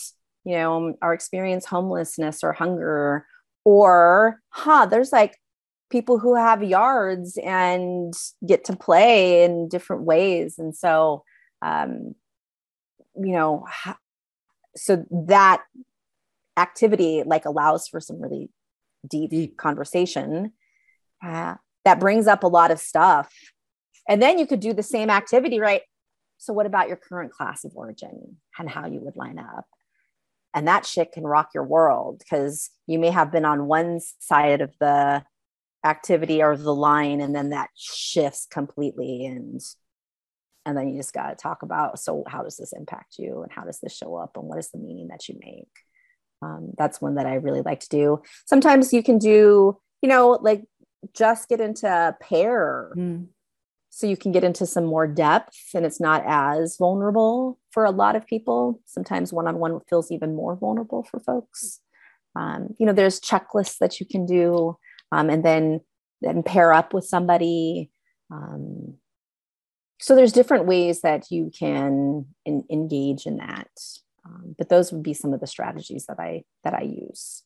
you 0.45 0.55
know 0.55 0.95
are 1.01 1.13
experience 1.13 1.65
homelessness 1.65 2.43
or 2.43 2.53
hunger 2.53 3.27
or 3.65 4.39
huh 4.49 4.85
there's 4.85 5.11
like 5.11 5.37
people 5.93 6.17
who 6.17 6.35
have 6.35 6.63
yards 6.63 7.37
and 7.43 8.15
get 8.43 8.65
to 8.65 8.75
play 8.75 9.43
in 9.43 9.69
different 9.69 10.01
ways. 10.01 10.57
And 10.57 10.75
so 10.75 11.23
um 11.61 12.15
you 13.15 13.33
know 13.33 13.67
so 14.75 15.05
that 15.11 15.61
activity 16.57 17.23
like 17.25 17.45
allows 17.45 17.87
for 17.87 17.99
some 17.99 18.21
really 18.21 18.49
deep, 19.07 19.31
deep. 19.31 19.57
conversation 19.57 20.53
uh, 21.23 21.55
that 21.85 21.99
brings 21.99 22.27
up 22.27 22.43
a 22.43 22.47
lot 22.47 22.71
of 22.71 22.79
stuff. 22.79 23.33
And 24.07 24.21
then 24.21 24.37
you 24.37 24.45
could 24.45 24.59
do 24.59 24.73
the 24.73 24.83
same 24.83 25.09
activity 25.09 25.59
right? 25.59 25.81
So 26.37 26.53
what 26.53 26.65
about 26.65 26.89
your 26.89 26.97
current 26.97 27.31
class 27.31 27.63
of 27.63 27.71
origin 27.75 28.37
and 28.59 28.69
how 28.69 28.87
you 28.87 28.99
would 29.01 29.15
line 29.15 29.39
up? 29.39 29.65
And 30.53 30.67
that 30.67 30.85
shit 30.85 31.13
can 31.13 31.23
rock 31.23 31.49
your 31.55 31.63
world 31.63 32.19
because 32.19 32.69
you 32.85 32.99
may 32.99 33.09
have 33.09 33.31
been 33.31 33.45
on 33.45 33.67
one 33.67 33.99
side 34.19 34.61
of 34.61 34.71
the 34.79 35.23
activity 35.85 36.41
or 36.41 36.55
the 36.55 36.73
line 36.73 37.21
and 37.21 37.35
then 37.35 37.49
that 37.49 37.69
shifts 37.75 38.47
completely 38.49 39.25
and 39.25 39.61
and 40.65 40.77
then 40.77 40.87
you 40.87 40.97
just 40.97 41.13
got 41.13 41.29
to 41.29 41.35
talk 41.35 41.61
about 41.61 41.99
so 41.99 42.23
how 42.25 42.41
does 42.41 42.55
this 42.55 42.71
impact 42.71 43.15
you 43.19 43.41
and 43.43 43.51
how 43.51 43.63
does 43.63 43.79
this 43.81 43.95
show 43.95 44.15
up 44.15 44.37
and 44.37 44.45
what 44.45 44.57
is 44.57 44.69
the 44.71 44.77
meaning 44.77 45.09
that 45.09 45.27
you 45.27 45.37
make 45.41 45.67
um, 46.43 46.73
that's 46.77 47.01
one 47.01 47.15
that 47.15 47.25
I 47.25 47.35
really 47.35 47.61
like 47.61 47.79
to 47.81 47.89
do. 47.89 48.21
Sometimes 48.45 48.93
you 48.93 49.01
can 49.01 49.17
do, 49.17 49.77
you 50.01 50.09
know, 50.09 50.37
like 50.41 50.63
just 51.15 51.49
get 51.49 51.61
into 51.61 51.87
a 51.87 52.15
pair. 52.21 52.91
Mm. 52.97 53.27
So 53.89 54.07
you 54.07 54.17
can 54.17 54.31
get 54.31 54.43
into 54.43 54.65
some 54.65 54.85
more 54.85 55.05
depth 55.05 55.55
and 55.75 55.85
it's 55.85 56.01
not 56.01 56.23
as 56.25 56.77
vulnerable 56.77 57.59
for 57.71 57.85
a 57.85 57.91
lot 57.91 58.15
of 58.15 58.25
people. 58.25 58.81
Sometimes 58.85 59.31
one 59.31 59.47
on 59.47 59.59
one 59.59 59.79
feels 59.87 60.11
even 60.11 60.35
more 60.35 60.55
vulnerable 60.55 61.03
for 61.03 61.19
folks. 61.19 61.79
Um, 62.35 62.69
you 62.79 62.87
know, 62.87 62.93
there's 62.93 63.19
checklists 63.19 63.77
that 63.77 63.99
you 63.99 64.07
can 64.07 64.25
do 64.25 64.77
um, 65.11 65.29
and 65.29 65.45
then 65.45 65.81
then 66.21 66.41
pair 66.41 66.73
up 66.73 66.93
with 66.93 67.05
somebody. 67.05 67.91
Um, 68.31 68.95
so 69.99 70.15
there's 70.15 70.31
different 70.31 70.65
ways 70.65 71.01
that 71.01 71.29
you 71.29 71.51
can 71.57 72.25
in, 72.45 72.63
engage 72.71 73.25
in 73.25 73.37
that. 73.37 73.69
Um, 74.25 74.55
but 74.57 74.69
those 74.69 74.91
would 74.91 75.03
be 75.03 75.13
some 75.13 75.33
of 75.33 75.39
the 75.39 75.47
strategies 75.47 76.05
that 76.05 76.19
I 76.19 76.43
that 76.63 76.73
I 76.73 76.81
use. 76.81 77.43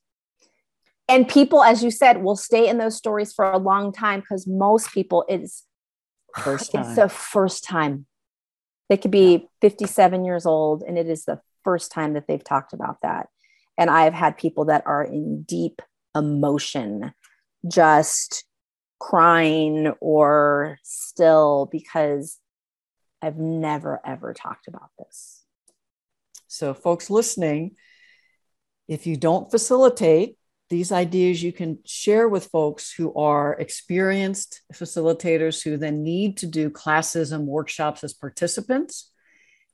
And 1.09 1.28
people, 1.28 1.63
as 1.63 1.84
you 1.84 1.91
said, 1.91 2.21
will 2.21 2.36
stay 2.36 2.67
in 2.67 2.78
those 2.78 2.97
stories 2.97 3.34
for 3.34 3.49
a 3.49 3.57
long 3.57 3.91
time 3.91 4.19
because 4.19 4.45
most 4.45 4.91
people 4.91 5.25
it's 5.30 5.63
first 6.36 6.71
time. 6.71 6.82
it's 6.86 6.95
the 6.95 7.09
first 7.09 7.63
time. 7.63 8.05
They 8.89 8.97
could 8.97 9.11
be 9.11 9.32
yeah. 9.34 9.69
57 9.69 10.25
years 10.25 10.45
old 10.45 10.84
and 10.84 10.97
it 10.97 11.07
is 11.07 11.25
the 11.25 11.41
first 11.63 11.91
time 11.91 12.13
that 12.13 12.28
they've 12.28 12.43
talked 12.43 12.73
about 12.73 12.97
that. 13.01 13.28
And 13.78 13.89
I've 13.89 14.13
had 14.13 14.38
people 14.38 14.65
that 14.65 14.84
are 14.86 15.03
in 15.03 15.43
deep 15.43 15.82
emotion, 16.15 17.13
just 17.69 18.45
crying 18.99 19.93
or 19.99 20.80
still 20.84 21.69
because 21.71 22.38
I've 23.21 23.38
never 23.38 24.01
ever 24.05 24.34
talked 24.34 24.67
about 24.67 24.89
this. 24.97 25.37
So, 26.58 26.74
folks 26.74 27.12
listening, 27.12 27.76
if 28.88 29.05
you 29.05 29.16
don't 29.16 29.51
facilitate 29.51 30.38
these 30.70 30.91
ideas, 30.91 31.43
you 31.43 31.53
can 31.53 31.78
share 31.86 32.28
with 32.28 32.47
folks 32.47 32.91
who 32.91 33.14
are 33.14 33.53
experienced 33.53 34.62
facilitators 34.74 35.64
who 35.64 35.78
then 35.78 36.03
need 36.03 36.38
to 36.38 36.47
do 36.47 36.72
classes 36.72 37.32
and 37.32 37.45
workshops 37.45 38.03
as 38.03 38.16
participants 38.16 39.12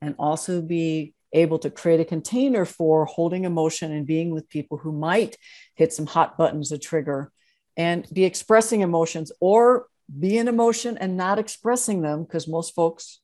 and 0.02 0.14
also 0.20 0.62
be 0.62 1.14
able 1.32 1.58
to 1.60 1.70
create 1.70 2.02
a 2.02 2.06
container 2.06 2.66
for 2.66 3.06
holding 3.06 3.46
emotion 3.46 3.94
and 3.94 4.06
being 4.06 4.32
with 4.32 4.50
people 4.50 4.78
who 4.78 4.92
might 4.92 5.38
hit 5.76 5.94
some 5.94 6.06
hot 6.06 6.38
buttons 6.38 6.74
a 6.74 6.78
trigger 6.78 7.32
and 7.78 8.06
be 8.12 8.26
expressing 8.26 8.82
emotions 8.82 9.32
or 9.40 9.88
be 10.20 10.38
in 10.38 10.50
emotion 10.50 10.98
and 10.98 11.16
not 11.16 11.40
expressing 11.40 12.02
them 12.02 12.24
because 12.24 12.46
most 12.46 12.76
folks 12.76 13.22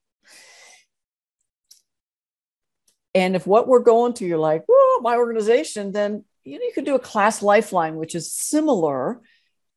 and 3.13 3.35
if 3.35 3.47
what 3.47 3.67
we're 3.67 3.79
going 3.79 4.13
to, 4.13 4.25
you're 4.25 4.37
like, 4.37 4.63
well, 4.67 5.01
my 5.01 5.15
organization, 5.15 5.91
then 5.91 6.23
you 6.43 6.59
know 6.59 6.65
you 6.65 6.71
could 6.73 6.85
do 6.85 6.95
a 6.95 6.99
class 6.99 7.41
lifeline, 7.41 7.95
which 7.95 8.15
is 8.15 8.31
similar, 8.31 9.21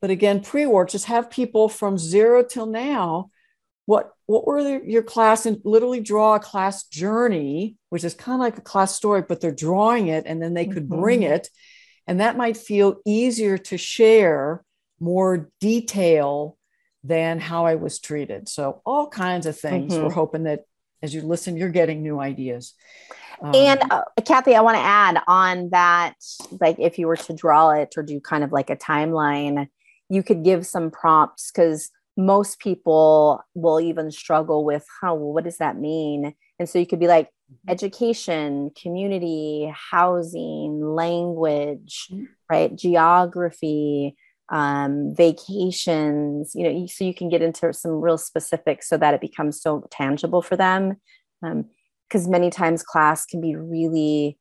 but 0.01 0.11
again, 0.11 0.41
pre-work, 0.41 0.91
just 0.91 1.07
have 1.07 1.31
people 1.31 1.69
from 1.69 1.97
zero 1.97 2.43
till 2.43 2.67
now. 2.67 3.31
What 3.87 4.13
what 4.27 4.47
were 4.47 4.83
your 4.85 5.03
class 5.03 5.47
and 5.47 5.61
literally 5.65 6.01
draw 6.01 6.35
a 6.35 6.41
class 6.41 6.85
journey, 6.85 7.77
which 7.89 8.05
is 8.05 8.15
kind 8.15 8.35
of 8.35 8.41
like 8.41 8.59
a 8.59 8.63
class 8.63 8.95
story, 8.95 9.23
but 9.27 9.41
they're 9.41 9.53
drawing 9.53 10.09
it 10.09 10.25
and 10.27 10.43
then 10.43 10.55
they 10.55 10.67
could 10.67 10.89
mm-hmm. 10.89 11.01
bring 11.01 11.23
it. 11.23 11.49
And 12.07 12.21
that 12.21 12.37
might 12.37 12.57
feel 12.57 12.97
easier 13.05 13.59
to 13.59 13.79
share 13.79 14.65
more 14.99 15.51
detail 15.61 16.57
than 17.05 17.41
how 17.41 17.67
I 17.67 17.75
was 17.75 17.99
treated. 17.99 18.49
So 18.49 18.83
all 18.87 19.09
kinds 19.09 19.47
of 19.47 19.59
things. 19.59 19.93
Mm-hmm. 19.93 20.05
We're 20.05 20.13
hoping 20.13 20.45
that 20.45 20.65
as 21.03 21.13
you 21.13 21.23
listen, 21.23 21.57
you're 21.57 21.69
getting 21.69 22.03
new 22.03 22.21
ideas. 22.21 22.75
Um, 23.43 23.55
and 23.55 23.83
uh, 23.91 24.05
Kathy, 24.25 24.55
I 24.55 24.61
want 24.61 24.77
to 24.77 24.83
add 24.83 25.23
on 25.27 25.71
that, 25.71 26.15
like 26.61 26.77
if 26.79 26.99
you 26.99 27.07
were 27.07 27.17
to 27.17 27.33
draw 27.33 27.71
it 27.71 27.95
or 27.97 28.03
do 28.03 28.21
kind 28.21 28.45
of 28.45 28.53
like 28.53 28.71
a 28.71 28.77
timeline, 28.77 29.69
you 30.09 30.23
could 30.23 30.45
give 30.45 30.67
some 30.67 30.91
prompts 30.91 31.51
because 31.51 31.91
most 32.17 32.61
people 32.61 33.43
will 33.55 33.81
even 33.81 34.11
struggle 34.11 34.65
with 34.65 34.85
how 35.01 35.15
well, 35.15 35.33
what 35.33 35.45
does 35.45 35.59
that 35.59 35.79
mean? 35.79 36.35
And 36.59 36.69
so 36.69 36.79
you 36.79 36.87
could 36.87 37.01
be 37.01 37.09
like 37.09 37.27
mm-hmm. 37.27 37.71
education, 37.71 38.71
community, 38.81 39.73
housing, 39.91 40.81
language, 40.85 42.09
mm-hmm. 42.13 42.25
right? 42.51 42.77
Geography, 42.77 44.15
um, 44.51 45.15
vacations, 45.17 46.55
you 46.55 46.71
know, 46.71 46.87
so 46.87 47.05
you 47.05 47.15
can 47.15 47.31
get 47.31 47.43
into 47.43 47.73
some 47.73 47.93
real 47.93 48.19
specifics 48.19 48.89
so 48.89 48.99
that 48.99 49.15
it 49.15 49.21
becomes 49.21 49.61
so 49.61 49.87
tangible 49.91 50.43
for 50.43 50.57
them. 50.57 50.97
Um, 51.43 51.71
because 52.13 52.29
many 52.29 52.51
times 52.51 52.83
class 52.83 53.25
can 53.25 53.41
be 53.41 53.57
really 53.57 54.37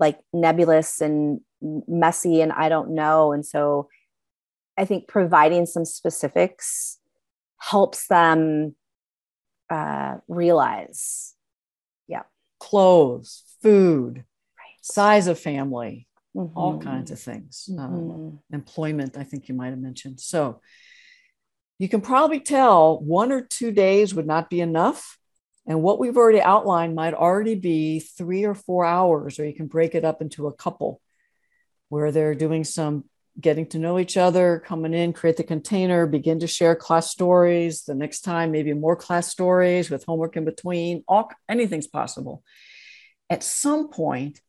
like 0.00 0.18
nebulous 0.32 1.00
and 1.00 1.40
messy 1.86 2.40
and 2.40 2.50
I 2.50 2.68
don't 2.68 2.96
know. 2.96 3.30
And 3.30 3.46
so 3.46 3.88
I 4.76 4.84
think 4.84 5.06
providing 5.06 5.66
some 5.66 5.84
specifics 5.84 6.98
helps 7.58 8.08
them 8.08 8.74
uh, 9.70 10.16
realize. 10.26 11.34
Yeah. 12.08 12.22
Clothes, 12.58 13.44
food, 13.62 14.16
right. 14.16 14.76
size 14.80 15.28
of 15.28 15.38
family, 15.38 16.08
mm-hmm. 16.36 16.58
all 16.58 16.78
kinds 16.78 17.12
of 17.12 17.20
things. 17.20 17.68
Um, 17.70 17.76
mm-hmm. 17.76 18.10
Um, 18.10 18.38
employment, 18.52 19.16
I 19.16 19.22
think 19.22 19.48
you 19.48 19.54
might 19.54 19.70
have 19.70 19.78
mentioned. 19.78 20.18
So 20.18 20.60
you 21.78 21.88
can 21.88 22.00
probably 22.00 22.40
tell 22.40 22.98
one 22.98 23.30
or 23.30 23.42
two 23.42 23.70
days 23.70 24.12
would 24.12 24.26
not 24.26 24.50
be 24.50 24.60
enough 24.60 25.20
and 25.66 25.82
what 25.82 25.98
we've 25.98 26.16
already 26.16 26.40
outlined 26.40 26.94
might 26.94 27.14
already 27.14 27.54
be 27.54 28.00
three 28.00 28.44
or 28.44 28.54
four 28.54 28.84
hours, 28.84 29.38
or 29.38 29.46
you 29.46 29.54
can 29.54 29.66
break 29.66 29.94
it 29.94 30.04
up 30.04 30.20
into 30.20 30.46
a 30.46 30.52
couple 30.52 31.00
where 31.88 32.10
they're 32.10 32.34
doing 32.34 32.64
some 32.64 33.04
getting 33.40 33.66
to 33.66 33.78
know 33.78 33.98
each 33.98 34.16
other, 34.16 34.62
coming 34.66 34.92
in, 34.92 35.12
create 35.12 35.36
the 35.36 35.44
container, 35.44 36.06
begin 36.06 36.40
to 36.40 36.46
share 36.46 36.76
class 36.76 37.10
stories. 37.10 37.84
The 37.84 37.94
next 37.94 38.22
time, 38.22 38.50
maybe 38.50 38.74
more 38.74 38.96
class 38.96 39.28
stories 39.28 39.88
with 39.88 40.04
homework 40.04 40.36
in 40.36 40.44
between. 40.44 41.04
All 41.08 41.30
anything's 41.48 41.86
possible. 41.86 42.42
At 43.30 43.42
some 43.42 43.88
point, 43.88 44.40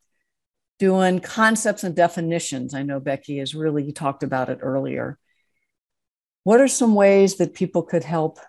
doing 0.80 1.20
concepts 1.20 1.84
and 1.84 1.96
definitions. 1.96 2.74
I 2.74 2.84
know 2.84 3.00
Becky 3.00 3.38
has 3.38 3.56
really 3.56 3.94
talked 3.94 4.24
about 4.24 4.50
it 4.50 4.60
earlier. 4.62 5.18
What 6.44 6.60
are 6.60 6.68
some 6.68 6.94
ways 6.94 7.38
that 7.38 7.54
people 7.54 7.84
could 7.84 8.04
help 8.04 8.40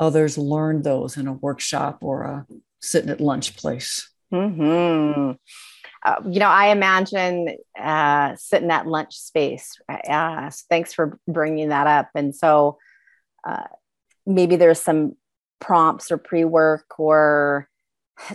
others 0.00 0.38
learn 0.38 0.82
those 0.82 1.16
in 1.16 1.28
a 1.28 1.32
workshop 1.34 1.98
or 2.02 2.22
a 2.22 2.46
sitting 2.80 3.10
at 3.10 3.20
lunch 3.20 3.56
place. 3.56 4.10
Mm-hmm. 4.32 5.32
Uh, 6.02 6.16
you 6.26 6.40
know, 6.40 6.48
I 6.48 6.68
imagine 6.68 7.56
uh, 7.78 8.34
sitting 8.36 8.70
at 8.70 8.86
lunch 8.86 9.14
space. 9.14 9.78
Uh, 9.88 10.50
thanks 10.70 10.94
for 10.94 11.18
bringing 11.28 11.68
that 11.68 11.86
up. 11.86 12.08
And 12.14 12.34
so 12.34 12.78
uh, 13.46 13.64
maybe 14.26 14.56
there's 14.56 14.80
some 14.80 15.16
prompts 15.60 16.10
or 16.10 16.16
pre 16.16 16.44
work 16.44 16.98
or 16.98 17.68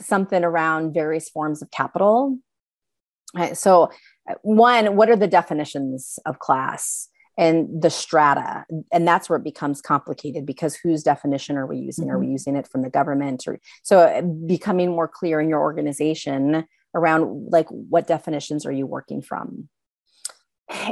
something 0.01 0.43
around 0.43 0.93
various 0.93 1.27
forms 1.29 1.63
of 1.63 1.71
capital. 1.71 2.37
So, 3.53 3.89
uh, 4.29 4.35
one, 4.43 4.95
what 4.95 5.09
are 5.09 5.15
the 5.15 5.27
definitions 5.27 6.19
of 6.25 6.39
class? 6.39 7.09
And 7.37 7.81
the 7.81 7.89
strata 7.89 8.65
and 8.91 9.07
that's 9.07 9.29
where 9.29 9.37
it 9.37 9.43
becomes 9.43 9.81
complicated 9.81 10.45
because 10.45 10.75
whose 10.75 11.03
definition 11.03 11.57
are 11.57 11.65
we 11.65 11.77
using 11.77 12.05
mm-hmm. 12.05 12.15
are 12.15 12.19
we 12.19 12.25
mm-hmm. 12.25 12.33
using 12.33 12.55
it 12.55 12.67
from 12.67 12.81
the 12.81 12.89
government 12.89 13.43
or 13.47 13.59
so 13.83 13.99
uh, 13.99 14.21
becoming 14.21 14.89
more 14.89 15.07
clear 15.07 15.39
in 15.39 15.49
your 15.49 15.59
organization 15.59 16.65
around 16.93 17.49
like 17.51 17.67
what 17.69 18.07
definitions 18.07 18.65
are 18.65 18.71
you 18.71 18.85
working 18.85 19.21
from 19.21 19.67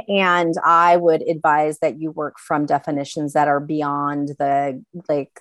and 0.08 0.54
i 0.64 0.96
would 0.96 1.22
advise 1.22 1.78
that 1.78 1.98
you 1.98 2.10
work 2.10 2.38
from 2.38 2.66
definitions 2.66 3.32
that 3.32 3.48
are 3.48 3.60
beyond 3.60 4.28
the 4.38 4.82
like 5.08 5.40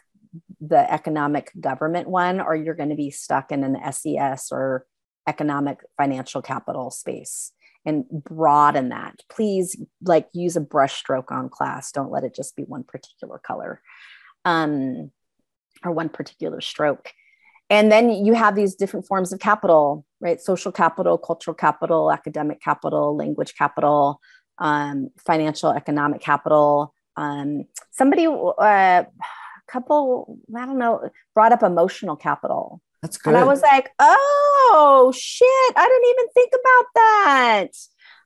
the 0.59 0.91
economic 0.91 1.51
government 1.59 2.07
one 2.07 2.39
or 2.39 2.55
you're 2.55 2.73
going 2.73 2.89
to 2.89 2.95
be 2.95 3.11
stuck 3.11 3.51
in 3.51 3.63
an 3.63 3.77
ses 3.91 4.47
or 4.51 4.85
economic 5.27 5.79
financial 5.97 6.41
capital 6.41 6.89
space 6.89 7.51
and 7.85 8.05
broaden 8.09 8.89
that. 8.89 9.19
Please 9.29 9.75
like 10.01 10.27
use 10.33 10.55
a 10.55 10.61
brush 10.61 10.93
stroke 10.93 11.31
on 11.31 11.49
class. 11.49 11.91
Don't 11.91 12.11
let 12.11 12.23
it 12.23 12.35
just 12.35 12.55
be 12.55 12.63
one 12.63 12.83
particular 12.83 13.39
color 13.39 13.81
um, 14.45 15.11
or 15.83 15.91
one 15.91 16.09
particular 16.09 16.61
stroke. 16.61 17.11
And 17.69 17.91
then 17.91 18.09
you 18.09 18.33
have 18.33 18.55
these 18.55 18.75
different 18.75 19.07
forms 19.07 19.33
of 19.33 19.39
capital 19.39 20.05
right? 20.23 20.41
Social 20.41 20.71
capital 20.71 21.17
cultural 21.17 21.53
capital 21.53 22.11
academic 22.11 22.61
capital 22.61 23.15
language 23.15 23.53
capital 23.55 24.19
um, 24.57 25.09
financial 25.25 25.71
economic 25.71 26.21
capital. 26.21 26.93
Um, 27.17 27.65
somebody 27.91 28.25
uh, 28.25 29.03
a 29.03 29.07
couple 29.67 30.39
i 30.55 30.65
don't 30.65 30.79
know 30.79 31.09
brought 31.33 31.51
up 31.51 31.63
emotional 31.63 32.15
capital 32.15 32.81
that's 33.03 33.17
good 33.17 33.35
and 33.35 33.43
i 33.43 33.45
was 33.45 33.61
like 33.61 33.91
oh 33.99 35.13
shit 35.15 35.73
i 35.75 35.87
didn't 35.87 36.09
even 36.09 36.29
think 36.33 36.51
about 36.59 36.85
that. 36.95 37.67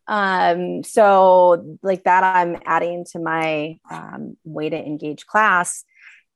Um, 0.10 0.84
so 0.86 1.78
like 1.84 2.06
that 2.06 2.24
i'm 2.24 2.62
adding 2.66 3.04
to 3.12 3.20
my 3.20 3.78
um, 3.92 4.38
way 4.46 4.70
to 4.70 4.78
engage 4.78 5.26
class. 5.26 5.84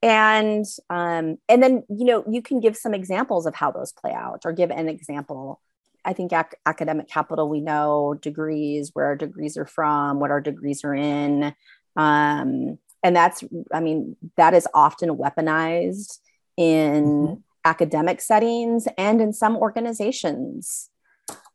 And 0.04 0.66
um, 0.90 1.38
and 1.48 1.62
then 1.62 1.84
you 1.88 2.06
know 2.06 2.26
you 2.28 2.42
can 2.42 2.60
give 2.60 2.76
some 2.76 2.94
examples 2.94 3.46
of 3.46 3.54
how 3.56 3.72
those 3.72 3.94
play 3.94 4.12
out 4.12 4.42
or 4.46 4.52
give 4.52 4.72
an 4.72 4.90
example. 4.90 5.62
I 6.04 6.14
think 6.14 6.34
ac- 6.34 6.58
academic 6.66 7.08
capital 7.08 7.48
we 7.48 7.62
know 7.62 8.16
degrees 8.20 8.90
where 8.94 9.06
our 9.06 9.16
degrees 9.16 9.58
are 9.58 9.68
from 9.68 10.20
what 10.20 10.32
our 10.32 10.42
degrees 10.42 10.84
are 10.84 10.96
in. 10.96 11.54
Um, 11.96 12.80
and 13.04 13.16
that's 13.16 13.44
i 13.74 13.80
mean 13.80 14.16
that 14.38 14.54
is 14.54 14.68
often 14.74 15.18
weaponized 15.18 16.20
in 16.58 17.04
mm-hmm. 17.04 17.34
Academic 17.66 18.22
settings 18.22 18.88
and 18.98 19.22
in 19.22 19.34
some 19.34 19.56
organizations. 19.58 20.90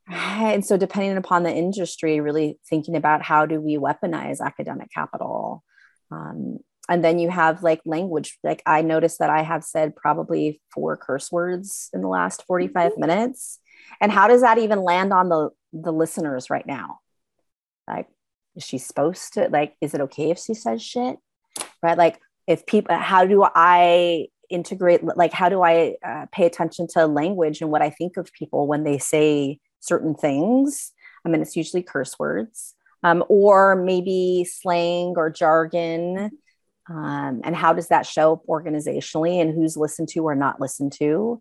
And 0.08 0.64
so 0.64 0.76
depending 0.76 1.16
upon 1.16 1.42
the 1.42 1.52
industry 1.52 2.20
really 2.20 2.58
thinking 2.68 2.96
about 2.96 3.22
how 3.22 3.44
do 3.44 3.60
we 3.60 3.76
weaponize 3.76 4.40
academic 4.40 4.88
capital. 4.92 5.64
Um, 6.12 6.60
and 6.88 7.04
then 7.04 7.18
you 7.18 7.28
have 7.30 7.62
like 7.62 7.80
language. 7.84 8.38
Like 8.44 8.62
i 8.66 8.82
noticed 8.82 9.18
that 9.18 9.30
i 9.30 9.42
have 9.42 9.64
said 9.64 9.96
probably 9.96 10.60
four 10.72 10.96
curse 10.96 11.32
words 11.32 11.90
in 11.92 12.00
the 12.00 12.08
last 12.08 12.44
45 12.46 12.92
mm-hmm. 12.92 13.00
minutes. 13.00 13.58
And 14.00 14.12
how 14.12 14.28
does 14.28 14.42
that 14.42 14.58
even 14.58 14.82
land 14.82 15.12
on 15.12 15.28
the 15.28 15.50
the 15.72 15.92
listeners 15.92 16.50
right 16.50 16.66
now? 16.66 17.00
Like 17.88 18.06
is 18.54 18.64
she 18.64 18.78
supposed 18.78 19.34
to 19.34 19.48
like 19.48 19.74
is 19.80 19.94
it 19.94 20.00
okay 20.02 20.30
if 20.30 20.38
she 20.38 20.54
says 20.54 20.82
shit? 20.82 21.16
Right? 21.82 21.98
Like 21.98 22.20
if 22.46 22.64
people 22.64 22.96
how 22.96 23.24
do 23.26 23.44
i 23.44 24.26
integrate 24.50 25.02
like 25.16 25.32
how 25.32 25.48
do 25.48 25.62
i 25.62 25.94
uh, 26.04 26.26
pay 26.32 26.46
attention 26.46 26.86
to 26.86 27.06
language 27.06 27.60
and 27.60 27.70
what 27.70 27.82
i 27.82 27.90
think 27.90 28.16
of 28.16 28.32
people 28.32 28.66
when 28.66 28.84
they 28.84 28.98
say 28.98 29.58
certain 29.80 30.14
things? 30.14 30.92
I 31.24 31.28
mean 31.28 31.42
it's 31.42 31.56
usually 31.56 31.82
curse 31.82 32.18
words 32.18 32.74
um, 33.02 33.24
or 33.28 33.76
maybe 33.76 34.44
slang 34.48 35.14
or 35.16 35.30
jargon 35.30 36.30
um, 36.88 37.40
and 37.44 37.56
how 37.56 37.72
does 37.72 37.88
that 37.88 38.06
show 38.06 38.34
up 38.34 38.46
organizationally 38.48 39.40
and 39.40 39.52
who's 39.52 39.76
listened 39.76 40.08
to 40.10 40.20
or 40.20 40.34
not 40.36 40.60
listened 40.60 40.92
to? 40.98 41.40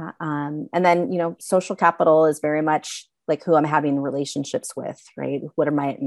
Uh, 0.00 0.12
um, 0.20 0.68
and 0.72 0.84
then 0.84 1.12
you 1.12 1.18
know 1.18 1.36
social 1.38 1.76
capital 1.76 2.26
is 2.26 2.40
very 2.40 2.62
much 2.62 3.08
like 3.28 3.44
who 3.44 3.54
i'm 3.54 3.64
having 3.64 4.00
relationships 4.00 4.74
with 4.76 5.00
right? 5.16 5.42
What 5.54 5.68
are 5.68 5.72
my 5.72 5.98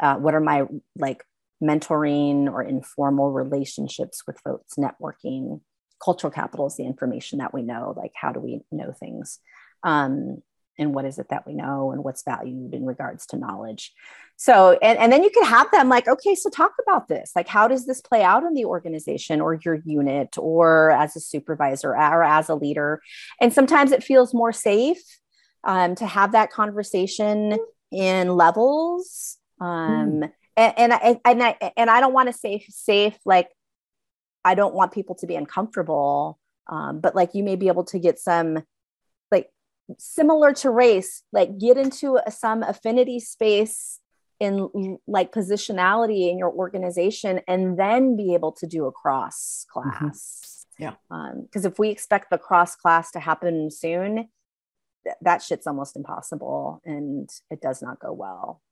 uh, 0.00 0.16
what 0.16 0.34
are 0.34 0.40
my 0.40 0.64
like 0.96 1.24
mentoring 1.62 2.50
or 2.50 2.62
informal 2.62 3.32
relationships 3.32 4.22
with 4.26 4.38
folks 4.40 4.74
networking 4.78 5.60
cultural 6.02 6.30
capital 6.30 6.66
is 6.66 6.76
the 6.76 6.86
information 6.86 7.38
that 7.38 7.54
we 7.54 7.62
know 7.62 7.94
like 7.96 8.12
how 8.14 8.32
do 8.32 8.40
we 8.40 8.60
know 8.70 8.92
things? 8.92 9.38
Um, 9.82 10.42
and 10.80 10.94
what 10.94 11.04
is 11.04 11.18
it 11.18 11.30
that 11.30 11.44
we 11.44 11.54
know 11.54 11.90
and 11.90 12.04
what's 12.04 12.22
valued 12.22 12.72
in 12.72 12.86
regards 12.86 13.26
to 13.26 13.36
knowledge? 13.36 13.92
So 14.36 14.78
and, 14.80 14.96
and 14.98 15.12
then 15.12 15.24
you 15.24 15.30
can 15.30 15.44
have 15.44 15.70
them 15.72 15.88
like 15.88 16.06
okay 16.06 16.34
so 16.34 16.50
talk 16.50 16.72
about 16.86 17.08
this. 17.08 17.32
Like 17.34 17.48
how 17.48 17.66
does 17.66 17.86
this 17.86 18.00
play 18.00 18.22
out 18.22 18.44
in 18.44 18.54
the 18.54 18.64
organization 18.64 19.40
or 19.40 19.58
your 19.64 19.80
unit 19.84 20.36
or 20.38 20.92
as 20.92 21.16
a 21.16 21.20
supervisor 21.20 21.90
or 21.90 22.22
as 22.22 22.48
a 22.48 22.54
leader? 22.54 23.00
And 23.40 23.52
sometimes 23.52 23.90
it 23.90 24.04
feels 24.04 24.32
more 24.32 24.52
safe 24.52 25.02
um, 25.64 25.96
to 25.96 26.06
have 26.06 26.32
that 26.32 26.52
conversation 26.52 27.58
in 27.90 28.28
levels 28.28 29.38
um, 29.60 30.20
mm. 30.20 30.32
and, 30.56 30.74
and 30.78 30.92
I, 30.92 31.20
and 31.24 31.42
I 31.42 31.72
and 31.76 31.90
I 31.90 32.00
don't 32.00 32.12
want 32.12 32.28
to 32.28 32.32
say 32.32 32.64
safe 32.68 33.18
like 33.24 33.48
I 34.44 34.54
don't 34.54 34.74
want 34.74 34.92
people 34.92 35.14
to 35.16 35.26
be 35.26 35.36
uncomfortable 35.36 36.38
um, 36.68 37.00
but 37.00 37.14
like 37.14 37.34
you 37.34 37.42
may 37.42 37.56
be 37.56 37.68
able 37.68 37.84
to 37.84 37.98
get 37.98 38.18
some 38.18 38.62
like 39.30 39.50
similar 39.98 40.52
to 40.52 40.70
race 40.70 41.22
like 41.32 41.58
get 41.58 41.76
into 41.76 42.18
a, 42.24 42.30
some 42.30 42.62
affinity 42.62 43.20
space 43.20 44.00
in 44.40 44.98
like 45.06 45.32
positionality 45.32 46.30
in 46.30 46.38
your 46.38 46.52
organization 46.52 47.40
and 47.48 47.78
then 47.78 48.16
be 48.16 48.34
able 48.34 48.52
to 48.52 48.66
do 48.66 48.86
a 48.86 48.92
cross 48.92 49.66
class. 49.68 50.66
Mm-hmm. 50.80 50.84
yeah. 50.84 51.34
Because 51.42 51.64
um, 51.64 51.72
if 51.72 51.78
we 51.78 51.90
expect 51.90 52.30
the 52.30 52.38
cross 52.38 52.76
class 52.76 53.10
to 53.12 53.20
happen 53.20 53.70
soon 53.70 54.28
th- 55.04 55.16
that 55.22 55.42
shit's 55.42 55.66
almost 55.66 55.96
impossible 55.96 56.80
and 56.84 57.28
it 57.50 57.60
does 57.60 57.82
not 57.82 57.98
go 57.98 58.12
well. 58.12 58.62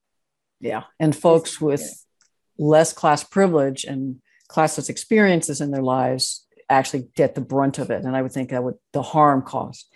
Yeah. 0.60 0.84
And 1.00 1.16
folks 1.16 1.60
with 1.60 2.04
less 2.58 2.92
class 2.92 3.24
privilege 3.24 3.84
and 3.84 4.20
classless 4.50 4.88
experiences 4.88 5.60
in 5.60 5.70
their 5.70 5.82
lives 5.82 6.46
actually 6.68 7.06
get 7.14 7.34
the 7.34 7.40
brunt 7.40 7.78
of 7.78 7.90
it 7.90 8.04
and 8.04 8.16
i 8.16 8.22
would 8.22 8.32
think 8.32 8.50
that 8.50 8.62
would 8.62 8.74
the 8.92 9.02
harm 9.02 9.40
caused 9.40 9.86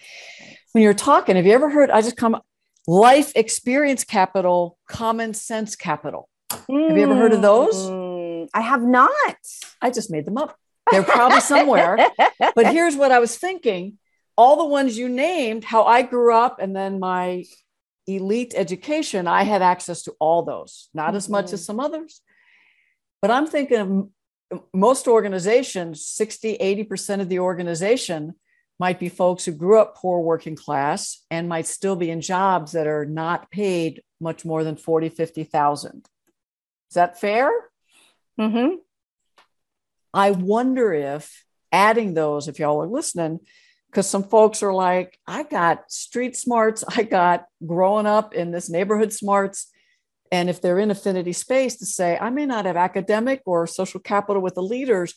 when 0.73 0.85
you're 0.85 0.95
talking, 0.95 1.37
have 1.37 1.47
you 1.47 1.53
ever 1.53 1.69
heard? 1.69 1.91
I 1.91 2.01
just 2.01 2.17
come 2.17 2.41
life 2.87 3.33
experience 3.35 4.05
capital, 4.05 4.79
common 4.89 5.35
sense 5.35 5.75
capital. 5.77 6.29
Mm, 6.69 6.89
have 6.89 6.97
you 6.97 7.03
ever 7.03 7.17
heard 7.17 7.33
of 7.33 7.43
those? 7.43 8.49
I 8.55 8.61
have 8.61 8.83
not. 8.83 9.37
I 9.83 9.91
just 9.91 10.11
made 10.11 10.25
them 10.25 10.39
up. 10.39 10.57
They're 10.91 11.03
probably 11.03 11.41
somewhere. 11.41 11.99
but 12.55 12.67
here's 12.73 12.97
what 12.97 13.13
I 13.13 13.19
was 13.19 13.37
thinking 13.37 13.99
all 14.37 14.57
the 14.57 14.65
ones 14.65 14.97
you 14.97 15.09
named, 15.09 15.65
how 15.65 15.85
I 15.85 16.01
grew 16.01 16.35
up, 16.35 16.61
and 16.61 16.75
then 16.75 16.99
my 16.99 17.45
elite 18.07 18.55
education, 18.57 19.27
I 19.27 19.43
had 19.43 19.61
access 19.61 20.03
to 20.05 20.15
all 20.19 20.45
those, 20.45 20.89
not 20.95 21.09
mm-hmm. 21.09 21.17
as 21.17 21.29
much 21.29 21.53
as 21.53 21.65
some 21.65 21.79
others. 21.79 22.23
But 23.21 23.31
I'm 23.31 23.47
thinking 23.47 23.77
of 23.77 24.09
most 24.73 25.07
organizations, 25.07 26.05
60, 26.05 26.59
80% 26.59 27.21
of 27.21 27.29
the 27.29 27.39
organization 27.39 28.35
might 28.79 28.99
be 28.99 29.09
folks 29.09 29.45
who 29.45 29.53
grew 29.53 29.79
up 29.79 29.97
poor 29.97 30.21
working 30.21 30.57
class 30.57 31.23
and 31.31 31.49
might 31.49 31.67
still 31.67 31.97
be 31.97 32.11
in 32.11 32.21
jobs 32.21 32.73
that 32.73 32.87
are 32.87 33.05
not 33.05 33.51
paid 33.51 34.03
much 34.21 34.45
more 34.45 34.65
than 34.65 34.77
40 34.77 35.11
50,000 35.11 36.09
is 36.91 36.95
that 36.95 37.21
fair? 37.21 37.53
Mm-hmm. 38.39 38.77
I 40.13 40.33
wonder 40.33 40.93
if 40.93 41.45
adding 41.71 42.15
those 42.15 42.49
if 42.49 42.59
y'all 42.59 42.83
are 42.83 42.89
listening 42.89 43.39
because 43.89 44.09
some 44.09 44.25
folks 44.25 44.63
are 44.65 44.73
like 44.73 45.17
I 45.25 45.45
got 45.45 45.91
street 45.93 46.37
smarts. 46.37 46.83
I 46.89 47.05
got 47.05 47.47
growing 47.65 48.07
up 48.07 48.35
in 48.35 48.51
this 48.51 48.69
neighborhood 48.69 49.13
smarts 49.13 49.70
and 50.33 50.49
if 50.49 50.61
they're 50.61 50.79
in 50.79 50.91
affinity 50.91 51.33
space 51.33 51.77
to 51.77 51.87
say 51.87 52.19
I 52.21 52.31
may 52.31 52.47
not 52.47 52.65
have 52.65 52.77
academic 52.77 53.43
or 53.47 53.67
social 53.67 54.01
capital 54.01 54.43
with 54.43 54.55
the 54.55 54.63
leaders 54.63 55.15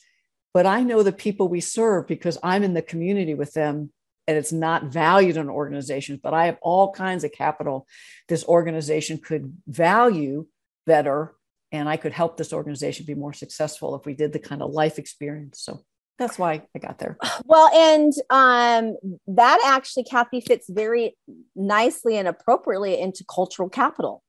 but 0.53 0.68
I 0.68 0.84
know 0.84 1.01
the 1.01 1.11
people 1.11 1.47
we 1.47 1.61
serve 1.61 2.07
because 2.07 2.38
I'm 2.43 2.64
in 2.64 2.76
the 2.76 2.82
community 2.82 3.34
with 3.34 3.53
them 3.53 3.91
and 4.28 4.38
it's 4.38 4.53
not 4.53 4.86
valued 4.86 5.36
in 5.36 5.49
organizations, 5.49 6.20
but 6.22 6.34
I 6.34 6.45
have 6.45 6.57
all 6.61 6.93
kinds 6.93 7.24
of 7.24 7.32
capital 7.32 7.88
this 8.30 8.45
organization 8.45 9.18
could 9.18 9.53
value 9.68 10.45
better. 10.86 11.36
And 11.72 11.89
I 11.89 11.97
could 11.97 12.14
help 12.14 12.38
this 12.38 12.53
organization 12.53 13.05
be 13.05 13.16
more 13.16 13.34
successful 13.34 13.95
if 13.95 14.05
we 14.05 14.14
did 14.14 14.32
the 14.32 14.39
kind 14.39 14.61
of 14.61 14.72
life 14.72 14.99
experience. 14.99 15.59
So 15.61 15.82
that's 16.20 16.38
why 16.38 16.61
I 16.76 16.80
got 16.80 16.99
there. 16.99 17.18
Well, 17.45 17.68
and 17.74 18.14
um, 18.30 18.95
that 19.28 19.59
actually, 19.66 20.03
Kathy, 20.03 20.39
fits 20.39 20.70
very 20.70 21.18
nicely 21.55 22.16
and 22.16 22.28
appropriately 22.28 22.99
into 22.99 23.26
cultural 23.26 23.70
capital. 23.70 24.24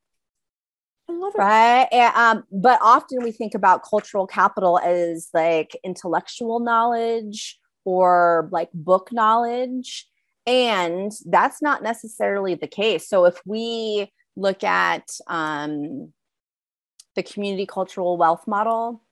Love 1.09 1.35
it. 1.35 1.39
Right. 1.39 1.89
And, 1.93 2.17
um, 2.17 2.45
but 2.51 2.79
often 2.83 3.23
we 3.23 3.33
think 3.33 3.55
about 3.55 3.83
cultural 3.89 4.27
capital 4.27 4.79
as 4.79 5.29
like 5.35 5.77
intellectual 5.85 6.61
knowledge 6.61 7.59
or 7.85 8.49
like 8.53 8.71
book 8.73 9.11
knowledge. 9.13 10.09
And 10.47 11.13
that's 11.27 11.63
not 11.63 11.83
necessarily 11.83 12.55
the 12.55 12.67
case. 12.67 13.09
So 13.09 13.25
if 13.27 13.41
we 13.47 14.13
look 14.37 14.65
at 14.65 15.09
um, 15.29 16.13
the 17.15 17.23
community 17.23 17.67
cultural 17.67 18.17
wealth 18.17 18.47
model, 18.47 19.03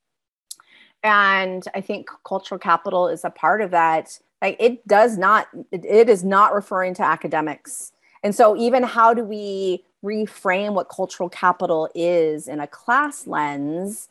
and 1.02 1.64
I 1.74 1.80
think 1.80 2.08
cultural 2.26 2.58
capital 2.58 3.08
is 3.08 3.24
a 3.24 3.30
part 3.30 3.60
of 3.60 3.70
that. 3.72 4.18
Like 4.40 4.56
it 4.60 4.86
does 4.86 5.18
not, 5.18 5.48
it, 5.70 5.84
it 5.84 6.08
is 6.08 6.24
not 6.24 6.54
referring 6.54 6.94
to 6.94 7.02
academics 7.02 7.92
And 8.22 8.34
so, 8.34 8.56
even 8.56 8.82
how 8.82 9.14
do 9.14 9.24
we 9.24 9.84
reframe 10.04 10.74
what 10.74 10.88
cultural 10.88 11.28
capital 11.28 11.88
is 11.94 12.48
in 12.48 12.60
a 12.60 12.66
class 12.66 13.26
lens? 13.26 14.08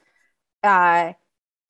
Because 0.62 1.16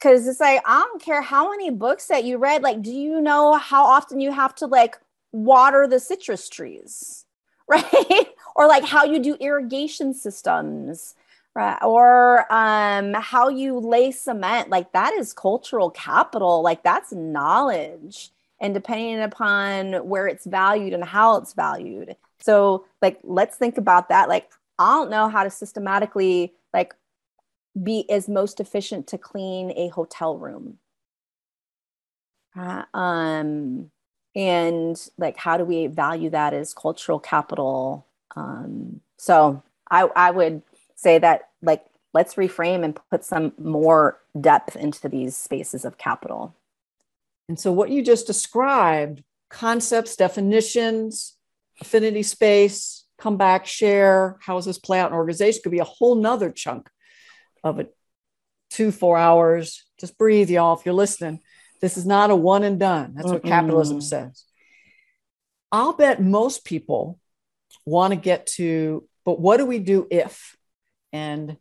uh, 0.05 0.29
it's 0.31 0.39
like, 0.39 0.61
I 0.65 0.81
don't 0.81 1.01
care 1.01 1.21
how 1.21 1.49
many 1.51 1.69
books 1.69 2.07
that 2.07 2.23
you 2.25 2.37
read. 2.37 2.63
Like, 2.63 2.81
do 2.81 2.91
you 2.91 3.21
know 3.21 3.55
how 3.55 3.85
often 3.85 4.19
you 4.19 4.31
have 4.31 4.55
to 4.55 4.67
like 4.67 4.97
water 5.31 5.87
the 5.87 5.99
citrus 5.99 6.49
trees? 6.49 7.25
Right. 7.67 8.27
or 8.55 8.67
like 8.67 8.83
how 8.83 9.05
you 9.05 9.19
do 9.19 9.35
irrigation 9.39 10.13
systems 10.13 11.15
right 11.55 11.77
or 11.83 12.51
um 12.53 13.13
how 13.13 13.49
you 13.49 13.79
lay 13.79 14.11
cement 14.11 14.69
like 14.69 14.91
that 14.93 15.13
is 15.13 15.33
cultural 15.33 15.89
capital 15.89 16.61
like 16.61 16.83
that's 16.83 17.11
knowledge 17.13 18.29
and 18.59 18.73
depending 18.73 19.21
upon 19.21 19.93
where 20.07 20.27
it's 20.27 20.45
valued 20.45 20.93
and 20.93 21.03
how 21.03 21.37
it's 21.37 21.53
valued 21.53 22.15
so 22.41 22.85
like 23.01 23.19
let's 23.23 23.57
think 23.57 23.77
about 23.77 24.09
that. 24.09 24.29
Like 24.29 24.49
i 24.79 24.95
don't 24.95 25.11
know 25.11 25.29
how 25.29 25.43
to 25.43 25.49
systematically 25.49 26.53
like 26.73 26.95
be 27.81 28.05
is 28.09 28.27
most 28.27 28.59
efficient 28.59 29.07
to 29.07 29.17
clean 29.17 29.71
a 29.77 29.87
hotel 29.89 30.37
room. 30.37 30.77
Uh, 32.57 32.83
um 32.93 33.91
and 34.35 35.09
like 35.17 35.37
how 35.37 35.57
do 35.57 35.65
we 35.65 35.87
value 35.87 36.29
that 36.29 36.53
as 36.53 36.73
cultural 36.73 37.19
capital? 37.19 38.05
Um 38.35 39.01
so 39.17 39.63
i 39.89 40.03
i 40.15 40.31
would 40.31 40.61
say 40.95 41.19
that 41.19 41.49
like 41.61 41.85
let's 42.13 42.35
reframe 42.35 42.83
and 42.83 42.99
put 43.09 43.23
some 43.23 43.53
more 43.57 44.19
depth 44.39 44.75
into 44.75 45.07
these 45.07 45.37
spaces 45.37 45.85
of 45.85 45.97
capital. 45.97 46.55
And 47.47 47.59
so 47.59 47.71
what 47.71 47.89
you 47.89 48.03
just 48.03 48.27
described 48.27 49.23
concepts 49.49 50.15
definitions 50.15 51.35
affinity 51.81 52.23
space 52.23 53.05
come 53.17 53.37
back 53.37 53.65
share 53.65 54.37
how 54.41 54.55
does 54.55 54.65
this 54.65 54.79
play 54.79 54.99
out 54.99 55.11
in 55.11 55.17
organization? 55.17 55.61
Could 55.63 55.71
be 55.71 55.79
a 55.79 55.83
whole 55.83 56.15
nother 56.15 56.51
chunk 56.51 56.89
of 57.63 57.79
it. 57.79 57.95
Two 58.69 58.91
four 58.91 59.17
hours 59.17 59.85
just 59.99 60.17
breathe 60.17 60.49
y'all 60.49 60.77
if 60.77 60.85
you're 60.85 60.95
listening. 60.95 61.39
This 61.81 61.97
is 61.97 62.05
not 62.05 62.31
a 62.31 62.35
one 62.35 62.63
and 62.63 62.79
done. 62.79 63.13
That's 63.15 63.27
what 63.27 63.43
Mm-mm. 63.43 63.49
capitalism 63.49 64.01
says. 64.01 64.45
I'll 65.71 65.93
bet 65.93 66.21
most 66.21 66.65
people 66.65 67.19
want 67.85 68.11
to 68.13 68.19
get 68.19 68.47
to 68.47 69.07
but 69.25 69.39
what 69.39 69.57
do 69.57 69.65
we 69.65 69.79
do 69.79 70.07
if? 70.09 70.55
And 71.13 71.57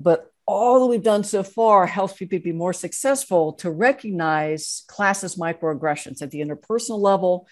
but 0.00 0.30
all 0.46 0.80
that 0.80 0.86
we've 0.86 1.02
done 1.02 1.24
so 1.24 1.42
far 1.42 1.86
helps 1.86 2.14
people 2.14 2.38
be 2.38 2.52
more 2.52 2.72
successful 2.72 3.54
to 3.54 3.70
recognize 3.70 4.84
classist 4.88 5.38
microaggressions 5.38 6.22
at 6.22 6.30
the 6.30 6.40
interpersonal 6.40 7.00
level 7.00 7.46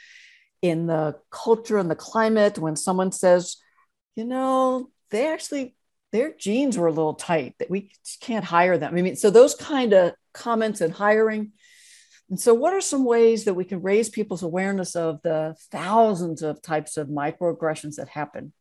in 0.63 0.87
the 0.87 1.17
culture 1.31 1.77
and 1.77 1.91
the 1.91 1.97
climate 1.97 2.59
when 2.59 2.77
someone 2.77 3.13
says 3.13 3.57
you 4.17 4.25
know 4.25 4.89
they 5.11 5.27
actually 5.27 5.75
their 6.13 6.33
jeans 6.33 6.79
were 6.79 6.87
a 6.87 6.93
little 6.93 7.15
tight 7.15 7.55
that 7.59 7.69
we 7.69 7.91
can't 8.21 8.45
hire 8.45 8.79
them 8.79 8.97
i 8.97 9.03
mean 9.03 9.17
so 9.17 9.29
those 9.29 9.55
kind 9.55 9.93
of 9.93 10.13
comments 10.33 10.81
and 10.81 10.95
hiring 10.95 11.53
and 12.31 12.41
so 12.41 12.55
what 12.55 12.73
are 12.73 12.81
some 12.81 13.05
ways 13.05 13.45
that 13.45 13.55
we 13.55 13.65
can 13.65 13.83
raise 13.83 14.09
people's 14.09 14.43
awareness 14.43 14.97
of 14.97 15.21
the 15.23 15.55
thousands 15.71 16.43
of 16.43 16.63
types 16.63 16.97
of 16.97 17.09
microaggressions 17.09 17.97
that 17.97 18.09
happen 18.09 18.53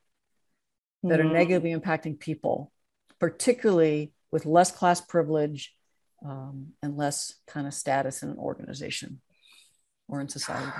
that 1.04 1.20
mm-hmm. 1.20 1.30
are 1.30 1.34
negatively 1.34 1.74
impacting 1.74 2.20
people 2.20 2.72
particularly 3.20 4.12
with 4.32 4.45
less 4.45 4.72
class 4.72 4.99
privilege 4.99 5.76
um, 6.26 6.70
and 6.82 6.97
less 6.97 7.36
kind 7.47 7.68
of 7.68 7.74
status 7.74 8.24
in 8.24 8.30
an 8.30 8.38
organization 8.38 9.22
or 10.08 10.22
in 10.22 10.28
society? 10.28 10.72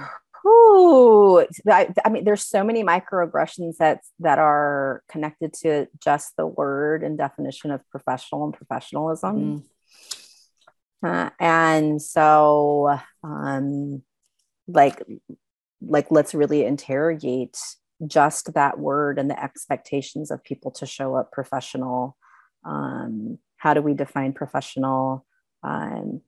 Ooh, 0.46 1.46
I, 1.70 1.94
I, 2.04 2.10
mean, 2.10 2.24
there's 2.24 2.48
so 2.48 2.64
many 2.64 2.84
microaggressions 2.84 3.78
that 3.78 4.02
that 4.20 4.40
are 4.40 5.04
connected 5.10 5.54
to 5.62 5.88
just 6.00 6.36
the 6.36 6.48
word 6.48 7.04
and 7.04 7.18
definition 7.18 7.72
of 7.72 7.88
professional 7.90 8.46
and 8.46 8.54
professionalism. 8.54 9.64
Mm. 11.04 11.04
Uh, 11.04 11.30
and 11.40 12.02
so, 12.02 12.98
um, 13.24 14.04
like, 14.68 15.04
like 15.82 16.08
let's 16.12 16.34
really 16.34 16.64
interrogate 16.66 17.58
just 18.08 18.54
that 18.54 18.80
word 18.80 19.20
and 19.20 19.30
the 19.30 19.44
expectations 19.44 20.32
of 20.32 20.44
people 20.44 20.72
to 20.72 20.86
show 20.86 21.16
up 21.16 21.32
professional 21.32 22.18
um, 22.64 23.38
how 23.58 23.74
do 23.74 23.82
we 23.82 23.94
define 23.94 24.34
professional 24.34 25.26
um, 25.64 26.22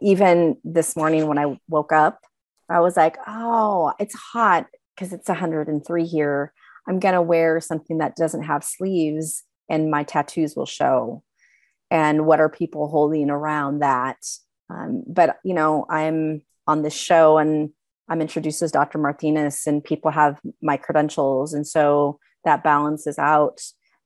even 0.00 0.56
this 0.64 0.96
morning 0.96 1.26
when 1.26 1.38
i 1.38 1.58
woke 1.68 1.92
up 1.92 2.20
i 2.68 2.80
was 2.80 2.96
like 2.96 3.16
oh 3.26 3.92
it's 3.98 4.14
hot 4.14 4.66
because 4.94 5.12
it's 5.12 5.28
103 5.28 6.04
here. 6.04 6.52
I'm 6.86 6.98
going 6.98 7.14
to 7.14 7.22
wear 7.22 7.60
something 7.60 7.98
that 7.98 8.16
doesn't 8.16 8.42
have 8.42 8.64
sleeves 8.64 9.44
and 9.68 9.90
my 9.90 10.02
tattoos 10.02 10.56
will 10.56 10.66
show. 10.66 11.22
And 11.90 12.26
what 12.26 12.40
are 12.40 12.48
people 12.48 12.88
holding 12.88 13.30
around 13.30 13.80
that? 13.80 14.18
Um, 14.70 15.04
but 15.06 15.38
you 15.44 15.52
know 15.52 15.84
i'm 15.90 16.42
on 16.66 16.82
this 16.82 16.94
show 16.94 17.36
and 17.36 17.70
i'm 18.08 18.22
introduced 18.22 18.62
as 18.62 18.72
dr 18.72 18.96
martinez 18.96 19.66
and 19.66 19.84
people 19.84 20.10
have 20.10 20.40
my 20.62 20.76
credentials. 20.76 21.52
And 21.52 21.66
so 21.66 22.18
that 22.44 22.64
balances 22.64 23.18
out 23.18 23.60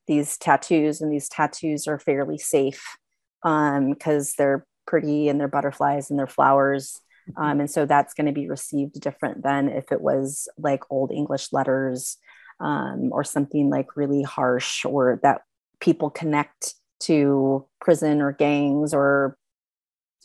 these 0.09 0.37
tattoos, 0.39 1.01
and 1.01 1.13
these 1.13 1.29
tattoos 1.29 1.87
are 1.87 1.99
fairly 1.99 2.39
safe 2.39 2.97
because 3.43 4.29
um, 4.29 4.35
they're 4.39 4.67
pretty 4.87 5.29
and 5.29 5.39
they're 5.39 5.49
butterflies 5.49 6.11
and 6.11 6.19
they're 6.19 6.27
flowers. 6.27 7.01
Um, 7.37 7.61
and 7.61 7.70
so 7.70 7.87
that's 7.87 8.14
going 8.14 8.27
to 8.27 8.33
be 8.33 8.49
received 8.49 9.01
different 9.01 9.43
than 9.43 9.68
if 9.68 9.91
it 9.91 10.01
was 10.01 10.49
like 10.59 10.83
old 10.91 11.11
English 11.11 11.53
letters 11.53 12.18
um, 12.61 13.11
or 13.12 13.24
something 13.24 13.70
like 13.70 13.97
really 13.97 14.22
harsh 14.22 14.85
or 14.85 15.18
that 15.22 15.43
people 15.81 16.11
connect 16.11 16.74
to 17.01 17.66
prison 17.81 18.22
or 18.22 18.33
gangs 18.33 18.95
or 18.95 19.37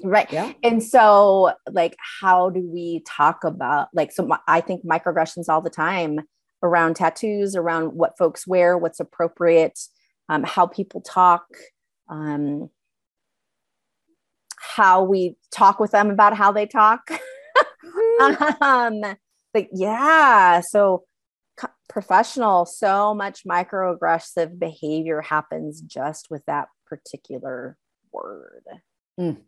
right 0.03 0.31
yeah. 0.31 0.53
and 0.63 0.81
so 0.81 1.51
like 1.69 1.95
how 2.21 2.49
do 2.49 2.61
we 2.61 3.03
talk 3.05 3.43
about 3.43 3.89
like 3.93 4.11
so 4.11 4.27
i 4.47 4.61
think 4.61 4.83
microaggressions 4.85 5.49
all 5.49 5.61
the 5.61 5.69
time 5.69 6.21
around 6.63 6.95
tattoos, 6.95 7.55
around 7.55 7.93
what 7.93 8.17
folks 8.17 8.45
wear, 8.45 8.77
what's 8.77 8.99
appropriate, 8.99 9.79
um, 10.29 10.43
how 10.43 10.67
people 10.67 11.01
talk, 11.01 11.45
um, 12.09 12.69
how 14.61 15.03
we 15.03 15.35
talk 15.51 15.79
with 15.79 15.91
them 15.91 16.11
about 16.11 16.37
how 16.37 16.51
they 16.51 16.67
talk. 16.67 17.09
um, 18.61 19.01
but 19.53 19.67
yeah, 19.73 20.61
so 20.61 21.03
co- 21.57 21.69
professional, 21.89 22.65
so 22.65 23.13
much 23.13 23.43
microaggressive 23.43 24.59
behavior 24.59 25.21
happens 25.21 25.81
just 25.81 26.27
with 26.29 26.45
that 26.45 26.67
particular 26.85 27.75
word. 28.11 28.63
Mm. 29.19 29.41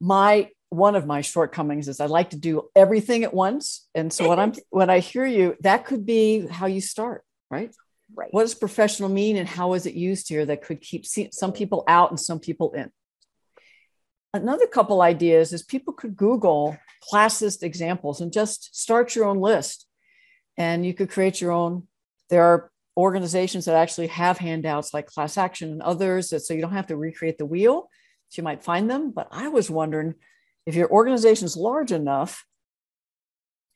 My 0.00 0.48
one 0.70 0.94
of 0.94 1.04
my 1.04 1.20
shortcomings 1.20 1.88
is 1.88 2.00
I 2.00 2.06
like 2.06 2.30
to 2.30 2.38
do 2.38 2.70
everything 2.74 3.24
at 3.24 3.34
once. 3.34 3.88
And 3.94 4.12
so 4.12 4.28
when 4.28 4.38
I'm 4.38 4.54
when 4.70 4.88
I 4.88 5.00
hear 5.00 5.26
you, 5.26 5.56
that 5.60 5.84
could 5.84 6.06
be 6.06 6.46
how 6.46 6.66
you 6.66 6.80
start, 6.80 7.24
right? 7.50 7.74
Right. 8.14 8.28
What 8.32 8.42
does 8.42 8.54
professional 8.54 9.08
mean 9.08 9.36
and 9.36 9.46
how 9.48 9.74
is 9.74 9.86
it 9.86 9.94
used 9.94 10.28
here 10.28 10.46
that 10.46 10.62
could 10.62 10.80
keep 10.80 11.04
some 11.06 11.52
people 11.52 11.84
out 11.86 12.10
and 12.10 12.18
some 12.18 12.40
people 12.40 12.72
in? 12.72 12.90
Another 14.32 14.66
couple 14.66 15.02
ideas 15.02 15.52
is 15.52 15.62
people 15.62 15.92
could 15.92 16.16
Google 16.16 16.78
classist 17.12 17.62
examples 17.62 18.20
and 18.20 18.32
just 18.32 18.76
start 18.76 19.16
your 19.16 19.24
own 19.24 19.38
list. 19.38 19.86
And 20.56 20.86
you 20.86 20.94
could 20.94 21.10
create 21.10 21.40
your 21.40 21.50
own. 21.50 21.88
There 22.28 22.44
are 22.44 22.70
organizations 22.96 23.64
that 23.64 23.74
actually 23.74 24.08
have 24.08 24.38
handouts 24.38 24.94
like 24.94 25.06
class 25.06 25.36
action 25.36 25.70
and 25.70 25.82
others 25.82 26.28
that 26.30 26.40
so 26.40 26.54
you 26.54 26.60
don't 26.60 26.72
have 26.72 26.88
to 26.88 26.96
recreate 26.96 27.38
the 27.38 27.46
wheel. 27.46 27.88
So 28.28 28.40
you 28.40 28.44
might 28.44 28.62
find 28.62 28.88
them. 28.88 29.10
But 29.10 29.28
I 29.32 29.48
was 29.48 29.70
wondering 29.70 30.14
if 30.66 30.74
your 30.76 30.90
organization 30.90 31.46
is 31.46 31.56
large 31.56 31.90
enough, 31.90 32.44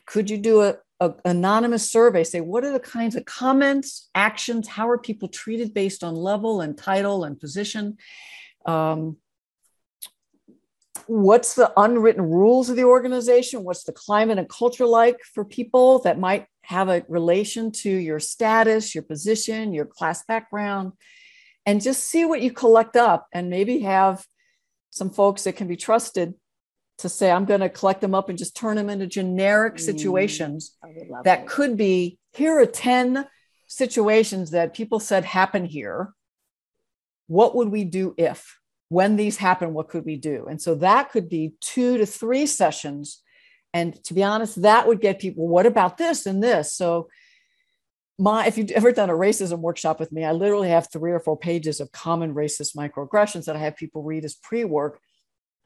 could 0.07 0.31
you 0.31 0.39
do 0.39 0.63
a, 0.63 0.77
a, 1.01 1.15
anonymous 1.25 1.91
survey? 1.91 2.23
Say 2.23 2.41
what 2.41 2.65
are 2.65 2.73
the 2.73 2.79
kinds 2.79 3.17
of 3.17 3.25
comments, 3.25 4.11
actions? 4.15 4.69
How 4.69 4.89
are 4.89 4.99
people 4.99 5.29
treated 5.29 5.75
based 5.75 6.05
on 6.05 6.15
level 6.15 6.61
and 6.61 6.77
title 6.77 7.25
and 7.25 7.41
position? 7.41 7.97
Um, 8.67 9.17
what's 11.07 11.55
the 11.55 11.73
unwritten 11.77 12.23
rules 12.23 12.71
of 12.71 12.77
the 12.77 12.85
organization? 12.85 13.65
What's 13.65 13.85
the 13.85 13.93
climate 13.93 14.39
and 14.39 14.49
culture 14.49 14.87
like 14.87 15.19
for 15.35 15.45
people 15.45 16.01
that 16.01 16.19
might 16.19 16.47
have 16.63 16.89
a 16.89 17.05
relation 17.09 17.71
to 17.71 17.91
your 17.91 18.21
status, 18.21 18.95
your 18.95 19.05
position, 19.05 19.75
your 19.75 19.87
class 19.87 20.25
background? 20.25 20.93
And 21.67 21.81
just 21.81 22.05
see 22.05 22.25
what 22.25 22.43
you 22.43 22.53
collect 22.53 22.97
up 22.97 23.27
and 23.33 23.49
maybe 23.49 23.81
have 23.81 24.25
some 24.91 25.11
folks 25.11 25.45
that 25.45 25.57
can 25.57 25.67
be 25.67 25.77
trusted 25.77 26.35
to 26.99 27.09
say 27.09 27.31
i'm 27.31 27.45
going 27.45 27.61
to 27.61 27.69
collect 27.69 28.01
them 28.01 28.15
up 28.15 28.29
and 28.29 28.39
just 28.39 28.57
turn 28.57 28.77
them 28.77 28.89
into 28.89 29.07
generic 29.07 29.75
mm, 29.75 29.81
situations 29.81 30.77
that, 30.83 31.25
that 31.25 31.47
could 31.47 31.77
be 31.77 32.19
here 32.33 32.61
are 32.61 32.67
10 32.67 33.27
situations 33.67 34.53
that 34.53 34.75
people 34.75 35.01
said 35.01 35.25
happen 35.25 35.65
here 35.65 36.13
what 37.27 37.57
would 37.57 37.69
we 37.69 37.85
do 37.85 38.15
if 38.17 38.59
when 38.95 39.17
these 39.17 39.37
happen 39.39 39.75
what 39.75 39.89
could 39.89 40.05
we 40.05 40.17
do 40.17 40.39
and 40.51 40.59
so 40.61 40.71
that 40.75 41.05
could 41.13 41.29
be 41.29 41.45
two 41.73 41.93
to 41.99 42.07
three 42.07 42.47
sessions 42.47 43.07
And 43.75 43.93
to 44.05 44.15
be 44.15 44.23
honest, 44.23 44.63
that 44.63 44.87
would 44.87 45.01
get 45.01 45.19
people, 45.19 45.49
what 45.49 45.67
about 45.67 45.99
this 45.99 46.27
and 46.27 46.41
this? 46.43 46.73
So 46.73 47.09
my 48.17 48.47
if 48.47 48.57
you've 48.57 48.71
ever 48.71 48.93
done 48.93 49.11
a 49.11 49.15
racism 49.15 49.59
workshop 49.59 49.99
with 49.99 50.13
me, 50.13 50.25
I 50.25 50.31
literally 50.33 50.71
have 50.71 50.87
three 50.87 51.11
or 51.11 51.19
four 51.19 51.37
pages 51.37 51.81
of 51.81 51.91
common 51.91 52.35
racist 52.35 52.77
microaggressions 52.77 53.45
that 53.47 53.57
I 53.57 53.59
have 53.59 53.77
people 53.77 54.05
read 54.05 54.25
as 54.25 54.37
pre-work. 54.37 55.01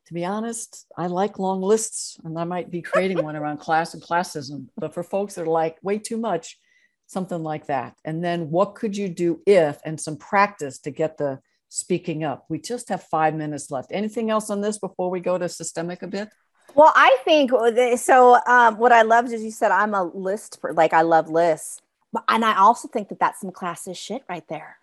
To 0.07 0.15
be 0.15 0.25
honest, 0.25 0.87
I 0.97 1.07
like 1.09 1.39
long 1.39 1.61
lists 1.61 2.17
and 2.25 2.39
I 2.39 2.45
might 2.45 2.71
be 2.71 2.81
creating 2.81 3.23
one 3.23 3.37
around 3.37 3.59
class 3.59 3.93
and 3.93 4.03
classism. 4.03 4.69
But 4.79 4.95
for 4.95 5.03
folks 5.03 5.35
that 5.35 5.43
are 5.43 5.57
like 5.63 5.77
way 5.83 5.99
too 5.99 6.17
much, 6.17 6.59
something 7.07 7.43
like 7.43 7.67
that. 7.67 7.93
And 8.07 8.25
then 8.25 8.51
what 8.51 8.75
could 8.75 8.97
you 8.97 9.11
do 9.11 9.43
if 9.45 9.77
and 9.85 10.01
some 10.01 10.17
practice 10.17 10.79
to 10.81 10.91
get 10.91 11.19
the 11.19 11.41
speaking 11.69 12.25
up. 12.25 12.47
We 12.49 12.59
just 12.59 12.89
have 12.89 13.03
five 13.03 13.35
minutes 13.35 13.71
left. 13.71 13.91
Anything 13.93 14.31
else 14.31 14.51
on 14.51 14.61
this 14.61 14.79
before 14.79 15.11
we 15.11 15.21
go 15.21 15.39
to 15.39 15.49
systemic 15.49 16.03
a 16.03 16.07
bit? 16.07 16.29
Well, 16.75 16.93
I 16.95 17.17
think 17.25 17.51
so. 17.99 18.39
Um, 18.47 18.79
what 18.79 18.93
I 18.93 19.03
loved 19.03 19.33
is 19.33 19.43
you 19.43 19.51
said 19.51 19.71
I'm 19.71 19.95
a 19.95 20.05
list, 20.05 20.61
for, 20.61 20.73
like 20.73 20.93
I 20.93 21.03
love 21.03 21.29
lists 21.29 21.81
and 22.29 22.45
I 22.45 22.57
also 22.57 22.89
think 22.89 23.09
that 23.09 23.21
that's 23.21 23.41
some 23.41 23.51
classist 23.51 23.97
shit 23.97 24.23
right 24.29 24.47
there. 24.49 24.79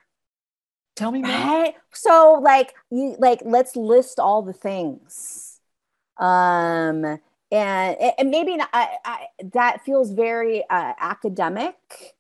Tell 0.96 1.12
me 1.12 1.22
more. 1.22 1.32
Right? 1.32 1.74
So 1.92 2.40
like 2.42 2.74
you 2.90 3.16
like 3.20 3.42
let's 3.44 3.76
list 3.76 4.20
all 4.20 4.42
the 4.42 4.54
things. 4.54 5.60
Um 6.18 7.20
and, 7.52 7.98
and 8.18 8.32
maybe 8.32 8.58
I, 8.74 8.98
I, 9.06 9.28
that 9.54 9.86
feels 9.86 10.12
very 10.12 10.64
uh, 10.68 10.94
academic 11.00 12.15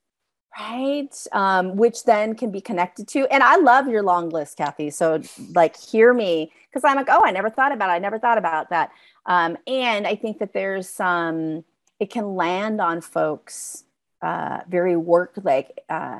right 0.60 1.28
um, 1.32 1.76
which 1.76 2.03
then 2.03 2.36
can 2.36 2.51
be 2.51 2.62
connected 2.62 3.08
to 3.08 3.26
and 3.28 3.43
i 3.43 3.56
love 3.58 3.88
your 3.88 4.03
long 4.03 4.30
list 4.30 4.58
kathy 4.58 4.89
so 4.89 5.22
like 5.53 5.78
hear 5.78 6.14
me 6.14 6.51
because 6.70 6.84
i'm 6.84 6.95
like 6.95 7.10
oh 7.10 7.22
i 7.26 7.32
never 7.32 7.49
thought 7.49 7.72
about 7.72 7.89
it 7.89 7.93
i 7.93 7.99
never 7.99 8.20
thought 8.20 8.38
about 8.38 8.70
that 8.70 8.91
um, 9.26 9.58
and 9.68 10.08
i 10.08 10.16
think 10.16 10.39
that 10.39 10.53
there's 10.53 10.88
some 10.88 11.64
it 11.99 12.10
can 12.10 12.36
land 12.36 12.80
on 12.80 13.01
folks 13.01 13.84
uh, 14.22 14.60
very 14.68 14.95
work 14.95 15.34
like 15.43 15.80
uh, 15.89 16.20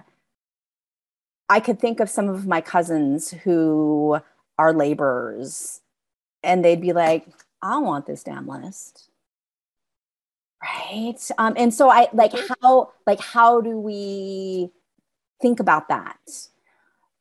I 1.48 1.60
could 1.60 1.80
think 1.80 2.00
of 2.00 2.10
some 2.10 2.28
of 2.28 2.48
my 2.48 2.62
cousins 2.62 3.32
who 3.32 4.20
are 4.58 4.74
laborers 4.74 5.82
and 6.44 6.64
they'd 6.64 6.82
be 6.82 6.94
like, 6.94 7.28
I 7.62 7.78
want 7.80 8.06
this 8.06 8.24
damn 8.24 8.48
list. 8.48 9.10
Right. 10.66 11.18
Um, 11.38 11.54
and 11.58 11.74
so 11.74 11.90
I 11.90 12.08
like 12.14 12.34
how 12.62 12.92
like 13.06 13.20
how 13.20 13.62
do 13.62 13.78
we 13.78 14.70
think 15.42 15.60
about 15.60 15.90
that? 15.90 16.18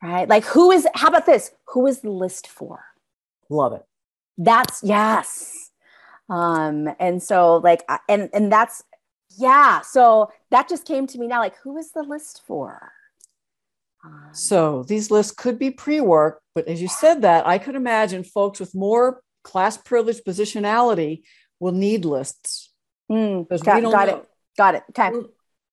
Right. 0.03 0.29
Like 0.29 0.45
who 0.45 0.71
is 0.71 0.89
how 0.95 1.09
about 1.09 1.27
this? 1.27 1.51
Who 1.69 1.87
is 1.87 2.01
the 2.01 2.11
list 2.11 2.47
for? 2.49 2.85
Love 3.51 3.75
it. 3.75 3.85
That's 4.39 4.83
yes. 4.83 5.71
Um, 6.31 6.89
and 6.99 7.23
so 7.23 7.57
like 7.57 7.83
and 8.09 8.31
and 8.33 8.51
that's 8.51 8.83
yeah. 9.37 9.81
So 9.83 10.31
that 10.51 10.69
just 10.69 10.87
came 10.87 11.07
to 11.09 11.19
me 11.19 11.27
now. 11.27 11.41
Like, 11.41 11.57
who 11.59 11.77
is 11.77 11.93
the 11.93 12.03
list 12.03 12.43
for? 12.47 12.93
Um, 14.05 14.29
so 14.33 14.83
these 14.85 15.11
lists 15.11 15.33
could 15.33 15.59
be 15.59 15.71
pre-work, 15.71 16.41
but 16.55 16.69
as 16.69 16.81
you 16.81 16.89
said 16.89 17.23
that, 17.23 17.47
I 17.47 17.59
could 17.59 17.75
imagine 17.75 18.23
folks 18.23 18.61
with 18.61 18.75
more 18.75 19.23
class 19.43 19.77
privilege 19.77 20.21
positionality 20.27 21.23
will 21.59 21.73
need 21.73 22.05
lists. 22.05 22.74
Mm, 23.11 23.49
got, 23.49 23.83
got 23.83 24.09
it. 24.09 24.29
Got 24.57 24.75
it. 24.77 24.83
Okay. 24.91 25.11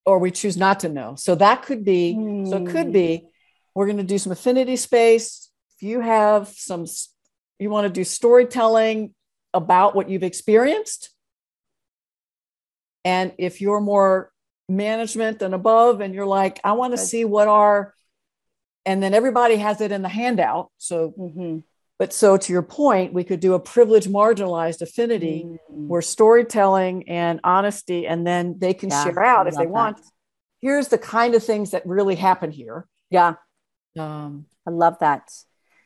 Or 0.04 0.18
we 0.18 0.30
choose 0.30 0.56
not 0.56 0.80
to 0.80 0.88
know. 0.88 1.14
So 1.14 1.34
that 1.36 1.62
could 1.62 1.84
be, 1.84 2.14
mm. 2.18 2.48
so 2.48 2.56
it 2.56 2.66
could 2.70 2.86
hmm. 2.86 2.92
be, 2.92 3.28
we're 3.74 3.86
going 3.86 3.98
to 3.98 4.02
do 4.02 4.18
some 4.18 4.32
affinity 4.32 4.76
space. 4.76 5.50
If 5.76 5.82
you 5.82 6.00
have 6.00 6.48
some, 6.48 6.86
you 7.58 7.70
want 7.70 7.86
to 7.86 7.92
do 7.92 8.04
storytelling 8.04 9.14
about 9.54 9.94
what 9.94 10.08
you've 10.08 10.22
experienced, 10.22 11.10
and 13.04 13.32
if 13.38 13.60
you're 13.60 13.80
more 13.80 14.32
management 14.68 15.42
and 15.42 15.54
above, 15.54 16.00
and 16.00 16.14
you're 16.14 16.26
like, 16.26 16.60
I 16.64 16.72
want 16.72 16.92
to 16.92 16.98
see 16.98 17.24
what 17.24 17.48
are, 17.48 17.94
and 18.86 19.02
then 19.02 19.14
everybody 19.14 19.56
has 19.56 19.80
it 19.80 19.92
in 19.92 20.02
the 20.02 20.08
handout. 20.08 20.70
So, 20.78 21.12
mm-hmm. 21.18 21.58
But 22.02 22.12
so 22.12 22.36
to 22.36 22.52
your 22.52 22.62
point, 22.62 23.12
we 23.12 23.22
could 23.22 23.38
do 23.38 23.54
a 23.54 23.60
privileged 23.60 24.08
marginalized 24.08 24.82
affinity 24.82 25.44
mm-hmm. 25.46 25.86
where 25.86 26.02
storytelling 26.02 27.08
and 27.08 27.38
honesty, 27.44 28.08
and 28.08 28.26
then 28.26 28.56
they 28.58 28.74
can 28.74 28.88
yeah, 28.88 29.04
share 29.04 29.22
out 29.22 29.46
if 29.46 29.54
they 29.54 29.66
that. 29.66 29.70
want. 29.70 30.00
Here's 30.60 30.88
the 30.88 30.98
kind 30.98 31.36
of 31.36 31.44
things 31.44 31.70
that 31.70 31.86
really 31.86 32.16
happen 32.16 32.50
here. 32.50 32.88
Yeah. 33.08 33.34
Um, 33.96 34.46
I 34.66 34.70
love 34.70 34.98
that. 34.98 35.30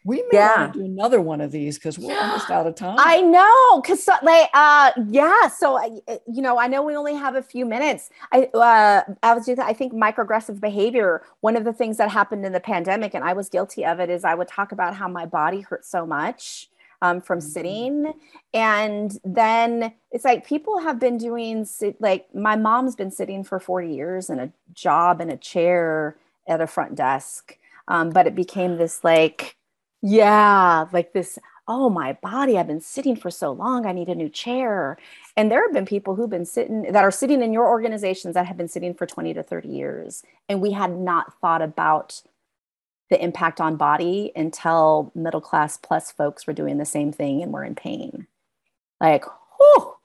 We 0.06 0.18
may 0.30 0.38
yeah. 0.38 0.60
want 0.60 0.74
to 0.74 0.78
do 0.78 0.84
another 0.84 1.20
one 1.20 1.40
of 1.40 1.50
these 1.50 1.78
because 1.78 1.98
we're 1.98 2.16
almost 2.16 2.48
out 2.48 2.64
of 2.64 2.76
time. 2.76 2.94
I 2.96 3.20
know, 3.20 3.80
because 3.80 4.04
so, 4.04 4.12
like, 4.22 4.48
uh, 4.54 4.92
yeah. 5.08 5.48
So, 5.48 6.00
you 6.32 6.42
know, 6.42 6.58
I 6.58 6.68
know 6.68 6.84
we 6.84 6.94
only 6.94 7.14
have 7.14 7.34
a 7.34 7.42
few 7.42 7.66
minutes. 7.66 8.10
I, 8.30 8.44
uh, 8.54 9.02
I 9.24 9.34
was 9.34 9.46
just, 9.46 9.60
I 9.60 9.72
think 9.72 9.92
microaggressive 9.92 10.60
behavior. 10.60 11.24
One 11.40 11.56
of 11.56 11.64
the 11.64 11.72
things 11.72 11.96
that 11.96 12.08
happened 12.08 12.46
in 12.46 12.52
the 12.52 12.60
pandemic, 12.60 13.14
and 13.14 13.24
I 13.24 13.32
was 13.32 13.48
guilty 13.48 13.84
of 13.84 13.98
it, 13.98 14.08
is 14.08 14.22
I 14.22 14.36
would 14.36 14.46
talk 14.46 14.70
about 14.70 14.94
how 14.94 15.08
my 15.08 15.26
body 15.26 15.62
hurt 15.62 15.84
so 15.84 16.06
much 16.06 16.70
um, 17.02 17.20
from 17.20 17.40
mm-hmm. 17.40 17.48
sitting, 17.48 18.12
and 18.54 19.18
then 19.24 19.92
it's 20.12 20.24
like 20.24 20.46
people 20.46 20.78
have 20.78 21.00
been 21.00 21.18
doing 21.18 21.66
like 21.98 22.32
my 22.32 22.54
mom's 22.54 22.94
been 22.94 23.10
sitting 23.10 23.42
for 23.42 23.58
forty 23.58 23.92
years 23.92 24.30
in 24.30 24.38
a 24.38 24.52
job 24.72 25.20
in 25.20 25.30
a 25.30 25.36
chair 25.36 26.16
at 26.46 26.60
a 26.60 26.66
front 26.66 26.94
desk, 26.94 27.58
um, 27.88 28.10
but 28.10 28.26
it 28.26 28.34
became 28.36 28.78
this 28.78 29.02
like 29.02 29.56
yeah, 30.02 30.86
like 30.92 31.12
this, 31.12 31.38
oh, 31.68 31.90
my 31.90 32.12
body, 32.14 32.58
I've 32.58 32.66
been 32.66 32.80
sitting 32.80 33.16
for 33.16 33.30
so 33.30 33.52
long. 33.52 33.86
I 33.86 33.92
need 33.92 34.08
a 34.08 34.14
new 34.14 34.28
chair. 34.28 34.98
And 35.36 35.50
there 35.50 35.62
have 35.62 35.72
been 35.72 35.86
people 35.86 36.14
who've 36.14 36.30
been 36.30 36.44
sitting 36.44 36.82
that 36.92 37.02
are 37.02 37.10
sitting 37.10 37.42
in 37.42 37.52
your 37.52 37.66
organizations 37.66 38.34
that 38.34 38.46
have 38.46 38.56
been 38.56 38.68
sitting 38.68 38.94
for 38.94 39.06
20 39.06 39.34
to 39.34 39.42
30 39.42 39.68
years. 39.68 40.22
And 40.48 40.60
we 40.60 40.72
had 40.72 40.96
not 40.96 41.38
thought 41.40 41.62
about 41.62 42.22
the 43.10 43.22
impact 43.22 43.60
on 43.60 43.76
body 43.76 44.32
until 44.36 45.12
middle 45.14 45.40
class 45.40 45.76
plus 45.76 46.10
folks 46.10 46.46
were 46.46 46.52
doing 46.52 46.78
the 46.78 46.84
same 46.84 47.12
thing 47.12 47.42
and 47.42 47.52
were 47.52 47.64
in 47.64 47.74
pain. 47.74 48.26
Like, 49.00 49.24
whew, 49.58 49.95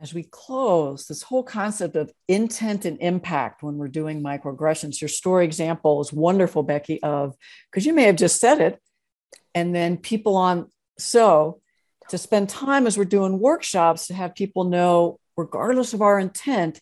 as 0.00 0.14
we 0.14 0.22
close, 0.22 1.06
this 1.06 1.22
whole 1.22 1.42
concept 1.42 1.96
of 1.96 2.12
intent 2.28 2.84
and 2.84 2.98
impact 3.00 3.62
when 3.62 3.76
we're 3.76 3.88
doing 3.88 4.22
microaggressions, 4.22 5.00
your 5.00 5.08
story 5.08 5.44
example 5.44 6.00
is 6.00 6.12
wonderful, 6.12 6.62
Becky, 6.62 7.02
of 7.02 7.34
because 7.70 7.84
you 7.84 7.92
may 7.92 8.04
have 8.04 8.16
just 8.16 8.40
said 8.40 8.60
it, 8.60 8.80
and 9.54 9.74
then 9.74 9.96
people 9.96 10.36
on 10.36 10.70
so 10.98 11.60
to 12.10 12.18
spend 12.18 12.48
time 12.48 12.86
as 12.86 12.96
we're 12.96 13.04
doing 13.04 13.38
workshops 13.38 14.06
to 14.06 14.14
have 14.14 14.34
people 14.34 14.64
know, 14.64 15.18
regardless 15.36 15.92
of 15.94 16.02
our 16.02 16.18
intent, 16.18 16.80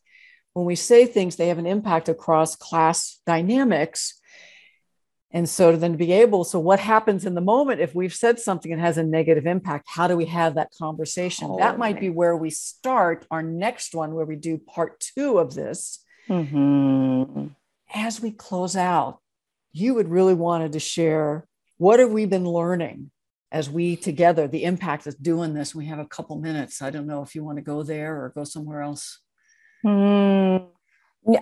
when 0.52 0.66
we 0.66 0.76
say 0.76 1.06
things, 1.06 1.36
they 1.36 1.48
have 1.48 1.58
an 1.58 1.66
impact 1.66 2.08
across 2.08 2.54
class 2.54 3.20
dynamics 3.26 4.20
and 5.36 5.46
so 5.46 5.70
to 5.70 5.76
then 5.76 5.96
be 5.96 6.12
able, 6.12 6.44
so 6.44 6.58
what 6.58 6.80
happens 6.80 7.26
in 7.26 7.34
the 7.34 7.42
moment 7.42 7.82
if 7.82 7.94
we've 7.94 8.14
said 8.14 8.40
something 8.40 8.70
that 8.70 8.80
has 8.80 8.96
a 8.96 9.02
negative 9.02 9.44
impact? 9.44 9.84
How 9.86 10.08
do 10.08 10.16
we 10.16 10.24
have 10.24 10.54
that 10.54 10.70
conversation? 10.78 11.48
Oh, 11.50 11.58
that 11.58 11.78
might 11.78 12.00
be 12.00 12.08
where 12.08 12.34
we 12.34 12.48
start 12.48 13.26
our 13.30 13.42
next 13.42 13.94
one, 13.94 14.14
where 14.14 14.24
we 14.24 14.36
do 14.36 14.56
part 14.56 14.98
two 14.98 15.36
of 15.36 15.52
this. 15.52 16.02
Mm-hmm. 16.30 17.48
As 17.94 18.18
we 18.18 18.30
close 18.30 18.76
out, 18.76 19.18
you 19.72 19.92
would 19.92 20.08
really 20.08 20.32
wanted 20.32 20.72
to 20.72 20.80
share 20.80 21.46
what 21.76 22.00
have 22.00 22.12
we 22.12 22.24
been 22.24 22.48
learning 22.48 23.10
as 23.52 23.68
we 23.68 23.94
together, 23.94 24.48
the 24.48 24.64
impact 24.64 25.06
of 25.06 25.22
doing 25.22 25.52
this. 25.52 25.74
We 25.74 25.84
have 25.84 25.98
a 25.98 26.06
couple 26.06 26.40
minutes. 26.40 26.80
I 26.80 26.88
don't 26.88 27.06
know 27.06 27.22
if 27.22 27.34
you 27.34 27.44
want 27.44 27.58
to 27.58 27.62
go 27.62 27.82
there 27.82 28.24
or 28.24 28.32
go 28.34 28.44
somewhere 28.44 28.80
else. 28.80 29.20
Mm. 29.84 30.68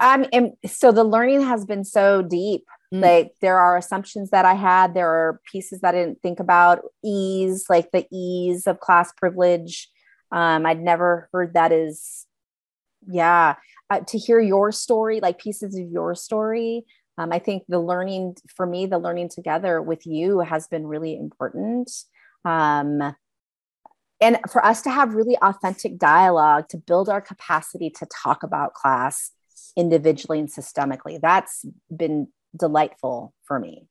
I'm, 0.01 0.25
so 0.67 0.93
the 0.93 1.05
learning 1.05 1.43
has 1.43 1.65
been 1.65 1.85
so 1.85 2.23
deep 2.23 2.65
Mm. 2.95 3.03
Like 3.03 3.35
there 3.41 3.59
are 3.59 3.77
assumptions 3.77 4.31
that 4.31 4.45
I 4.45 4.55
had, 4.55 4.95
there 4.95 5.09
are 5.09 5.41
pieces 5.51 5.81
that 5.81 5.95
I 5.95 5.99
didn't 5.99 6.23
think 6.23 6.39
about, 6.39 6.83
ease, 7.03 7.67
like 7.69 7.91
the 7.91 8.07
ease 8.13 8.67
of 8.67 8.81
class 8.81 9.13
privilege. 9.13 9.89
Um, 10.31 10.65
I'd 10.65 10.81
never 10.81 11.29
heard 11.33 11.55
that 11.55 11.73
is, 11.73 12.27
yeah, 13.07 13.57
uh, 13.91 14.01
to 14.01 14.19
hear 14.19 14.41
your 14.41 14.71
story, 14.71 15.21
like 15.21 15.39
pieces 15.39 15.77
of 15.77 15.89
your 15.91 16.15
story. 16.15 16.85
Um, 17.19 17.33
I 17.33 17.39
think 17.39 17.65
the 17.69 17.81
learning 17.81 18.37
for 18.55 18.67
me, 18.67 18.87
the 18.87 18.99
learning 18.99 19.29
together 19.29 19.83
with 19.83 20.07
you 20.07 20.41
has 20.41 20.69
been 20.69 20.87
really 20.87 21.17
important. 21.17 21.91
Um, 22.45 23.15
and 24.21 24.39
for 24.51 24.65
us 24.65 24.83
to 24.83 24.91
have 24.91 25.15
really 25.15 25.37
authentic 25.43 25.99
dialogue 25.99 26.69
to 26.69 26.77
build 26.77 27.09
our 27.09 27.21
capacity 27.21 27.91
to 27.91 28.07
talk 28.07 28.43
about 28.43 28.75
class 28.75 29.33
individually 29.77 30.39
and 30.39 30.49
systemically 30.49 31.21
that's 31.21 31.65
been 31.95 32.29
delightful 32.57 33.35
for 33.45 33.59
me. 33.59 33.87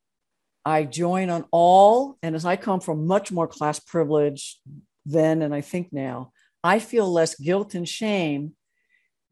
I 0.66 0.86
join 0.86 1.30
on 1.30 1.46
all, 1.52 2.18
and 2.24 2.36
as 2.36 2.46
I 2.46 2.56
come 2.56 2.80
from 2.80 3.06
much 3.06 3.32
more 3.32 3.48
class 3.48 3.80
privilege 3.80 4.60
then 5.06 5.42
and 5.42 5.54
I 5.54 5.60
think 5.62 5.92
now, 5.92 6.32
I 6.64 6.80
feel 6.80 7.12
less 7.12 7.36
guilt 7.36 7.76
and 7.76 7.88
shame 7.88 8.54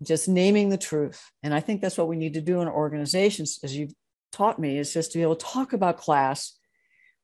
just 0.04 0.28
naming 0.28 0.70
the 0.70 0.78
truth. 0.78 1.24
And 1.44 1.54
I 1.54 1.60
think 1.60 1.82
that's 1.82 1.98
what 1.98 2.08
we 2.08 2.18
need 2.18 2.34
to 2.34 2.42
do 2.42 2.62
in 2.62 2.68
organizations, 2.68 3.60
as 3.64 3.76
you've 3.76 3.94
taught 4.32 4.60
me, 4.60 4.78
is 4.78 4.94
just 4.94 5.12
to 5.12 5.18
be 5.18 5.22
able 5.22 5.36
to 5.36 5.46
talk 5.46 5.74
about 5.74 5.98
class 5.98 6.58